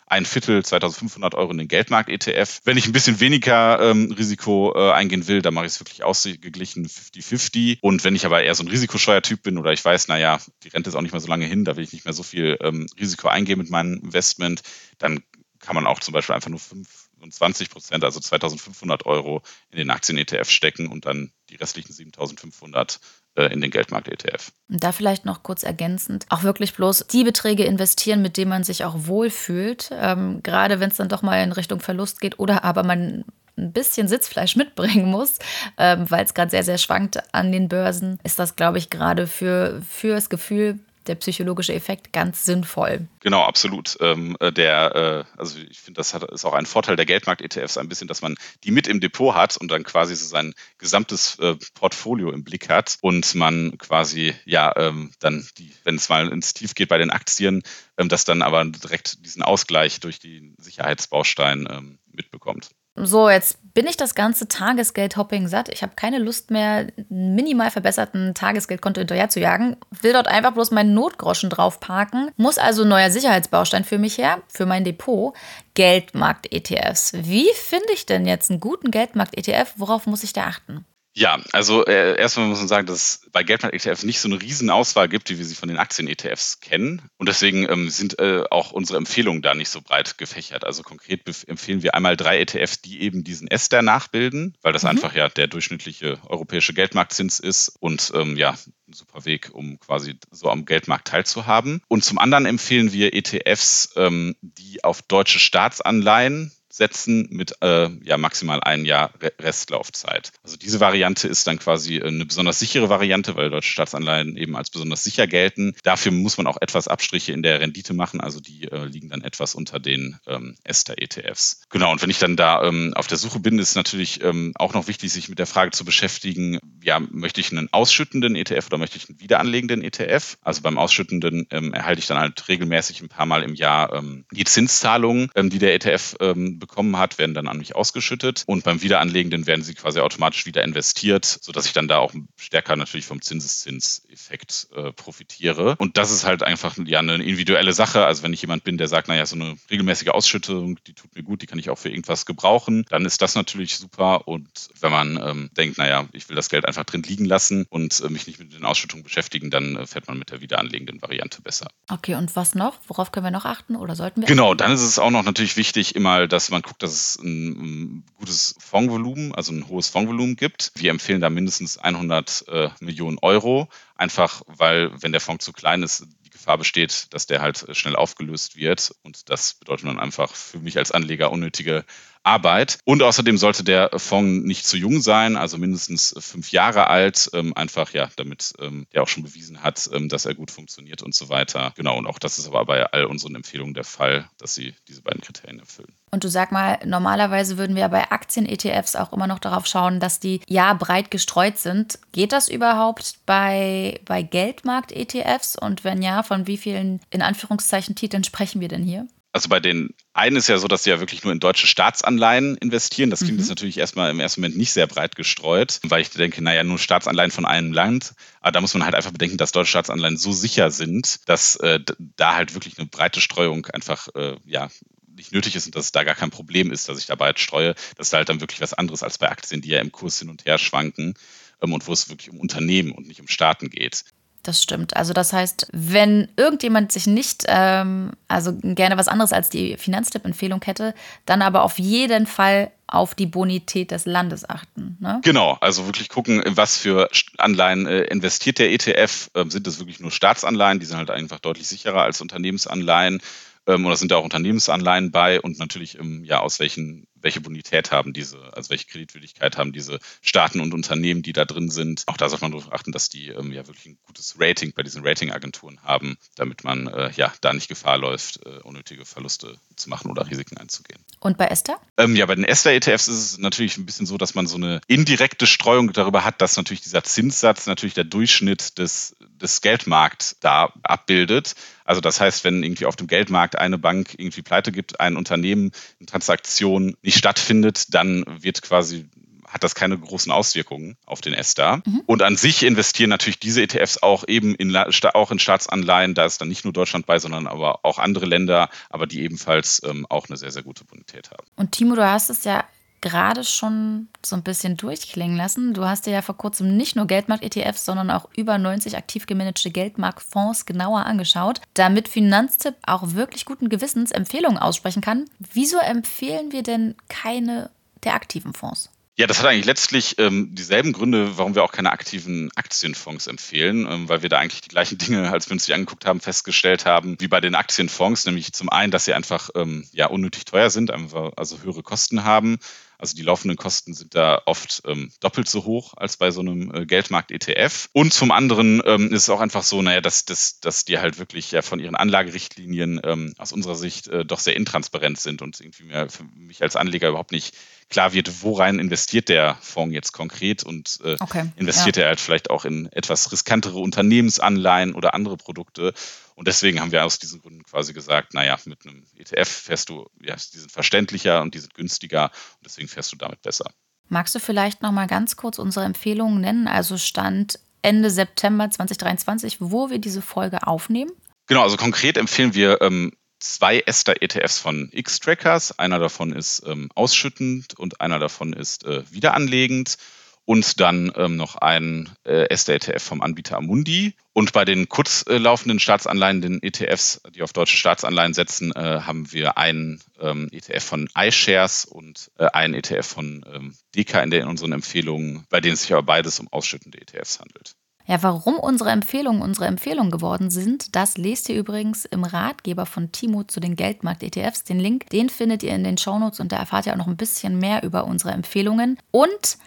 ein 0.06 0.26
Viertel, 0.26 0.60
2.500 0.60 1.34
Euro 1.34 1.52
in 1.52 1.58
den 1.58 1.68
Geldmarkt-ETF. 1.68 2.62
Wenn 2.66 2.78
ich 2.78 2.86
ein 2.86 2.92
bisschen 2.92 3.20
weniger 3.20 3.80
ähm, 3.82 4.12
Risiko 4.12 4.74
äh, 4.76 4.92
eingehen 4.92 5.28
will, 5.28 5.42
dann 5.42 5.56
mache 5.56 5.66
ich 5.66 5.72
es 5.72 5.80
wirklich 5.80 6.04
ausgeglichen 6.04 6.88
50-50. 6.88 7.63
Und 7.82 8.04
wenn 8.04 8.16
ich 8.16 8.26
aber 8.26 8.44
eher 8.44 8.56
so 8.56 8.64
ein 8.64 8.70
Risikosteuertyp 8.70 9.44
bin 9.44 9.58
oder 9.58 9.72
ich 9.74 9.84
weiß, 9.84 10.08
naja, 10.08 10.40
die 10.64 10.70
Rente 10.70 10.90
ist 10.90 10.96
auch 10.96 11.02
nicht 11.02 11.12
mehr 11.12 11.22
so 11.22 11.28
lange 11.28 11.46
hin, 11.46 11.66
da 11.66 11.76
will 11.76 11.84
ich 11.84 11.94
nicht 11.94 12.06
mehr 12.06 12.14
so 12.14 12.24
viel 12.24 12.58
ähm, 12.62 12.88
Risiko 13.00 13.28
eingehen 13.28 13.60
mit 13.60 13.70
meinem 13.70 14.00
Investment, 14.04 14.62
dann 14.98 15.24
kann 15.60 15.76
man 15.76 15.88
auch 15.88 16.00
zum 16.00 16.14
Beispiel 16.14 16.36
einfach 16.36 16.50
nur 16.50 16.60
25 16.60 17.70
Prozent, 17.70 18.04
also 18.04 18.20
2.500 18.20 19.06
Euro 19.06 19.42
in 19.72 19.78
den 19.78 19.90
Aktien-ETF 19.90 20.50
stecken 20.50 20.88
und 20.88 21.06
dann 21.06 21.32
die 21.50 21.56
restlichen 21.56 21.94
7.500 21.94 23.00
äh, 23.36 23.46
in 23.46 23.62
den 23.62 23.72
Geldmarkt-ETF. 23.72 24.52
Da 24.68 24.92
vielleicht 24.92 25.26
noch 25.26 25.42
kurz 25.42 25.64
ergänzend, 25.64 26.26
auch 26.30 26.44
wirklich 26.44 26.74
bloß 26.74 27.08
die 27.08 27.24
Beträge 27.24 27.64
investieren, 27.64 28.22
mit 28.22 28.36
denen 28.38 28.50
man 28.50 28.64
sich 28.64 28.84
auch 28.84 29.08
wohlfühlt, 29.08 29.90
ähm, 29.94 30.44
gerade 30.44 30.80
wenn 30.80 30.90
es 30.90 30.98
dann 30.98 31.10
doch 31.10 31.22
mal 31.22 31.42
in 31.42 31.54
Richtung 31.54 31.80
Verlust 31.80 32.20
geht 32.20 32.40
oder 32.40 32.64
aber 32.66 32.84
man 32.84 33.24
ein 33.58 33.72
bisschen 33.72 34.08
Sitzfleisch 34.08 34.56
mitbringen 34.58 35.10
muss, 35.10 35.40
ähm, 35.78 36.10
weil 36.10 36.26
es 36.26 36.34
gerade 36.34 36.52
sehr, 36.52 36.64
sehr 36.64 36.78
schwankt 36.78 37.20
an 37.34 37.52
den 37.52 37.70
Börsen, 37.70 38.20
ist 38.24 38.40
das, 38.40 38.56
glaube 38.56 38.78
ich, 38.78 38.90
gerade 38.90 39.28
für, 39.28 39.82
für 39.88 40.16
das 40.16 40.30
Gefühl 40.30 40.80
der 41.08 41.16
psychologische 41.16 41.74
Effekt 41.74 42.14
ganz 42.14 42.46
sinnvoll. 42.46 43.08
Genau, 43.20 43.44
absolut. 43.44 43.98
Ähm, 44.00 44.38
äh, 44.40 44.52
der, 44.52 44.96
äh, 44.96 45.38
also 45.38 45.60
ich 45.60 45.80
finde, 45.80 45.98
das 45.98 46.14
hat, 46.14 46.24
ist 46.32 46.46
auch 46.46 46.54
ein 46.54 46.66
Vorteil 46.66 46.96
der 46.96 47.06
Geldmarkt-ETFs 47.06 47.78
ein 47.78 47.90
bisschen, 47.90 48.08
dass 48.08 48.22
man 48.22 48.36
die 48.64 48.72
mit 48.72 48.88
im 48.88 49.00
Depot 49.00 49.36
hat 49.36 49.58
und 49.58 49.72
dann 49.72 49.84
quasi 49.84 50.16
so 50.16 50.26
sein 50.26 50.54
gesamtes 50.78 51.38
äh, 51.40 51.56
Portfolio 51.74 52.32
im 52.32 52.44
Blick 52.44 52.70
hat 52.70 52.98
und 53.02 53.36
man 53.36 53.78
quasi, 53.78 54.34
ja, 54.46 54.74
ähm, 54.78 55.12
dann, 55.20 55.46
wenn 55.84 55.96
es 55.96 56.10
mal 56.10 56.30
ins 56.30 56.54
Tief 56.54 56.76
geht 56.76 56.90
bei 56.90 56.98
den 56.98 57.12
Aktien, 57.12 57.64
ähm, 57.98 58.10
dass 58.10 58.26
dann 58.26 58.42
aber 58.42 58.64
direkt 58.66 59.26
diesen 59.26 59.44
Ausgleich 59.44 60.00
durch 60.00 60.20
den 60.20 60.56
Sicherheitsbaustein 60.58 61.68
ähm, 61.70 62.00
mitbekommt. 62.12 62.70
So, 62.96 63.28
jetzt 63.28 63.58
bin 63.74 63.88
ich 63.88 63.98
das 63.98 64.14
ganze 64.14 64.48
Tagesgeld-Hopping 64.48 65.48
satt. 65.48 65.70
Ich 65.70 65.82
habe 65.82 65.94
keine 65.96 66.20
Lust 66.20 66.52
mehr, 66.52 66.88
einen 67.10 67.34
minimal 67.34 67.72
verbesserten 67.72 68.36
Tagesgeldkonto 68.36 69.00
hinterher 69.00 69.30
zu 69.30 69.40
jagen. 69.40 69.78
Will 70.02 70.14
dort 70.14 70.28
einfach 70.28 70.54
bloß 70.54 70.70
meinen 70.70 70.94
Notgroschen 70.94 71.50
drauf 71.50 71.80
parken. 71.80 72.30
Muss 72.38 72.60
also 72.60 72.86
neuer 72.86 73.10
Sicherheitsbaustein 73.10 73.84
für 73.84 73.98
mich 73.98 74.20
her, 74.20 74.44
für 74.48 74.68
mein 74.68 74.84
Depot. 74.84 75.36
Geldmarkt-ETFs. 75.74 77.14
Wie 77.16 77.50
finde 77.56 77.94
ich 77.94 78.06
denn 78.06 78.28
jetzt 78.28 78.52
einen 78.52 78.60
guten 78.60 78.92
Geldmarkt-ETF? 78.92 79.74
Worauf 79.78 80.06
muss 80.06 80.24
ich 80.24 80.34
da 80.34 80.44
achten? 80.44 80.86
Ja, 81.16 81.40
also 81.52 81.86
äh, 81.86 82.18
erstmal 82.20 82.48
muss 82.48 82.58
man 82.58 82.68
sagen, 82.68 82.88
dass 82.88 82.98
es 82.98 83.30
bei 83.32 83.44
Geldmarkt-ETFs 83.44 84.04
nicht 84.04 84.20
so 84.20 84.28
eine 84.28 84.42
riesen 84.42 84.72
Auswahl 84.72 85.08
gibt, 85.08 85.30
wie 85.30 85.38
wir 85.38 85.46
sie 85.46 85.54
von 85.54 85.70
den 85.70 85.78
Aktien-ETFs 85.78 86.60
kennen. 86.60 87.04
Und 87.18 87.30
deswegen 87.30 87.70
ähm, 87.70 87.90
sind 87.90 88.18
äh, 88.18 88.44
auch 88.50 88.72
unsere 88.72 88.98
Empfehlungen 88.98 89.44
da 89.44 89.54
nicht 89.54 89.70
so 89.70 89.82
breit 89.82 90.18
gefächert. 90.18 90.66
Also 90.66 90.82
konkret 90.82 91.22
empfehlen 91.48 91.84
wir 91.84 91.94
einmal 91.94 92.18
drei 92.18 92.40
ETFs, 92.40 92.82
die 92.82 93.02
eben 93.02 93.24
diesen 93.24 93.48
Ester 93.48 93.84
nachbilden, 93.84 94.58
weil 94.64 94.74
das 94.74 94.84
mhm. 94.84 94.90
einfach 94.90 95.14
ja 95.14 95.30
der 95.30 95.46
durchschnittliche 95.46 96.18
europäische 96.28 96.74
Geldmarktzins 96.74 97.40
ist 97.40 97.76
und 97.80 98.12
ähm, 98.16 98.36
ja, 98.36 98.58
ein 98.88 98.94
super 98.94 99.24
Weg, 99.26 99.52
um 99.54 99.80
quasi 99.80 100.16
so 100.32 100.50
am 100.50 100.66
Geldmarkt 100.66 101.08
teilzuhaben. 101.08 101.82
Und 101.88 102.04
zum 102.04 102.18
anderen 102.18 102.48
empfehlen 102.48 102.92
wir 102.92 103.14
ETFs, 103.14 103.94
ähm, 103.98 104.36
die 104.42 104.84
auf 104.84 105.04
deutsche 105.04 105.38
Staatsanleihen 105.38 106.52
setzen 106.74 107.28
mit 107.30 107.56
äh, 107.62 107.90
ja, 108.04 108.18
maximal 108.18 108.60
ein 108.62 108.84
Jahr 108.84 109.12
Restlaufzeit. 109.40 110.32
Also 110.44 110.58
diese 110.58 110.80
Variante 110.80 111.28
ist 111.28 111.46
dann 111.46 111.60
quasi 111.60 112.02
eine 112.02 112.26
besonders 112.26 112.58
sichere 112.58 112.90
Variante, 112.90 113.36
weil 113.36 113.52
deutsche 113.52 113.72
Staatsanleihen 113.72 114.36
eben 114.38 114.56
als 114.56 114.72
besonders 114.72 115.04
sicher 115.04 115.28
gelten. 115.28 115.76
Dafür 115.84 116.12
muss 116.12 116.38
man 116.38 116.48
auch 116.48 116.58
etwas 116.60 116.88
Abstriche 116.88 117.32
in 117.32 117.44
der 117.44 117.60
Rendite 117.60 117.94
machen, 117.94 118.22
also 118.22 118.40
die 118.40 118.72
äh, 118.72 118.86
liegen 118.86 119.10
dann 119.10 119.22
etwas 119.22 119.54
unter 119.54 119.80
den 119.80 120.18
ähm, 120.26 120.56
Ester-ETFs. 120.64 121.62
Genau, 121.70 121.92
und 121.92 122.02
wenn 122.02 122.10
ich 122.10 122.18
dann 122.18 122.36
da 122.36 122.64
ähm, 122.64 122.94
auf 122.96 123.06
der 123.06 123.20
Suche 123.20 123.40
bin, 123.40 123.60
ist 123.60 123.76
natürlich 123.76 124.24
ähm, 124.24 124.54
auch 124.56 124.74
noch 124.74 124.88
wichtig, 124.88 125.14
sich 125.14 125.30
mit 125.30 125.38
der 125.38 125.46
Frage 125.46 125.72
zu 125.72 125.86
beschäftigen, 125.86 126.58
ja, 126.84 127.00
möchte 127.00 127.40
ich 127.40 127.52
einen 127.52 127.72
ausschüttenden 127.72 128.36
ETF 128.36 128.66
oder 128.68 128.80
möchte 128.80 128.98
ich 128.98 129.10
einen 129.10 129.20
wiederanlegenden 129.20 129.84
ETF? 129.84 130.38
Also 130.42 130.62
beim 130.62 130.80
ausschüttenden 130.80 131.46
ähm, 131.52 131.72
erhalte 131.72 132.00
ich 132.00 132.08
dann 132.08 132.18
halt 132.18 132.48
regelmäßig 132.48 133.02
ein 133.02 133.10
paar 133.10 133.28
Mal 133.28 133.44
im 133.44 133.54
Jahr 133.54 133.94
ähm, 133.94 134.26
die 134.32 134.44
Zinszahlungen, 134.44 135.30
ähm, 135.36 135.52
die 135.52 135.60
der 135.60 135.76
ETF 135.76 136.16
ähm, 136.20 136.60
bekommen 136.64 136.98
hat, 136.98 137.18
werden 137.18 137.34
dann 137.34 137.50
an 137.50 137.58
mich 137.58 137.76
ausgeschüttet 137.76 138.44
und 138.48 138.64
beim 138.64 138.82
Wiederanlegenden 138.82 139.48
werden 139.48 139.64
sie 139.64 139.74
quasi 139.74 140.00
automatisch 140.00 140.46
wieder 140.46 140.64
investiert, 140.64 141.26
sodass 141.26 141.66
ich 141.66 141.74
dann 141.74 141.90
da 141.90 141.98
auch 141.98 142.14
stärker 142.38 142.78
natürlich 142.78 143.06
vom 143.06 143.22
Zinseszinseffekt 143.22 144.70
äh, 144.74 144.94
profitiere. 144.94 145.76
Und 145.78 145.98
das 145.98 146.10
ist 146.10 146.24
halt 146.24 146.42
einfach 146.42 146.78
ja 146.86 147.00
eine 147.00 147.16
individuelle 147.16 147.74
Sache. 147.74 148.06
Also 148.06 148.24
wenn 148.24 148.32
ich 148.32 148.42
jemand 148.42 148.64
bin, 148.64 148.78
der 148.78 148.88
sagt, 148.88 149.10
naja, 149.10 149.26
so 149.26 149.36
eine 149.36 149.58
regelmäßige 149.70 150.10
Ausschüttung, 150.10 150.80
die 150.88 150.94
tut 150.94 151.14
mir 151.16 151.24
gut, 151.24 151.42
die 151.42 151.48
kann 151.48 151.60
ich 151.60 151.70
auch 151.70 151.78
für 151.78 151.90
irgendwas 151.90 152.26
gebrauchen, 152.26 152.86
dann 152.90 153.06
ist 153.06 153.22
das 153.22 153.36
natürlich 153.36 153.76
super. 153.76 154.26
Und 154.28 154.70
wenn 154.80 154.92
man 154.92 155.20
ähm, 155.22 155.50
denkt, 155.58 155.78
naja, 155.78 156.08
ich 156.14 156.30
will 156.30 156.38
das 156.38 156.48
Geld 156.48 156.66
einfach 156.66 156.86
drin 156.86 157.04
liegen 157.04 157.26
lassen 157.26 157.66
und 157.70 158.00
äh, 158.00 158.08
mich 158.08 158.26
nicht 158.26 158.40
mit 158.40 158.54
den 158.54 158.64
Ausschüttungen 158.64 159.04
beschäftigen, 159.04 159.52
dann 159.52 159.76
äh, 159.76 159.86
fährt 159.86 160.08
man 160.08 160.18
mit 160.18 160.32
der 160.32 160.40
wiederanlegenden 160.40 161.02
Variante 161.02 161.42
besser. 161.42 161.68
Okay, 161.90 162.16
und 162.16 162.34
was 162.38 162.56
noch? 162.56 162.80
Worauf 162.88 163.12
können 163.12 163.26
wir 163.26 163.32
noch 163.32 163.46
achten 163.46 163.76
oder 163.76 163.96
sollten 163.96 164.22
wir? 164.22 164.28
Genau, 164.28 164.54
dann 164.54 164.72
ist 164.72 164.82
es 164.82 164.98
auch 164.98 165.12
noch 165.12 165.24
natürlich 165.24 165.58
wichtig, 165.58 165.96
immer, 165.96 166.28
dass 166.28 166.53
man 166.54 166.62
guckt, 166.62 166.82
dass 166.82 166.94
es 166.94 167.16
ein, 167.18 167.50
ein 167.50 168.04
gutes 168.18 168.56
Fondsvolumen, 168.60 169.36
also 169.36 169.52
ein 169.52 169.68
hohes 169.68 169.90
Fondsvolumen 169.90 170.38
gibt. 170.38 170.72
Wir 170.76 170.92
empfehlen 170.92 171.20
da 171.20 171.30
mindestens 171.30 171.78
100 171.78 172.46
äh, 172.48 172.70
Millionen 172.80 173.18
Euro, 173.22 173.68
einfach 173.96 174.42
weil, 174.48 174.92
wenn 175.02 175.12
der 175.12 175.22
Fonds 175.22 175.44
zu 175.44 175.52
klein 175.52 175.84
ist, 175.84 176.08
die 176.26 176.30
Gefahr 176.30 176.58
besteht, 176.58 177.08
dass 177.14 177.26
der 177.26 177.42
halt 177.42 177.66
schnell 177.76 177.96
aufgelöst 177.96 178.56
wird. 178.56 178.96
Und 179.04 179.30
das 179.30 179.56
bedeutet 179.56 179.88
dann 179.88 180.00
einfach 180.00 180.34
für 180.34 180.60
mich 180.60 180.78
als 180.78 180.92
Anleger 180.92 181.32
unnötige 181.32 181.84
Arbeit. 182.24 182.80
Und 182.86 183.04
außerdem 183.04 183.38
sollte 183.38 183.64
der 183.64 183.92
Fonds 183.98 184.46
nicht 184.46 184.66
zu 184.66 184.78
jung 184.78 185.02
sein, 185.02 185.36
also 185.36 185.58
mindestens 185.58 186.16
fünf 186.20 186.52
Jahre 186.52 186.88
alt, 186.88 187.30
ähm, 187.34 187.56
einfach 187.56 187.94
ja, 187.94 188.10
damit 188.16 188.54
ähm, 188.60 188.88
der 188.94 189.04
auch 189.04 189.08
schon 189.08 189.24
bewiesen 189.24 189.64
hat, 189.64 189.90
ähm, 189.94 190.10
dass 190.10 190.26
er 190.26 190.36
gut 190.36 190.52
funktioniert 190.52 191.04
und 191.04 191.14
so 191.14 191.30
weiter. 191.30 191.74
Genau, 191.76 191.98
und 191.98 192.08
auch 192.08 192.20
das 192.20 192.38
ist 192.40 192.48
aber 192.48 192.66
bei 192.66 192.86
all 192.86 193.06
unseren 193.06 193.36
Empfehlungen 193.36 193.74
der 193.74 193.84
Fall, 193.84 194.30
dass 194.38 194.56
sie 194.56 194.74
diese 194.88 195.02
beiden 195.02 195.22
Kriterien 195.22 195.60
erfüllen. 195.60 195.94
Und 196.12 196.24
du 196.24 196.30
sag 196.30 196.52
mal, 196.52 196.80
normalerweise 196.86 197.58
würden 197.58 197.76
wir 197.76 197.88
bei 197.90 198.12
Aktien-ETFs 198.12 198.96
auch 198.96 199.12
immer 199.14 199.28
noch 199.28 199.40
darauf 199.40 199.66
schauen, 199.66 200.00
dass 200.00 200.20
die 200.20 200.42
ja 200.48 200.74
breit 200.74 201.12
gestreut 201.12 201.58
sind. 201.58 202.00
Geht 202.12 202.32
das 202.32 202.50
überhaupt 202.50 203.16
bei, 203.26 204.00
bei 204.06 204.22
Geldmarkt-ETFs? 204.22 205.58
Und 205.58 205.84
wenn 205.84 206.02
ja, 206.02 206.24
von 206.24 206.48
wie 206.48 206.58
vielen 206.58 207.02
in 207.10 207.22
Anführungszeichen 207.22 207.96
Titeln 207.96 208.24
sprechen 208.24 208.62
wir 208.62 208.68
denn 208.68 208.84
hier? 208.84 209.08
Also 209.34 209.50
bei 209.50 209.60
den 209.60 209.90
einen 210.14 210.36
ist 210.36 210.48
ja 210.48 210.60
so, 210.60 210.68
dass 210.68 210.84
sie 210.84 210.92
ja 210.92 211.00
wirklich 211.00 211.24
nur 211.24 211.34
in 211.34 211.40
deutsche 211.40 211.66
Staatsanleihen 211.66 212.56
investieren. 212.58 213.10
Das 213.10 213.20
klingt 213.20 213.34
mhm. 213.34 213.40
jetzt 213.40 213.50
natürlich 213.50 213.80
erstmal 213.80 214.12
im 214.12 214.20
ersten 214.20 214.42
Moment 214.42 214.58
nicht 214.58 214.72
sehr 214.72 214.86
breit 214.86 215.16
gestreut, 215.16 215.80
weil 215.84 216.02
ich 216.02 216.12
denke, 216.12 216.44
naja, 216.44 216.64
nur 216.64 216.78
Staatsanleihen 216.78 217.32
von 217.32 217.46
einem 217.46 217.74
Land. 217.74 218.14
Aber 218.42 218.52
da 218.52 218.62
muss 218.62 218.76
man 218.76 218.86
halt 218.86 218.94
einfach 218.94 219.12
bedenken, 219.12 219.38
dass 219.38 219.52
deutsche 219.52 219.72
Staatsanleihen 219.72 220.18
so 220.18 220.32
sicher 220.32 220.70
sind, 220.70 221.28
dass 221.28 221.56
äh, 221.58 221.80
da 221.98 222.36
halt 222.36 222.54
wirklich 222.54 222.78
eine 222.78 222.88
breite 222.88 223.22
Streuung 223.22 223.66
einfach, 223.66 224.08
äh, 224.14 224.38
ja, 224.46 224.70
nicht 225.16 225.32
nötig 225.32 225.56
ist 225.56 225.66
und 225.66 225.76
dass 225.76 225.86
es 225.86 225.92
da 225.92 226.04
gar 226.04 226.16
kein 226.16 226.32
Problem 226.32 226.72
ist, 226.72 226.88
dass 226.88 227.00
ich 227.00 227.08
dabei 227.08 227.30
jetzt 227.30 227.42
streue. 227.42 227.74
Das 227.98 228.08
ist 228.08 228.14
halt 228.14 228.30
dann 228.30 228.40
wirklich 228.40 228.62
was 228.62 228.74
anderes 228.74 229.02
als 229.02 229.18
bei 229.18 229.30
Aktien, 229.30 229.62
die 229.62 229.70
ja 229.70 229.80
im 229.80 229.92
Kurs 229.92 230.20
hin 230.20 230.30
und 230.30 230.46
her 230.46 230.60
schwanken 230.60 231.16
ähm, 231.62 231.74
und 231.74 231.88
wo 231.88 231.94
es 231.94 232.10
wirklich 232.10 232.30
um 232.30 232.40
Unternehmen 232.40 232.92
und 232.92 233.08
nicht 233.08 233.20
um 233.20 233.28
Staaten 233.28 233.70
geht. 233.70 234.04
Das 234.44 234.62
stimmt. 234.62 234.98
Also 234.98 235.14
das 235.14 235.32
heißt, 235.32 235.68
wenn 235.72 236.28
irgendjemand 236.36 236.92
sich 236.92 237.08
nicht, 237.08 237.46
ähm, 237.48 238.12
also 238.28 238.54
gerne 238.62 238.98
was 238.98 239.08
anderes 239.08 239.32
als 239.32 239.50
die 239.50 239.78
Finanztipp-Empfehlung 239.78 240.62
hätte, 240.66 240.94
dann 241.26 241.42
aber 241.42 241.64
auf 241.64 241.80
jeden 241.80 242.28
Fall 242.28 242.70
auf 242.86 243.16
die 243.16 243.26
Bonität 243.26 243.92
des 243.92 244.06
Landes 244.06 244.48
achten. 244.48 244.98
Ne? 245.00 245.22
Genau, 245.24 245.58
also 245.62 245.86
wirklich 245.86 246.10
gucken, 246.10 246.44
was 246.46 246.78
für 246.78 247.10
Anleihen 247.38 247.88
äh, 247.88 248.02
investiert 248.04 248.60
der 248.60 248.72
ETF. 248.72 249.32
Ähm, 249.34 249.50
sind 249.50 249.66
das 249.66 249.80
wirklich 249.80 250.02
nur 250.02 250.12
Staatsanleihen? 250.12 250.80
Die 250.80 250.86
sind 250.86 250.98
halt 250.98 251.10
einfach 251.10 251.40
deutlich 251.40 251.68
sicherer 251.68 252.04
als 252.04 252.20
Unternehmensanleihen. 252.20 253.22
Ähm, 253.66 253.86
oder 253.86 253.96
sind 253.96 254.12
da 254.12 254.18
auch 254.18 254.26
Unternehmensanleihen 254.26 255.12
bei? 255.12 255.40
Und 255.40 255.58
natürlich, 255.58 255.98
ähm, 255.98 256.26
ja, 256.26 256.42
aus 256.42 256.60
welchen 256.60 257.08
welche 257.24 257.42
Bonität 257.42 257.92
haben 257.92 258.14
diese, 258.14 258.38
also 258.54 258.70
welche 258.70 258.86
Kreditwürdigkeit 258.86 259.58
haben 259.58 259.72
diese 259.72 260.00
Staaten 260.22 260.60
und 260.60 260.74
Unternehmen, 260.74 261.24
die 261.24 261.34
da 261.34 261.46
drin 261.46 261.70
sind. 261.70 262.04
Auch 262.08 262.18
da 262.18 262.30
sollte 262.30 262.46
man 262.46 262.52
darauf 262.52 262.72
achten, 262.72 262.92
dass 262.92 263.10
die 263.10 263.30
ähm, 263.30 263.52
ja 263.52 263.66
wirklich 263.66 263.88
ein 263.88 263.98
gutes 264.06 264.36
Rating 264.38 264.74
bei 264.76 264.84
diesen 264.84 265.06
Ratingagenturen 265.06 265.82
haben, 265.82 266.18
damit 266.36 266.64
man 266.64 266.88
äh, 266.88 267.12
ja 267.16 267.34
da 267.42 267.54
nicht 267.54 267.70
Gefahr 267.70 267.98
läuft, 267.98 268.46
äh, 268.46 268.60
unnötige 268.64 269.06
Verluste 269.06 269.58
zu 269.76 269.90
machen 269.90 270.12
oder 270.12 270.30
Risiken 270.30 270.58
einzugehen. 270.58 271.00
Und 271.20 271.38
bei 271.38 271.48
Esther? 271.48 271.80
Ähm, 271.98 272.16
ja, 272.16 272.26
bei 272.26 272.36
den 272.36 272.44
Esther-ETFs 272.44 273.08
ist 273.08 273.16
es 273.16 273.38
natürlich 273.38 273.78
ein 273.78 273.86
bisschen 273.86 274.06
so, 274.06 274.18
dass 274.18 274.36
man 274.36 274.46
so 274.46 274.58
eine 274.58 274.82
indirekte 274.88 275.48
Streuung 275.48 275.94
darüber 275.94 276.26
hat, 276.26 276.42
dass 276.42 276.58
natürlich 276.58 276.82
dieser 276.82 277.04
Zinssatz 277.04 277.66
natürlich 277.66 277.94
der 277.94 278.04
Durchschnitt 278.04 278.78
des, 278.78 279.16
des 279.20 279.62
Geldmarkts 279.62 280.36
da 280.42 280.74
abbildet. 280.84 281.56
Also 281.86 282.02
das 282.02 282.20
heißt, 282.20 282.44
wenn 282.44 282.64
irgendwie 282.64 282.86
auf 282.86 282.96
dem 282.96 283.08
Geldmarkt 283.08 283.58
eine 283.58 283.78
Bank 283.78 284.16
irgendwie 284.18 284.42
pleite 284.42 284.72
gibt, 284.72 285.00
ein 285.00 285.18
Unternehmen, 285.18 285.72
eine 286.00 286.08
Transaktion 286.08 286.96
nicht 287.02 287.18
stattfindet, 287.18 287.94
dann 287.94 288.26
wird 288.42 288.62
quasi 288.62 289.06
hat 289.54 289.64
das 289.64 289.76
keine 289.76 289.98
großen 290.00 290.32
Auswirkungen 290.32 290.98
auf 291.06 291.22
den 291.22 291.34
ESTA. 291.34 291.84
Mhm. 291.86 292.02
Und 292.08 292.24
an 292.24 292.36
sich 292.36 292.64
investieren 292.64 293.12
natürlich 293.12 293.38
diese 293.38 293.62
ETFs 293.62 294.02
auch 294.02 294.24
eben 294.28 294.56
in, 294.56 294.76
auch 294.76 295.30
in 295.30 295.38
Staatsanleihen. 295.38 296.16
Da 296.16 296.26
ist 296.26 296.42
dann 296.42 296.48
nicht 296.48 296.64
nur 296.64 296.74
Deutschland 296.74 297.06
bei, 297.06 297.20
sondern 297.20 297.46
aber 297.46 297.86
auch 297.86 298.00
andere 298.00 298.26
Länder, 298.26 298.70
aber 298.90 299.06
die 299.06 299.22
ebenfalls 299.22 299.80
ähm, 299.86 300.08
auch 300.10 300.28
eine 300.28 300.38
sehr, 300.38 300.50
sehr 300.50 300.64
gute 300.64 300.86
Bonität 300.86 301.30
haben. 301.30 301.46
Und 301.56 301.72
Timo, 301.72 301.94
du 301.94 302.04
hast 302.04 302.32
es 302.32 302.44
ja 302.46 302.64
gerade 303.04 303.44
schon 303.44 304.08
so 304.26 304.36
ein 304.36 304.44
bisschen 304.44 304.78
durchklingen 304.78 305.36
lassen. 305.38 305.74
Du 305.74 305.84
hast 305.84 306.06
dir 306.06 306.14
ja 306.14 306.22
vor 306.22 306.38
kurzem 306.38 306.76
nicht 306.78 306.96
nur 306.96 307.06
Geldmarkt-ETFs, 307.06 307.86
sondern 307.86 308.10
auch 308.10 308.30
über 308.36 308.58
90 308.58 308.98
aktiv 308.98 309.26
gemanagte 309.28 309.70
Geldmarktfonds 309.70 310.66
genauer 310.66 311.06
angeschaut, 311.06 311.60
damit 311.74 312.08
Finanztipp 312.08 312.76
auch 312.88 313.14
wirklich 313.14 313.46
guten 313.46 313.68
Gewissens 313.68 314.12
Empfehlungen 314.12 314.58
aussprechen 314.58 315.02
kann. 315.02 315.26
Wieso 315.38 315.78
empfehlen 315.78 316.54
wir 316.54 316.64
denn 316.64 316.96
keine 317.10 317.70
der 318.06 318.16
aktiven 318.16 318.54
Fonds? 318.54 318.90
Ja, 319.16 319.28
das 319.28 319.40
hat 319.40 319.46
eigentlich 319.46 319.66
letztlich 319.66 320.18
ähm, 320.18 320.56
dieselben 320.56 320.92
Gründe, 320.92 321.38
warum 321.38 321.54
wir 321.54 321.64
auch 321.64 321.72
keine 321.72 321.92
aktiven 321.92 322.50
Aktienfonds 322.56 323.28
empfehlen, 323.28 323.86
ähm, 323.88 324.10
weil 324.10 324.24
wir 324.24 324.30
da 324.30 324.40
eigentlich 324.40 324.62
die 324.62 324.70
gleichen 324.70 324.98
Dinge, 324.98 325.30
als 325.30 325.50
wir 325.50 325.54
uns 325.54 325.66
die 325.66 325.74
angeguckt 325.74 326.08
haben, 326.08 326.20
festgestellt 326.20 326.86
haben, 326.86 327.18
wie 327.20 327.28
bei 327.28 327.40
den 327.40 327.54
Aktienfonds, 327.54 328.26
nämlich 328.26 328.54
zum 328.54 328.70
einen, 328.70 328.92
dass 328.92 329.06
sie 329.06 329.14
einfach 329.14 329.52
ähm, 329.54 329.86
ja 329.92 330.08
unnötig 330.08 330.46
teuer 330.46 330.72
sind, 330.72 330.90
einfach 330.90 331.34
also 331.36 331.62
höhere 331.62 331.84
Kosten 331.84 332.24
haben 332.24 332.58
also 332.98 333.16
die 333.16 333.22
laufenden 333.22 333.58
Kosten 333.58 333.94
sind 333.94 334.16
da 334.16 334.42
oft 334.46 334.84
ähm, 334.86 335.12
doppelt 335.20 335.50
so 335.50 335.66
hoch 335.66 335.94
als 335.98 336.18
bei 336.18 336.32
so 336.32 336.42
einem 336.42 336.74
äh, 336.74 336.86
Geldmarkt-ETF. 336.86 337.90
Und 337.94 338.14
zum 338.14 338.32
anderen 338.32 338.82
ähm, 338.86 339.12
ist 339.12 339.24
es 339.24 339.30
auch 339.30 339.42
einfach 339.42 339.64
so, 339.64 339.82
naja, 339.82 340.02
dass, 340.02 340.26
dass, 340.26 340.60
dass 340.60 340.86
die 340.86 341.00
halt 341.00 341.20
wirklich 341.20 341.52
ja 341.52 341.62
von 341.62 341.80
ihren 341.80 341.96
Anlagerichtlinien 341.96 343.02
ähm, 343.04 343.34
aus 343.38 343.52
unserer 343.52 343.76
Sicht 343.76 344.08
äh, 344.08 344.26
doch 344.26 344.40
sehr 344.40 344.56
intransparent 344.56 345.20
sind 345.20 345.42
und 345.42 345.60
irgendwie 345.60 345.84
mir 345.84 346.10
für 346.10 346.24
mich 346.36 346.62
als 346.62 346.76
Anleger 346.76 347.10
überhaupt 347.10 347.32
nicht 347.32 347.56
klar 347.90 348.14
wird, 348.14 348.44
worein 348.44 348.80
investiert 348.80 349.30
der 349.30 349.58
Fonds 349.62 349.94
jetzt 349.94 350.12
konkret 350.14 350.64
und 350.64 351.00
äh, 351.04 351.16
okay, 351.20 351.52
investiert 351.56 351.98
ja. 351.98 352.04
er 352.04 352.08
halt 352.10 352.20
vielleicht 352.20 352.50
auch 352.50 352.66
in 352.66 352.92
etwas 352.92 353.32
riskantere 353.32 353.80
Unternehmensanleihen 353.80 354.96
oder 354.96 355.14
andere 355.14 355.38
Produkte. 355.38 355.94
Und 356.36 356.48
deswegen 356.48 356.80
haben 356.80 356.92
wir 356.92 357.06
aus 357.06 357.20
diesen 357.20 357.42
Gründen 357.42 357.64
quasi 357.64 357.94
gesagt, 357.94 358.34
naja, 358.34 358.58
mit 358.66 358.86
einem 358.86 359.06
ETF 359.16 359.48
fährst 359.48 359.90
du, 359.90 360.08
ja, 360.22 360.36
die 360.36 360.58
sind 360.58 360.72
verständlicher 360.72 361.42
und 361.42 361.54
die 361.54 361.60
sind 361.60 361.74
günstiger 361.74 362.26
und 362.26 362.66
deswegen 362.66 362.88
fährst 362.88 363.12
du 363.12 363.16
damit 363.18 363.42
besser. 363.42 363.72
Magst 364.10 364.36
du 364.36 364.40
vielleicht 364.40 364.82
noch 364.82 364.92
mal 364.92 365.08
ganz 365.08 365.36
kurz 365.36 365.60
unsere 365.60 365.86
Empfehlungen 365.86 366.42
nennen? 366.42 366.68
Also 366.68 366.98
Stand 366.98 367.60
Ende 367.82 368.10
September 368.10 368.70
2023, 368.70 369.58
wo 369.60 369.90
wir 369.90 370.00
diese 370.00 370.22
Folge 370.22 370.66
aufnehmen? 370.66 371.12
Genau, 371.48 371.64
also 371.64 371.78
konkret 371.78 372.18
empfehlen 372.18 372.54
wir 372.54 372.82
ähm, 372.82 373.12
zwei 373.40 373.80
Ester-ETFs 373.80 374.60
von 374.60 374.90
X-Trackers. 374.92 375.78
Einer 375.78 376.00
davon 376.00 376.32
ist 376.32 376.64
ähm, 376.66 376.90
ausschüttend 376.96 377.78
und 377.78 378.00
einer 378.02 378.20
davon 378.20 378.54
ist 378.54 378.86
äh, 378.86 379.04
wiederanlegend 379.12 379.98
und 380.46 380.80
dann 380.80 381.12
ähm, 381.16 381.36
noch 381.36 381.56
ein 381.56 382.10
äh, 382.24 382.56
SDETF 382.56 383.02
vom 383.02 383.22
Anbieter 383.22 383.58
Amundi. 383.58 384.16
Und 384.34 384.52
bei 384.52 384.66
den 384.66 384.90
kurzlaufenden 384.90 385.80
Staatsanleihen, 385.80 386.42
den 386.42 386.62
ETFs, 386.62 387.22
die 387.34 387.44
auf 387.44 387.54
deutsche 387.54 387.78
Staatsanleihen 387.78 388.34
setzen, 388.34 388.72
äh, 388.76 389.02
haben 389.02 389.32
wir 389.32 389.58
einen 389.58 390.02
ähm, 390.20 390.50
ETF 390.52 390.84
von 390.84 391.10
iShares 391.16 391.86
und 391.86 392.32
äh, 392.38 392.48
einen 392.48 392.74
ETF 392.74 393.06
von 393.06 393.46
ähm, 393.54 393.76
Deka 393.96 394.22
in, 394.22 394.32
der, 394.32 394.42
in 394.42 394.48
unseren 394.48 394.72
Empfehlungen, 394.72 395.46
bei 395.50 395.62
denen 395.62 395.76
es 395.76 395.84
sich 395.84 395.94
aber 395.94 396.04
beides 396.04 396.40
um 396.40 396.48
ausschüttende 396.52 397.00
ETFs 397.00 397.40
handelt. 397.40 397.76
Ja, 398.06 398.22
warum 398.22 398.56
unsere 398.56 398.90
Empfehlungen 398.90 399.42
unsere 399.42 399.68
Empfehlungen 399.68 400.12
geworden 400.12 400.50
sind, 400.50 400.94
das 400.96 401.18
lest 401.18 401.48
ihr 401.48 401.56
übrigens 401.56 402.04
im 402.04 402.26
Ratgeber 402.26 402.86
von 402.86 403.14
Timo 403.14 403.44
zu 403.44 403.62
den 403.62 403.78
Geldmarkt-ETFs. 403.78 404.66
Den 404.66 404.80
Link, 404.80 405.10
den 405.10 405.30
findet 405.30 405.64
ihr 405.64 405.74
in 405.74 405.86
den 405.86 405.98
Shownotes 405.98 406.42
und 406.42 406.52
da 406.52 406.58
erfahrt 406.58 406.86
ihr 406.86 406.94
auch 406.94 406.98
noch 406.98 407.08
ein 407.08 407.16
bisschen 407.16 407.60
mehr 407.60 407.84
über 407.84 408.04
unsere 408.04 408.32
Empfehlungen. 408.32 408.98
Und 409.12 409.58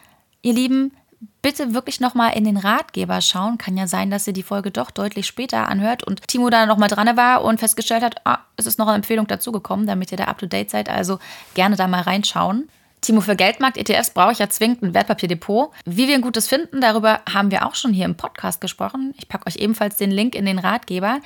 Ihr 0.47 0.53
Lieben, 0.53 0.93
bitte 1.43 1.75
wirklich 1.75 1.99
nochmal 1.99 2.37
in 2.37 2.45
den 2.45 2.57
Ratgeber 2.57 3.21
schauen. 3.21 3.59
Kann 3.59 3.77
ja 3.77 3.89
sein, 3.89 4.13
dass 4.13 4.29
ihr 4.29 4.33
die 4.33 4.45
Folge 4.45 4.71
doch 4.71 4.93
deutlich 4.93 5.27
später 5.27 5.69
anhört 5.69 6.05
und 6.05 6.29
Timo 6.29 6.51
da 6.51 6.67
nochmal 6.67 6.89
dran 6.89 7.17
war 7.17 7.43
und 7.43 7.59
festgestellt 7.59 8.05
hat, 8.05 8.25
ah, 8.25 8.39
es 8.57 8.65
ist 8.65 8.79
noch 8.79 8.87
eine 8.87 8.95
Empfehlung 8.95 9.27
dazugekommen, 9.27 9.89
damit 9.89 10.13
ihr 10.13 10.19
da 10.19 10.27
up 10.27 10.39
to 10.39 10.47
date 10.47 10.71
seid. 10.71 10.89
Also 10.89 11.19
gerne 11.55 11.75
da 11.75 11.89
mal 11.89 12.03
reinschauen. 12.03 12.69
Timo, 13.01 13.23
für 13.23 13.35
Geldmarkt-ETFs 13.35 14.11
brauche 14.11 14.31
ich 14.31 14.39
ja 14.39 14.49
zwingend 14.49 14.85
ein 14.85 14.95
Wertpapierdepot. 14.95 15.73
Wie 15.85 16.07
wir 16.07 16.15
ein 16.15 16.23
gutes 16.23 16.47
finden, 16.47 16.81
darüber 16.81 17.23
haben 17.29 17.51
wir 17.51 17.67
auch 17.67 17.75
schon 17.75 17.93
hier 17.93 18.05
im 18.05 18.17
Podcast 18.17 18.61
gesprochen. 18.61 19.15
Ich 19.19 19.27
packe 19.27 19.49
euch 19.49 19.57
ebenfalls 19.57 19.97
den 19.97 20.13
Link 20.13 20.37
in 20.37 20.47
den 20.47 20.61
Ratgeber. 20.61 21.19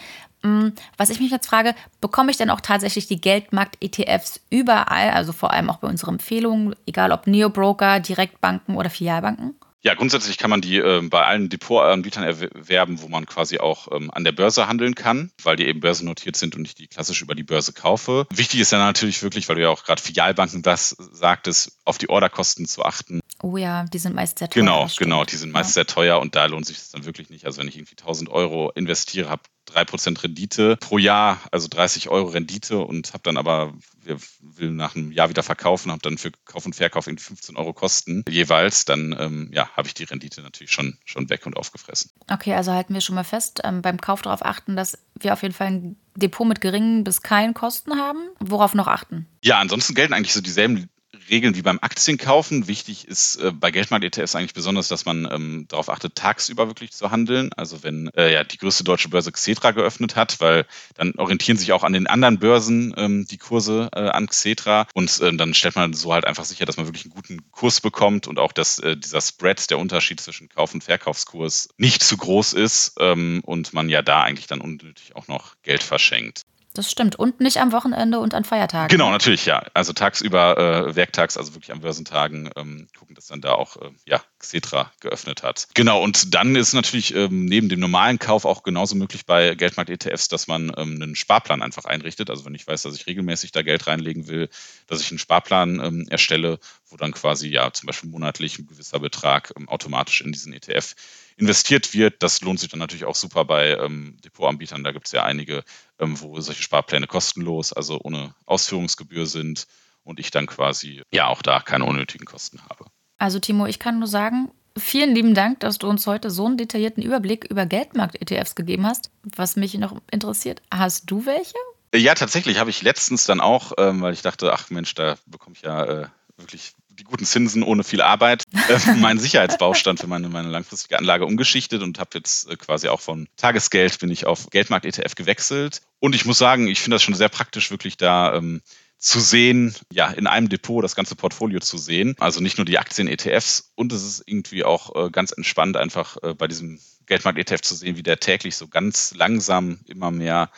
Mm, 0.42 0.68
was 0.96 1.11
ich 1.11 1.20
mich 1.20 1.31
jetzt 1.31 1.48
frage, 1.48 1.74
bekomme 2.00 2.31
ich 2.31 2.37
denn 2.37 2.50
auch 2.50 2.61
tatsächlich 2.61 3.07
die 3.07 3.20
Geldmarkt-ETFs 3.20 4.40
überall, 4.50 5.11
also 5.11 5.33
vor 5.33 5.53
allem 5.53 5.68
auch 5.68 5.79
bei 5.79 5.88
unseren 5.88 6.14
Empfehlungen, 6.14 6.74
egal 6.87 7.12
ob 7.12 7.26
Neobroker, 7.26 8.00
Direktbanken 8.00 8.76
oder 8.76 8.90
Filialbanken? 8.90 9.55
Ja, 9.82 9.94
grundsätzlich 9.94 10.36
kann 10.36 10.50
man 10.50 10.60
die 10.60 10.76
äh, 10.76 11.00
bei 11.02 11.24
allen 11.24 11.48
Depotanbietern 11.48 12.22
erwerben, 12.22 13.00
wo 13.00 13.08
man 13.08 13.24
quasi 13.24 13.58
auch 13.58 13.88
ähm, 13.92 14.10
an 14.10 14.24
der 14.24 14.32
Börse 14.32 14.68
handeln 14.68 14.94
kann, 14.94 15.30
weil 15.42 15.56
die 15.56 15.66
eben 15.66 15.80
börsennotiert 15.80 16.36
sind 16.36 16.54
und 16.54 16.66
ich 16.66 16.74
die 16.74 16.86
klassisch 16.86 17.22
über 17.22 17.34
die 17.34 17.42
Börse 17.42 17.72
kaufe. 17.72 18.26
Wichtig 18.30 18.60
ist 18.60 18.72
ja 18.72 18.78
natürlich 18.78 19.22
wirklich, 19.22 19.48
weil 19.48 19.56
du 19.56 19.62
ja 19.62 19.70
auch 19.70 19.84
gerade 19.84 20.02
Filialbanken 20.02 20.62
das 20.62 20.90
sagtest, 21.12 21.78
auf 21.84 21.96
die 21.96 22.10
Orderkosten 22.10 22.66
zu 22.66 22.84
achten. 22.84 23.20
Oh 23.42 23.56
ja, 23.56 23.84
die 23.84 23.98
sind 23.98 24.14
meist 24.14 24.38
sehr 24.38 24.50
teuer. 24.50 24.62
Genau, 24.62 24.88
genau, 24.98 25.24
die 25.24 25.36
sind 25.36 25.50
meist 25.50 25.70
ja. 25.70 25.74
sehr 25.74 25.86
teuer 25.86 26.20
und 26.20 26.36
da 26.36 26.44
lohnt 26.44 26.66
sich 26.66 26.76
das 26.76 26.90
dann 26.90 27.06
wirklich 27.06 27.30
nicht. 27.30 27.46
Also 27.46 27.58
wenn 27.58 27.68
ich 27.68 27.76
irgendwie 27.76 27.96
1000 27.98 28.28
Euro 28.28 28.70
investiere, 28.74 29.30
habe 29.30 29.42
3% 29.72 30.22
Rendite 30.22 30.76
pro 30.76 30.98
Jahr, 30.98 31.40
also 31.50 31.68
30 31.68 32.08
Euro 32.08 32.28
Rendite 32.28 32.78
und 32.78 33.12
habe 33.12 33.22
dann 33.22 33.36
aber, 33.36 33.72
will 34.04 34.70
nach 34.70 34.96
einem 34.96 35.12
Jahr 35.12 35.28
wieder 35.28 35.42
verkaufen, 35.42 35.90
habe 35.90 36.02
dann 36.02 36.18
für 36.18 36.30
Kauf 36.44 36.66
und 36.66 36.74
Verkauf 36.74 37.06
irgendwie 37.06 37.24
15 37.24 37.56
Euro 37.56 37.72
Kosten 37.72 38.24
jeweils, 38.28 38.84
dann 38.84 39.16
ähm, 39.18 39.50
ja, 39.52 39.68
habe 39.76 39.88
ich 39.88 39.94
die 39.94 40.04
Rendite 40.04 40.42
natürlich 40.42 40.72
schon, 40.72 40.98
schon 41.04 41.28
weg 41.30 41.46
und 41.46 41.56
aufgefressen. 41.56 42.10
Okay, 42.30 42.54
also 42.54 42.72
halten 42.72 42.94
wir 42.94 43.00
schon 43.00 43.14
mal 43.14 43.24
fest, 43.24 43.60
ähm, 43.64 43.82
beim 43.82 44.00
Kauf 44.00 44.22
darauf 44.22 44.44
achten, 44.44 44.76
dass 44.76 44.98
wir 45.18 45.32
auf 45.32 45.42
jeden 45.42 45.54
Fall 45.54 45.68
ein 45.68 45.96
Depot 46.16 46.46
mit 46.46 46.60
geringen 46.60 47.04
bis 47.04 47.22
keinen 47.22 47.54
Kosten 47.54 47.96
haben. 47.96 48.28
Worauf 48.40 48.74
noch 48.74 48.88
achten? 48.88 49.26
Ja, 49.42 49.58
ansonsten 49.58 49.94
gelten 49.94 50.12
eigentlich 50.12 50.32
so 50.32 50.40
dieselben 50.40 50.88
Regeln 51.30 51.54
wie 51.56 51.62
beim 51.62 51.78
Aktienkaufen. 51.80 52.66
Wichtig 52.66 53.06
ist 53.08 53.36
äh, 53.36 53.52
bei 53.52 53.70
Geldmarkt-ETFs 53.70 54.34
eigentlich 54.34 54.54
besonders, 54.54 54.88
dass 54.88 55.04
man 55.04 55.28
ähm, 55.30 55.66
darauf 55.68 55.88
achtet, 55.88 56.14
tagsüber 56.14 56.66
wirklich 56.66 56.92
zu 56.92 57.10
handeln. 57.10 57.52
Also 57.54 57.82
wenn 57.82 58.08
äh, 58.16 58.32
ja 58.32 58.44
die 58.44 58.58
größte 58.58 58.84
deutsche 58.84 59.08
Börse 59.08 59.32
Xetra 59.32 59.70
geöffnet 59.70 60.16
hat, 60.16 60.40
weil 60.40 60.66
dann 60.94 61.14
orientieren 61.16 61.56
sich 61.56 61.72
auch 61.72 61.84
an 61.84 61.92
den 61.92 62.06
anderen 62.06 62.38
Börsen 62.38 62.94
ähm, 62.96 63.26
die 63.30 63.38
Kurse 63.38 63.88
äh, 63.94 64.00
an 64.00 64.26
Xetra 64.26 64.86
und 64.94 65.20
ähm, 65.22 65.38
dann 65.38 65.54
stellt 65.54 65.76
man 65.76 65.94
so 65.94 66.12
halt 66.12 66.26
einfach 66.26 66.44
sicher, 66.44 66.66
dass 66.66 66.76
man 66.76 66.86
wirklich 66.86 67.04
einen 67.04 67.14
guten 67.14 67.50
Kurs 67.50 67.80
bekommt 67.80 68.26
und 68.26 68.38
auch, 68.38 68.52
dass 68.52 68.78
äh, 68.78 68.96
dieser 68.96 69.20
Spread, 69.20 69.70
der 69.70 69.78
Unterschied 69.78 70.20
zwischen 70.20 70.48
Kauf- 70.48 70.74
und 70.74 70.84
Verkaufskurs 70.84 71.68
nicht 71.76 72.02
zu 72.02 72.16
groß 72.16 72.52
ist 72.54 72.94
ähm, 72.98 73.40
und 73.44 73.72
man 73.72 73.88
ja 73.88 74.02
da 74.02 74.22
eigentlich 74.22 74.46
dann 74.46 74.60
unnötig 74.60 75.16
auch 75.16 75.28
noch 75.28 75.54
Geld 75.62 75.82
verschenkt. 75.82 76.42
Das 76.74 76.88
stimmt. 76.88 77.16
Und 77.16 77.40
nicht 77.40 77.56
am 77.56 77.72
Wochenende 77.72 78.20
und 78.20 78.33
an 78.33 78.44
Feiertagen. 78.44 78.88
Genau, 78.88 79.11
natürlich, 79.11 79.44
ja. 79.44 79.64
Also 79.74 79.92
tagsüber, 79.92 80.56
äh, 80.88 80.96
werktags, 80.96 81.37
also 81.37 81.54
wirklich 81.54 81.72
an 81.72 81.80
Börsentagen, 81.80 82.50
ähm, 82.56 82.87
gucken, 82.96 83.16
dass 83.16 83.26
dann 83.26 83.40
da 83.40 83.52
auch, 83.52 83.76
äh, 83.76 83.90
ja, 84.06 84.22
Xetra 84.38 84.92
geöffnet 85.00 85.42
hat. 85.42 85.68
Genau, 85.74 86.00
und 86.02 86.33
dann 86.35 86.54
ist 86.54 86.72
natürlich 86.72 87.14
ähm, 87.14 87.44
neben 87.44 87.68
dem 87.68 87.80
normalen 87.80 88.20
Kauf 88.20 88.44
auch 88.44 88.62
genauso 88.62 88.94
möglich 88.94 89.26
bei 89.26 89.56
Geldmarkt-ETFs, 89.56 90.28
dass 90.28 90.46
man 90.46 90.72
ähm, 90.76 91.00
einen 91.02 91.16
Sparplan 91.16 91.61
einfach 91.61 91.87
einrichtet. 91.87 92.30
Also 92.30 92.44
wenn 92.44 92.54
ich 92.54 92.66
weiß, 92.66 92.83
dass 92.83 92.94
ich 92.94 93.06
regelmäßig 93.06 93.50
da 93.50 93.62
Geld 93.62 93.88
reinlegen 93.88 94.28
will, 94.28 94.48
dass 94.87 95.00
ich 95.00 95.11
einen 95.11 95.18
Sparplan 95.18 95.80
ähm, 95.80 96.06
erstelle, 96.09 96.61
wo 96.88 96.96
dann 96.96 97.12
quasi 97.12 97.48
ja 97.48 97.72
zum 97.72 97.88
Beispiel 97.88 98.11
monatlich 98.11 98.59
ein 98.59 98.68
gewisser 98.68 99.00
Betrag 99.00 99.52
ähm, 99.56 99.68
automatisch 99.68 100.20
in 100.20 100.30
diesen 100.30 100.52
ETF 100.52 100.94
investiert 101.40 101.94
wird. 101.94 102.22
Das 102.22 102.40
lohnt 102.42 102.61
sich 102.61 102.68
dann 102.68 102.79
natürlich 102.79 103.05
auch 103.05 103.14
super 103.14 103.44
bei 103.44 103.76
ähm, 103.76 104.16
Depotanbietern. 104.24 104.85
Da 104.85 104.92
gibt 104.92 105.07
es 105.07 105.12
ja 105.12 105.24
einige, 105.24 105.64
ähm, 105.98 106.20
wo 106.20 106.40
solche 106.40 106.62
Sparpläne 106.62 107.07
kostenlos, 107.07 107.72
also 107.72 107.98
ohne 108.03 108.35
Ausführungsgebühr 108.46 109.26
sind 109.26 109.66
und 110.05 110.20
ich 110.20 110.31
dann 110.31 110.46
quasi 110.46 111.03
ja 111.12 111.26
auch 111.26 111.42
da 111.42 111.61
keine 111.61 111.85
unnötigen 111.85 112.26
Kosten 112.26 112.61
habe. 112.68 112.85
Also 113.18 113.38
Timo, 113.38 113.66
ich 113.66 113.79
kann 113.79 113.98
nur 113.98 114.09
sagen, 114.09 114.50
vielen 114.79 115.14
lieben 115.14 115.35
Dank, 115.35 115.61
dass 115.61 115.79
du 115.79 115.88
uns 115.88 116.07
heute 116.07 116.31
so 116.31 116.46
einen 116.46 116.57
detaillierten 116.57 117.03
Überblick 117.03 117.44
über 117.44 117.66
Geldmarkt-ETFs 117.66 118.55
gegeben 118.55 118.87
hast. 118.87 119.11
Was 119.22 119.57
mich 119.57 119.74
noch 119.74 120.00
interessiert, 120.11 120.62
hast 120.72 121.11
du 121.11 121.26
welche? 121.26 121.57
Ja, 121.94 122.14
tatsächlich 122.14 122.59
habe 122.59 122.70
ich 122.70 122.83
letztens 122.83 123.24
dann 123.24 123.40
auch, 123.40 123.72
ähm, 123.79 124.00
weil 124.00 124.12
ich 124.12 124.22
dachte, 124.22 124.53
ach 124.53 124.70
Mensch, 124.70 124.94
da 124.94 125.16
bekomme 125.26 125.57
ich 125.57 125.62
ja 125.62 125.85
äh, 125.85 126.07
wirklich 126.40 126.72
die 126.88 127.05
guten 127.05 127.24
Zinsen 127.24 127.62
ohne 127.62 127.83
viel 127.83 128.03
Arbeit 128.03 128.44
äh, 128.68 128.94
meinen 128.96 129.18
Sicherheitsbaustand 129.18 130.00
für 130.00 130.07
meine, 130.07 130.29
meine 130.29 130.48
langfristige 130.48 130.98
Anlage 130.98 131.24
umgeschichtet 131.26 131.83
und 131.83 131.98
habe 131.98 132.11
jetzt 132.14 132.50
äh, 132.50 132.57
quasi 132.57 132.88
auch 132.88 133.00
von 133.00 133.29
Tagesgeld 133.37 133.98
bin 133.98 134.11
ich 134.11 134.26
auf 134.26 134.50
Geldmarkt-ETF 134.50 135.14
gewechselt. 135.14 135.83
Und 135.98 136.14
ich 136.14 136.24
muss 136.24 136.38
sagen, 136.38 136.68
ich 136.68 136.81
finde 136.81 136.96
das 136.96 137.03
schon 137.03 137.14
sehr 137.14 137.29
praktisch, 137.29 137.70
wirklich 137.70 137.96
da 137.96 138.35
ähm, 138.35 138.61
zu 138.98 139.18
sehen, 139.18 139.74
ja, 139.90 140.11
in 140.11 140.26
einem 140.26 140.50
Depot 140.50 140.85
das 140.85 140.94
ganze 140.94 141.16
Portfolio 141.16 141.61
zu 141.61 141.79
sehen. 141.79 142.14
Also 142.20 142.40
nicht 142.40 142.59
nur 142.59 142.66
die 142.66 142.79
Aktien-ETFs 142.79 143.72
und 143.74 143.92
es 143.92 144.05
ist 144.05 144.22
irgendwie 144.26 144.62
auch 144.62 144.94
äh, 144.94 145.11
ganz 145.11 145.33
entspannt, 145.33 145.79
einfach 145.79 146.18
äh, 146.22 146.35
bei 146.35 146.46
diesem 146.46 146.79
Geldmarkt-ETF 147.07 147.62
zu 147.62 147.74
sehen, 147.74 147.96
wie 147.96 148.03
der 148.03 148.20
täglich 148.20 148.57
so 148.57 148.68
ganz 148.68 149.14
langsam 149.16 149.81
immer 149.87 150.11
mehr 150.11 150.50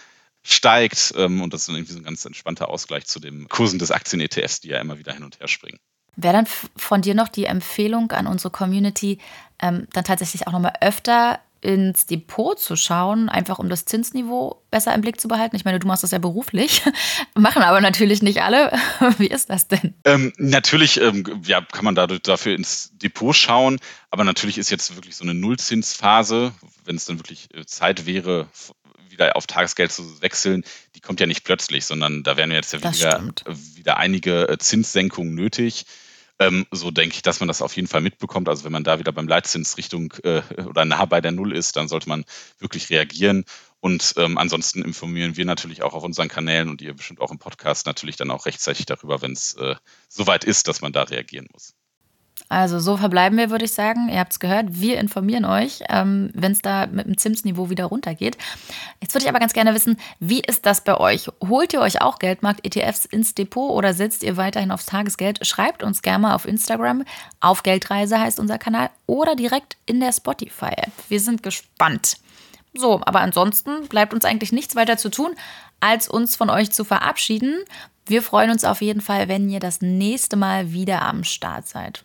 steigt. 0.43 1.15
Ähm, 1.17 1.43
und 1.43 1.53
das 1.53 1.63
ist 1.63 1.69
irgendwie 1.69 1.93
so 1.93 1.99
ein 1.99 2.05
ganz 2.05 2.25
entspannter 2.25 2.69
Ausgleich 2.69 3.07
zu 3.07 3.21
den 3.21 3.49
Kursen 3.49 3.79
des 3.79 3.91
Aktien-ETFs, 3.91 4.61
die 4.61 4.69
ja 4.69 4.81
immer 4.81 4.99
wieder 4.99 5.13
hin 5.13 5.25
und 5.25 5.41
her 5.41 5.49
springen. 5.49 5.79
Wäre 6.17 6.35
dann 6.35 6.47
von 6.77 7.01
dir 7.01 7.15
noch 7.15 7.29
die 7.29 7.47
Empfehlung 7.47 8.11
an 8.13 8.27
unsere 8.27 8.51
Community, 8.51 9.19
ähm, 9.61 9.87
dann 9.93 10.05
tatsächlich 10.05 10.47
auch 10.47 10.53
nochmal 10.53 10.75
öfter 10.81 11.41
ins 11.63 12.07
Depot 12.07 12.59
zu 12.59 12.77
schauen, 12.77 13.29
einfach 13.29 13.59
um 13.59 13.69
das 13.69 13.85
Zinsniveau 13.85 14.63
besser 14.71 14.93
im 14.95 15.01
Blick 15.01 15.21
zu 15.21 15.29
behalten? 15.29 15.57
Ich 15.57 15.65
meine, 15.65 15.79
du 15.79 15.87
machst 15.87 16.03
das 16.03 16.11
ja 16.11 16.19
beruflich, 16.19 16.83
machen 17.39 17.63
aber 17.63 17.81
natürlich 17.81 18.21
nicht 18.21 18.43
alle. 18.43 18.73
Wie 19.19 19.29
ist 19.29 19.49
das 19.49 19.69
denn? 19.69 19.95
Ähm, 20.05 20.33
natürlich 20.37 21.01
ähm, 21.01 21.25
ja, 21.47 21.61
kann 21.61 21.85
man 21.85 21.95
dadurch, 21.95 22.23
dafür 22.23 22.57
ins 22.57 22.91
Depot 22.95 23.35
schauen, 23.35 23.79
aber 24.11 24.25
natürlich 24.25 24.59
ist 24.59 24.71
jetzt 24.71 24.95
wirklich 24.97 25.17
so 25.17 25.23
eine 25.23 25.35
Nullzinsphase, 25.35 26.53
wenn 26.85 26.97
es 26.97 27.05
dann 27.05 27.19
wirklich 27.19 27.49
äh, 27.55 27.65
Zeit 27.65 28.07
wäre, 28.07 28.49
wieder 29.13 29.37
auf 29.37 29.47
Tagesgeld 29.47 29.93
zu 29.93 30.23
wechseln, 30.23 30.65
die 30.95 31.01
kommt 31.01 31.21
ja 31.21 31.27
nicht 31.27 31.45
plötzlich, 31.45 31.85
sondern 31.85 32.23
da 32.23 32.37
wären 32.37 32.51
jetzt 32.51 32.73
ja 32.73 32.83
wieder, 32.83 33.33
wieder 33.75 33.97
einige 33.97 34.49
äh, 34.49 34.59
Zinssenkungen 34.59 35.35
nötig. 35.35 35.87
Ähm, 36.39 36.67
so 36.71 36.91
denke 36.91 37.15
ich, 37.15 37.23
dass 37.23 37.41
man 37.41 37.47
das 37.47 37.63
auf 37.63 37.77
jeden 37.77 37.89
Fall 37.89 38.01
mitbekommt. 38.01 38.49
Also 38.49 38.65
wenn 38.65 38.73
man 38.73 38.85
da 38.85 38.99
wieder 38.99 39.13
beim 39.13 39.29
Leitzins 39.29 39.77
Richtung 39.77 40.13
äh, 40.25 40.43
oder 40.67 40.85
nah 40.85 41.05
bei 41.05 41.21
der 41.21 41.33
Null 41.33 41.55
ist, 41.55 41.77
dann 41.77 41.89
sollte 41.89 42.09
man 42.09 42.25
wirklich 42.59 42.91
reagieren. 42.91 43.45
Und 43.81 44.15
ähm, 44.17 44.39
ansonsten 44.39 44.83
informieren 44.83 45.37
wir 45.37 45.45
natürlich 45.45 45.83
auch 45.83 45.93
auf 45.93 46.05
unseren 46.05 46.29
Kanälen 46.29 46.69
und 46.69 46.81
ihr 46.83 46.95
bestimmt 46.95 47.21
auch 47.21 47.31
im 47.31 47.39
Podcast 47.39 47.87
natürlich 47.87 48.17
dann 48.17 48.31
auch 48.31 48.47
rechtzeitig 48.47 48.87
darüber, 48.87 49.23
wenn 49.23 49.33
es 49.33 49.55
äh, 49.55 49.75
soweit 50.09 50.45
ist, 50.45 50.69
dass 50.69 50.81
man 50.81 50.93
da 50.93 51.03
reagieren 51.03 51.49
muss. 51.53 51.75
Also 52.53 52.81
so 52.81 52.99
verbleiben 52.99 53.39
wir, 53.39 53.49
würde 53.49 53.65
ich 53.65 53.73
sagen. 53.73 54.11
Ihr 54.11 54.19
habt 54.19 54.33
es 54.33 54.39
gehört, 54.39 54.79
wir 54.79 55.01
informieren 55.01 55.47
euch, 55.47 55.83
ähm, 55.89 56.29
wenn 56.35 56.53
es 56.53 56.61
da 56.61 56.87
mit 56.87 57.07
dem 57.07 57.17
Zinsniveau 57.17 57.71
wieder 57.71 57.87
runtergeht. 57.87 58.37
Jetzt 59.01 59.15
würde 59.15 59.25
ich 59.25 59.31
aber 59.31 59.39
ganz 59.39 59.55
gerne 59.55 59.73
wissen, 59.73 59.97
wie 60.21 60.41
ist 60.41 60.67
das 60.67 60.85
bei 60.85 60.99
euch? 61.01 61.31
Holt 61.43 61.73
ihr 61.73 61.81
euch 61.81 62.03
auch 62.03 62.19
Geldmarkt-ETFs 62.19 63.07
ins 63.07 63.35
Depot 63.35 63.71
oder 63.71 63.95
setzt 63.95 64.23
ihr 64.23 64.37
weiterhin 64.37 64.71
aufs 64.71 64.85
Tagesgeld? 64.85 65.47
Schreibt 65.47 65.83
uns 65.83 66.03
gerne 66.03 66.19
mal 66.19 66.35
auf 66.35 66.47
Instagram, 66.47 67.05
auf 67.41 67.63
Geldreise 67.63 68.21
heißt 68.21 68.39
unser 68.39 68.59
Kanal, 68.59 68.91
oder 69.07 69.35
direkt 69.35 69.79
in 69.87 69.99
der 70.01 70.13
Spotify-App. 70.13 70.93
Wir 71.09 71.21
sind 71.21 71.43
gespannt. 71.43 72.19
So, 72.75 73.01
aber 73.03 73.21
ansonsten 73.21 73.89
bleibt 73.89 74.13
uns 74.13 74.27
eigentlich 74.27 74.53
nichts 74.53 74.77
weiter 74.77 74.99
zu 74.99 75.09
tun, 75.09 75.35
als 75.81 76.07
uns 76.07 76.37
von 76.37 76.51
euch 76.51 76.71
zu 76.71 76.85
verabschieden. 76.85 77.65
Wir 78.05 78.21
freuen 78.21 78.51
uns 78.51 78.65
auf 78.65 78.83
jeden 78.83 79.01
Fall, 79.01 79.29
wenn 79.29 79.49
ihr 79.49 79.61
das 79.61 79.81
nächste 79.81 80.37
Mal 80.37 80.75
wieder 80.75 81.01
am 81.01 81.25
Start 81.25 81.67
seid. 81.67 82.05